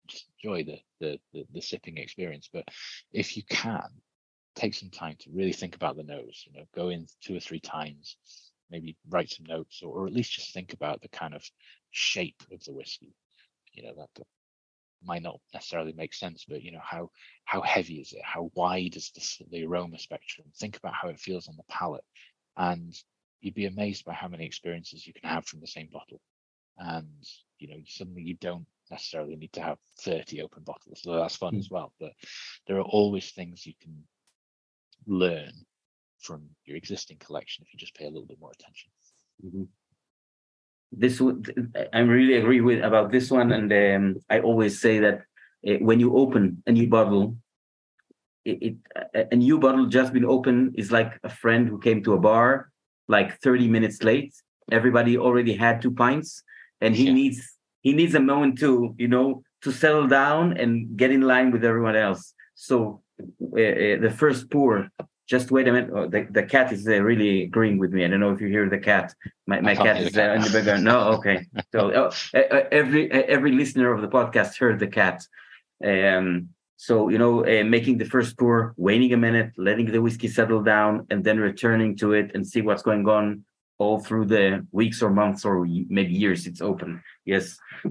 just 0.07 0.25
enjoy 0.43 0.63
the, 0.63 0.79
the 0.99 1.19
the 1.33 1.45
the 1.53 1.61
sipping 1.61 1.97
experience. 1.97 2.49
But 2.51 2.65
if 3.11 3.37
you 3.37 3.43
can, 3.43 3.89
take 4.55 4.73
some 4.73 4.89
time 4.89 5.15
to 5.19 5.29
really 5.31 5.53
think 5.53 5.75
about 5.75 5.95
the 5.95 6.03
nose, 6.03 6.45
you 6.45 6.57
know, 6.57 6.65
go 6.75 6.89
in 6.89 7.07
two 7.21 7.35
or 7.35 7.39
three 7.39 7.59
times, 7.59 8.17
maybe 8.69 8.97
write 9.09 9.29
some 9.29 9.45
notes 9.45 9.81
or, 9.83 9.99
or 9.99 10.07
at 10.07 10.13
least 10.13 10.33
just 10.33 10.53
think 10.53 10.73
about 10.73 11.01
the 11.01 11.09
kind 11.09 11.33
of 11.33 11.43
shape 11.91 12.41
of 12.51 12.63
the 12.63 12.73
whiskey. 12.73 13.13
You 13.73 13.83
know 13.83 13.93
that, 13.97 14.09
that 14.15 14.27
might 15.03 15.23
not 15.23 15.39
necessarily 15.53 15.93
make 15.93 16.13
sense 16.13 16.45
but 16.47 16.61
you 16.61 16.71
know 16.71 16.81
how 16.83 17.09
how 17.45 17.61
heavy 17.61 17.95
is 17.95 18.13
it? 18.13 18.21
How 18.23 18.51
wide 18.55 18.95
is 18.95 19.11
the, 19.11 19.45
the 19.51 19.65
aroma 19.65 19.99
spectrum? 19.99 20.47
Think 20.57 20.77
about 20.77 20.93
how 20.93 21.09
it 21.09 21.19
feels 21.19 21.47
on 21.47 21.55
the 21.57 21.63
palate. 21.69 22.03
And 22.57 22.93
you'd 23.39 23.55
be 23.55 23.65
amazed 23.65 24.05
by 24.05 24.13
how 24.13 24.27
many 24.27 24.45
experiences 24.45 25.07
you 25.07 25.13
can 25.13 25.29
have 25.29 25.45
from 25.45 25.61
the 25.61 25.67
same 25.67 25.89
bottle 25.91 26.19
and 26.77 27.07
you 27.59 27.67
know 27.67 27.77
suddenly 27.87 28.21
you 28.21 28.35
don't 28.35 28.65
necessarily 28.89 29.35
need 29.35 29.53
to 29.53 29.61
have 29.61 29.77
30 30.01 30.41
open 30.41 30.63
bottles 30.63 31.01
so 31.01 31.15
that's 31.15 31.37
fun 31.37 31.53
mm. 31.53 31.59
as 31.59 31.69
well 31.69 31.93
but 31.99 32.11
there 32.67 32.77
are 32.77 32.83
always 32.83 33.31
things 33.31 33.65
you 33.65 33.73
can 33.81 34.03
learn 35.07 35.51
from 36.19 36.43
your 36.65 36.77
existing 36.77 37.17
collection 37.17 37.63
if 37.65 37.73
you 37.73 37.79
just 37.79 37.95
pay 37.95 38.05
a 38.05 38.09
little 38.09 38.27
bit 38.27 38.39
more 38.39 38.51
attention 38.51 38.91
mm-hmm 39.45 39.63
this 40.91 41.21
I 41.93 41.99
really 41.99 42.35
agree 42.35 42.61
with 42.61 42.83
about 42.83 43.11
this 43.11 43.31
one, 43.31 43.51
and 43.51 43.71
um, 43.71 44.21
I 44.29 44.39
always 44.41 44.81
say 44.81 44.99
that 44.99 45.21
uh, 45.67 45.75
when 45.79 45.99
you 45.99 46.17
open 46.17 46.63
a 46.67 46.71
new 46.71 46.87
bottle, 46.87 47.37
it, 48.43 48.75
it, 49.13 49.27
a 49.31 49.35
new 49.35 49.57
bottle 49.59 49.85
just 49.85 50.11
been 50.11 50.25
opened 50.25 50.75
is 50.77 50.91
like 50.91 51.19
a 51.23 51.29
friend 51.29 51.67
who 51.67 51.79
came 51.79 52.03
to 52.03 52.13
a 52.13 52.19
bar 52.19 52.71
like 53.07 53.39
30 53.41 53.67
minutes 53.67 54.03
late. 54.03 54.33
Everybody 54.71 55.17
already 55.17 55.53
had 55.53 55.81
two 55.81 55.91
pints, 55.91 56.43
and 56.81 56.95
he 56.95 57.05
yeah. 57.05 57.13
needs 57.13 57.57
he 57.81 57.93
needs 57.93 58.15
a 58.15 58.19
moment 58.19 58.59
to 58.59 58.95
you 58.97 59.07
know 59.07 59.43
to 59.61 59.71
settle 59.71 60.07
down 60.07 60.57
and 60.57 60.97
get 60.97 61.11
in 61.11 61.21
line 61.21 61.51
with 61.51 61.63
everyone 61.63 61.95
else. 61.95 62.33
So 62.55 63.01
uh, 63.21 63.61
uh, 63.61 63.97
the 64.01 64.13
first 64.15 64.49
pour 64.49 64.89
just 65.31 65.49
wait 65.49 65.65
a 65.69 65.71
minute. 65.71 65.89
Oh, 65.95 66.07
the, 66.07 66.27
the 66.29 66.43
cat 66.43 66.73
is 66.73 66.85
uh, 66.85 67.01
really 67.01 67.43
agreeing 67.43 67.77
with 67.77 67.91
me. 67.93 68.03
I 68.03 68.09
don't 68.09 68.19
know 68.19 68.31
if 68.31 68.41
you 68.41 68.49
hear 68.49 68.67
the 68.67 68.77
cat. 68.77 69.15
My, 69.47 69.61
my 69.61 69.75
cat 69.85 70.01
is 70.01 70.17
uh, 70.17 70.33
in 70.35 70.41
the 70.41 70.49
background. 70.49 70.83
No, 70.83 70.99
okay. 71.13 71.45
So 71.71 71.79
oh, 71.99 72.09
every 72.71 73.09
every 73.11 73.53
listener 73.53 73.93
of 73.93 74.01
the 74.01 74.09
podcast 74.09 74.57
heard 74.57 74.77
the 74.79 74.87
cat. 74.87 75.25
Um, 75.91 76.49
so 76.75 77.07
you 77.09 77.17
know, 77.17 77.45
uh, 77.45 77.63
making 77.63 77.97
the 77.97 78.09
first 78.15 78.37
pour, 78.37 78.73
waiting 78.75 79.13
a 79.13 79.17
minute, 79.17 79.51
letting 79.57 79.89
the 79.89 80.01
whiskey 80.01 80.27
settle 80.27 80.63
down, 80.63 81.07
and 81.09 81.23
then 81.23 81.39
returning 81.39 81.95
to 81.97 82.11
it 82.11 82.31
and 82.33 82.45
see 82.45 82.61
what's 82.61 82.83
going 82.83 83.07
on 83.07 83.45
all 83.81 83.97
through 83.99 84.25
the 84.35 84.45
weeks 84.79 85.01
or 85.01 85.09
months 85.09 85.41
or 85.49 85.55
maybe 85.97 86.13
years 86.13 86.41
it's 86.49 86.61
open. 86.61 87.01
Yes. 87.25 87.43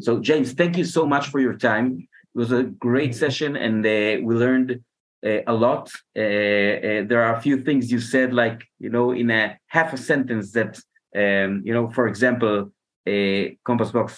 So 0.05 0.11
James, 0.29 0.49
thank 0.61 0.77
you 0.81 0.87
so 0.97 1.03
much 1.15 1.27
for 1.33 1.41
your 1.47 1.57
time. 1.71 1.87
It 2.33 2.39
was 2.43 2.53
a 2.53 2.63
great 2.89 3.13
session, 3.23 3.51
and 3.67 3.79
uh, 3.85 4.23
we 4.27 4.33
learned 4.45 4.71
uh, 5.29 5.43
a 5.53 5.55
lot. 5.67 5.85
Uh, 6.17 6.21
uh, 6.89 7.01
there 7.11 7.23
are 7.27 7.35
a 7.35 7.43
few 7.47 7.57
things 7.67 7.91
you 7.95 8.01
said, 8.15 8.29
like 8.33 8.59
you 8.85 8.91
know, 8.95 9.07
in 9.23 9.29
a 9.31 9.59
half 9.67 9.93
a 9.93 10.01
sentence 10.11 10.47
that 10.53 10.73
um, 11.23 11.51
you 11.67 11.75
know, 11.75 11.87
for 11.97 12.07
example, 12.13 12.55
a 13.07 13.59
Compass 13.69 13.91
Box 13.91 14.09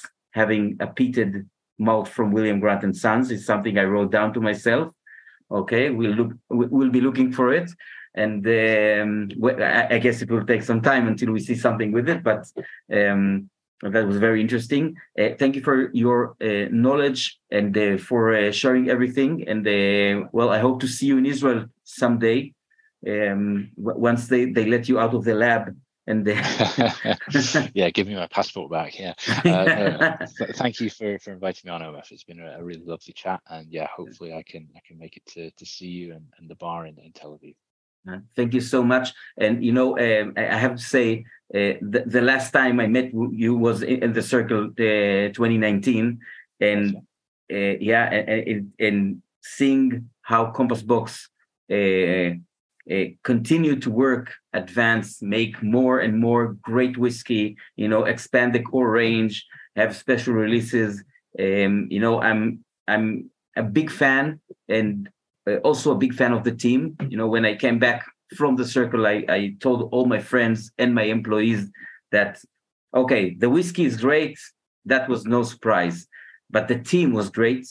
having 0.40 0.64
a 0.86 0.86
peated 0.86 1.32
malt 1.78 2.08
from 2.16 2.32
William 2.32 2.60
Grant 2.60 2.84
and 2.84 2.96
Sons 3.04 3.30
is 3.30 3.46
something 3.46 3.78
I 3.78 3.84
wrote 3.84 4.12
down 4.12 4.34
to 4.34 4.40
myself. 4.40 4.86
Okay, 5.50 5.84
we'll 5.96 6.16
look. 6.20 6.32
We'll 6.50 6.96
be 6.98 7.06
looking 7.08 7.32
for 7.32 7.46
it, 7.58 7.68
and 8.14 8.46
um, 8.46 9.30
I 9.60 9.98
guess 9.98 10.22
it 10.22 10.30
will 10.30 10.44
take 10.44 10.62
some 10.62 10.82
time 10.82 11.08
until 11.08 11.32
we 11.32 11.40
see 11.40 11.54
something 11.54 11.92
with 11.92 12.08
it. 12.08 12.22
But 12.22 12.46
um, 12.92 13.50
that 13.82 14.06
was 14.06 14.18
very 14.18 14.40
interesting. 14.40 14.96
Uh, 15.18 15.30
thank 15.38 15.56
you 15.56 15.62
for 15.62 15.90
your 15.92 16.36
uh, 16.40 16.68
knowledge 16.70 17.38
and 17.50 17.76
uh, 17.76 17.98
for 17.98 18.34
uh, 18.34 18.52
sharing 18.52 18.88
everything. 18.88 19.48
And 19.48 19.66
uh, 19.66 20.28
well, 20.32 20.50
I 20.50 20.58
hope 20.58 20.80
to 20.80 20.88
see 20.88 21.06
you 21.06 21.18
in 21.18 21.26
Israel 21.26 21.66
someday. 21.84 22.54
Um, 23.04 23.72
once 23.76 24.28
they, 24.28 24.52
they 24.52 24.66
let 24.66 24.88
you 24.88 25.00
out 25.00 25.14
of 25.14 25.24
the 25.24 25.34
lab 25.34 25.74
and 26.06 26.26
yeah, 27.74 27.90
give 27.90 28.08
me 28.08 28.14
my 28.14 28.26
passport 28.26 28.70
back. 28.70 28.98
Yeah, 28.98 29.14
uh, 29.44 30.26
thank 30.54 30.80
you 30.80 30.90
for 30.90 31.18
for 31.20 31.32
inviting 31.32 31.62
me 31.68 31.70
on, 31.70 31.82
OF. 31.82 32.08
It's 32.10 32.24
been 32.24 32.40
a, 32.40 32.58
a, 32.58 32.64
really 32.64 32.82
lovely 32.84 33.12
chat, 33.12 33.40
and 33.48 33.70
yeah, 33.70 33.86
hopefully 33.86 34.32
I 34.32 34.42
can 34.42 34.68
I 34.76 34.80
can 34.84 34.98
make 34.98 35.16
it 35.16 35.24
to 35.26 35.50
to 35.52 35.64
see 35.64 35.86
you 35.86 36.14
and, 36.14 36.26
and 36.38 36.50
the 36.50 36.56
bar 36.56 36.86
in, 36.86 36.98
in 36.98 37.12
Tel 37.12 37.38
Aviv. 37.38 37.54
Uh, 38.08 38.18
thank 38.34 38.52
you 38.52 38.60
so 38.60 38.82
much. 38.82 39.12
And 39.38 39.64
you 39.64 39.72
know, 39.72 39.98
um, 39.98 40.34
I 40.36 40.58
have 40.58 40.76
to 40.76 40.82
say, 40.82 41.24
uh, 41.54 41.78
the, 41.80 42.04
the, 42.06 42.20
last 42.20 42.50
time 42.50 42.80
I 42.80 42.86
met 42.86 43.12
you 43.12 43.54
was 43.56 43.82
in, 43.82 44.12
the 44.12 44.22
circle 44.22 44.70
uh, 44.70 45.32
2019, 45.32 46.18
and 46.60 46.96
uh, 46.96 47.56
yeah, 47.56 48.04
and, 48.10 48.72
and, 48.78 49.22
seeing 49.44 50.08
how 50.22 50.46
Compass 50.52 50.82
Box 50.82 51.28
uh, 51.70 51.74
uh, 51.74 53.04
continue 53.24 53.74
to 53.74 53.90
work, 53.90 54.32
advance, 54.52 55.20
make 55.20 55.60
more 55.62 55.98
and 55.98 56.18
more 56.18 56.56
great 56.62 56.96
whiskey. 56.96 57.56
You 57.76 57.88
know, 57.88 58.04
expand 58.04 58.54
the 58.54 58.62
core 58.62 58.90
range, 58.90 59.44
have 59.74 59.96
special 59.96 60.34
releases. 60.34 61.02
Um, 61.38 61.88
you 61.90 61.98
know, 61.98 62.20
I'm 62.20 62.64
I'm 62.86 63.30
a 63.56 63.62
big 63.62 63.90
fan, 63.90 64.40
and 64.68 65.08
also 65.64 65.92
a 65.92 65.98
big 65.98 66.14
fan 66.14 66.32
of 66.32 66.44
the 66.44 66.54
team. 66.54 66.96
You 67.08 67.16
know, 67.16 67.28
when 67.28 67.44
I 67.44 67.54
came 67.56 67.78
back 67.78 68.06
from 68.36 68.56
the 68.56 68.66
circle, 68.66 69.06
I, 69.06 69.24
I 69.28 69.54
told 69.60 69.88
all 69.92 70.06
my 70.06 70.20
friends 70.20 70.70
and 70.78 70.94
my 70.94 71.04
employees 71.04 71.68
that, 72.10 72.38
okay, 72.94 73.34
the 73.34 73.50
whiskey 73.50 73.84
is 73.84 74.00
great. 74.00 74.38
That 74.84 75.08
was 75.08 75.24
no 75.24 75.42
surprise, 75.42 76.06
but 76.50 76.68
the 76.68 76.78
team 76.78 77.12
was 77.12 77.30
great. 77.30 77.66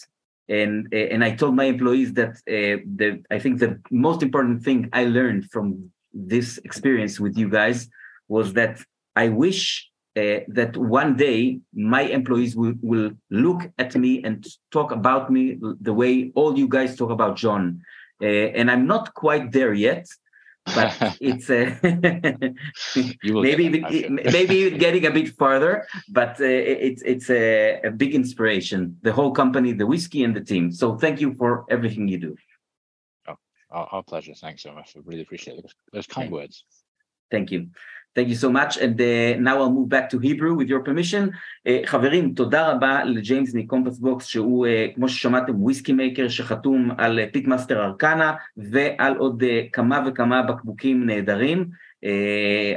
And, 0.49 0.87
uh, 0.93 0.97
and 0.97 1.23
I 1.23 1.35
told 1.35 1.55
my 1.55 1.65
employees 1.65 2.13
that 2.13 2.31
uh, 2.47 2.83
the 2.95 3.23
I 3.31 3.39
think 3.39 3.59
the 3.59 3.79
most 3.89 4.21
important 4.21 4.63
thing 4.63 4.89
I 4.91 5.05
learned 5.05 5.49
from 5.51 5.91
this 6.13 6.57
experience 6.65 7.19
with 7.19 7.37
you 7.37 7.49
guys 7.49 7.87
was 8.27 8.53
that 8.53 8.81
I 9.15 9.29
wish 9.29 9.90
uh, 10.17 10.39
that 10.47 10.75
one 10.75 11.15
day 11.15 11.59
my 11.73 12.01
employees 12.01 12.55
will, 12.55 12.73
will 12.81 13.11
look 13.29 13.71
at 13.77 13.95
me 13.95 14.21
and 14.23 14.45
talk 14.71 14.91
about 14.91 15.31
me 15.31 15.57
the 15.79 15.93
way 15.93 16.31
all 16.35 16.57
you 16.57 16.67
guys 16.67 16.95
talk 16.95 17.11
about 17.11 17.37
John. 17.37 17.81
Uh, 18.21 18.25
and 18.25 18.69
I'm 18.69 18.85
not 18.85 19.13
quite 19.13 19.51
there 19.51 19.73
yet, 19.73 20.07
but 20.65 21.17
it's 21.21 21.49
uh, 21.49 21.75
maybe 23.23 23.69
maybe 24.09 24.71
getting 24.71 25.05
a 25.05 25.11
bit 25.11 25.29
farther. 25.29 25.87
But 26.09 26.39
uh, 26.41 26.45
it's 26.45 27.01
it's 27.03 27.29
a, 27.29 27.81
a, 27.85 27.91
big 27.91 28.13
inspiration. 28.13 28.97
The 29.01 29.13
whole 29.13 29.31
company, 29.31 29.71
the 29.71 29.87
whiskey, 29.87 30.23
and 30.23 30.35
the 30.35 30.41
team. 30.41 30.71
So 30.71 30.97
thank 30.97 31.21
you 31.21 31.33
for 31.33 31.65
everything 31.69 32.07
you 32.07 32.19
do. 32.19 32.35
Oh, 33.27 33.37
our, 33.71 33.87
our 33.91 34.03
pleasure. 34.03 34.33
Thanks 34.33 34.63
so 34.63 34.73
much. 34.73 34.93
I 34.95 34.99
really 35.05 35.21
appreciate 35.21 35.61
those, 35.61 35.73
those 35.93 36.07
kind 36.07 36.31
words. 36.31 36.65
Thank 37.31 37.51
you. 37.51 37.69
Thank 38.13 38.27
you 38.27 38.35
so 38.35 38.49
much, 38.51 38.73
and 38.77 38.99
uh, 38.99 39.39
now 39.39 39.55
I'll 39.61 39.71
move 39.71 39.87
back 39.87 40.09
to 40.09 40.19
Hebrew 40.19 40.53
with 40.53 40.67
your 40.67 40.81
permission. 40.81 41.31
Uh, 41.67 41.85
חברים, 41.85 42.33
תודה 42.33 42.71
רבה 42.71 43.03
לג'יימס 43.03 43.53
מקומפס 43.53 43.99
בוקס, 43.99 44.25
שהוא, 44.25 44.67
uh, 44.67 44.95
כמו 44.95 45.09
ששמעתם, 45.09 45.63
וויסקי 45.63 45.93
מייקר 45.93 46.27
שחתום 46.27 46.91
על 46.97 47.19
פיט 47.31 47.47
מאסטר 47.47 47.85
ארקנה, 47.85 48.33
ועל 48.57 49.17
עוד 49.17 49.43
uh, 49.43 49.45
כמה 49.73 50.03
וכמה 50.07 50.41
בקבוקים 50.41 51.05
נהדרים. 51.05 51.65
Uh, 52.05 52.07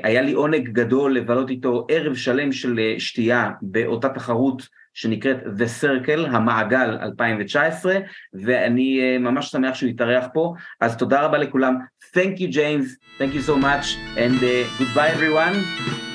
היה 0.02 0.22
לי 0.22 0.32
עונג 0.32 0.68
גדול 0.68 1.16
לבלות 1.16 1.50
איתו 1.50 1.86
ערב 1.90 2.14
שלם 2.14 2.52
של 2.52 2.78
uh, 2.78 3.00
שתייה 3.00 3.50
באותה 3.62 4.08
תחרות 4.08 4.68
שנקראת 4.94 5.36
The 5.36 5.82
Circle, 5.82 6.26
המעגל 6.26 6.98
2019, 7.02 7.98
ואני 8.34 9.00
uh, 9.00 9.18
ממש 9.18 9.50
שמח 9.50 9.74
שהוא 9.74 9.90
יתארח 9.90 10.24
פה, 10.32 10.54
אז 10.80 10.96
תודה 10.96 11.20
רבה 11.20 11.38
לכולם. 11.38 11.76
Thank 12.16 12.38
you, 12.38 12.48
James. 12.52 12.96
Thank 13.18 13.34
you 13.34 13.42
so 13.50 13.56
much, 13.56 13.96
and 14.16 14.38
uh, 14.42 14.78
goodbye, 14.78 15.10
everyone. 15.16 16.13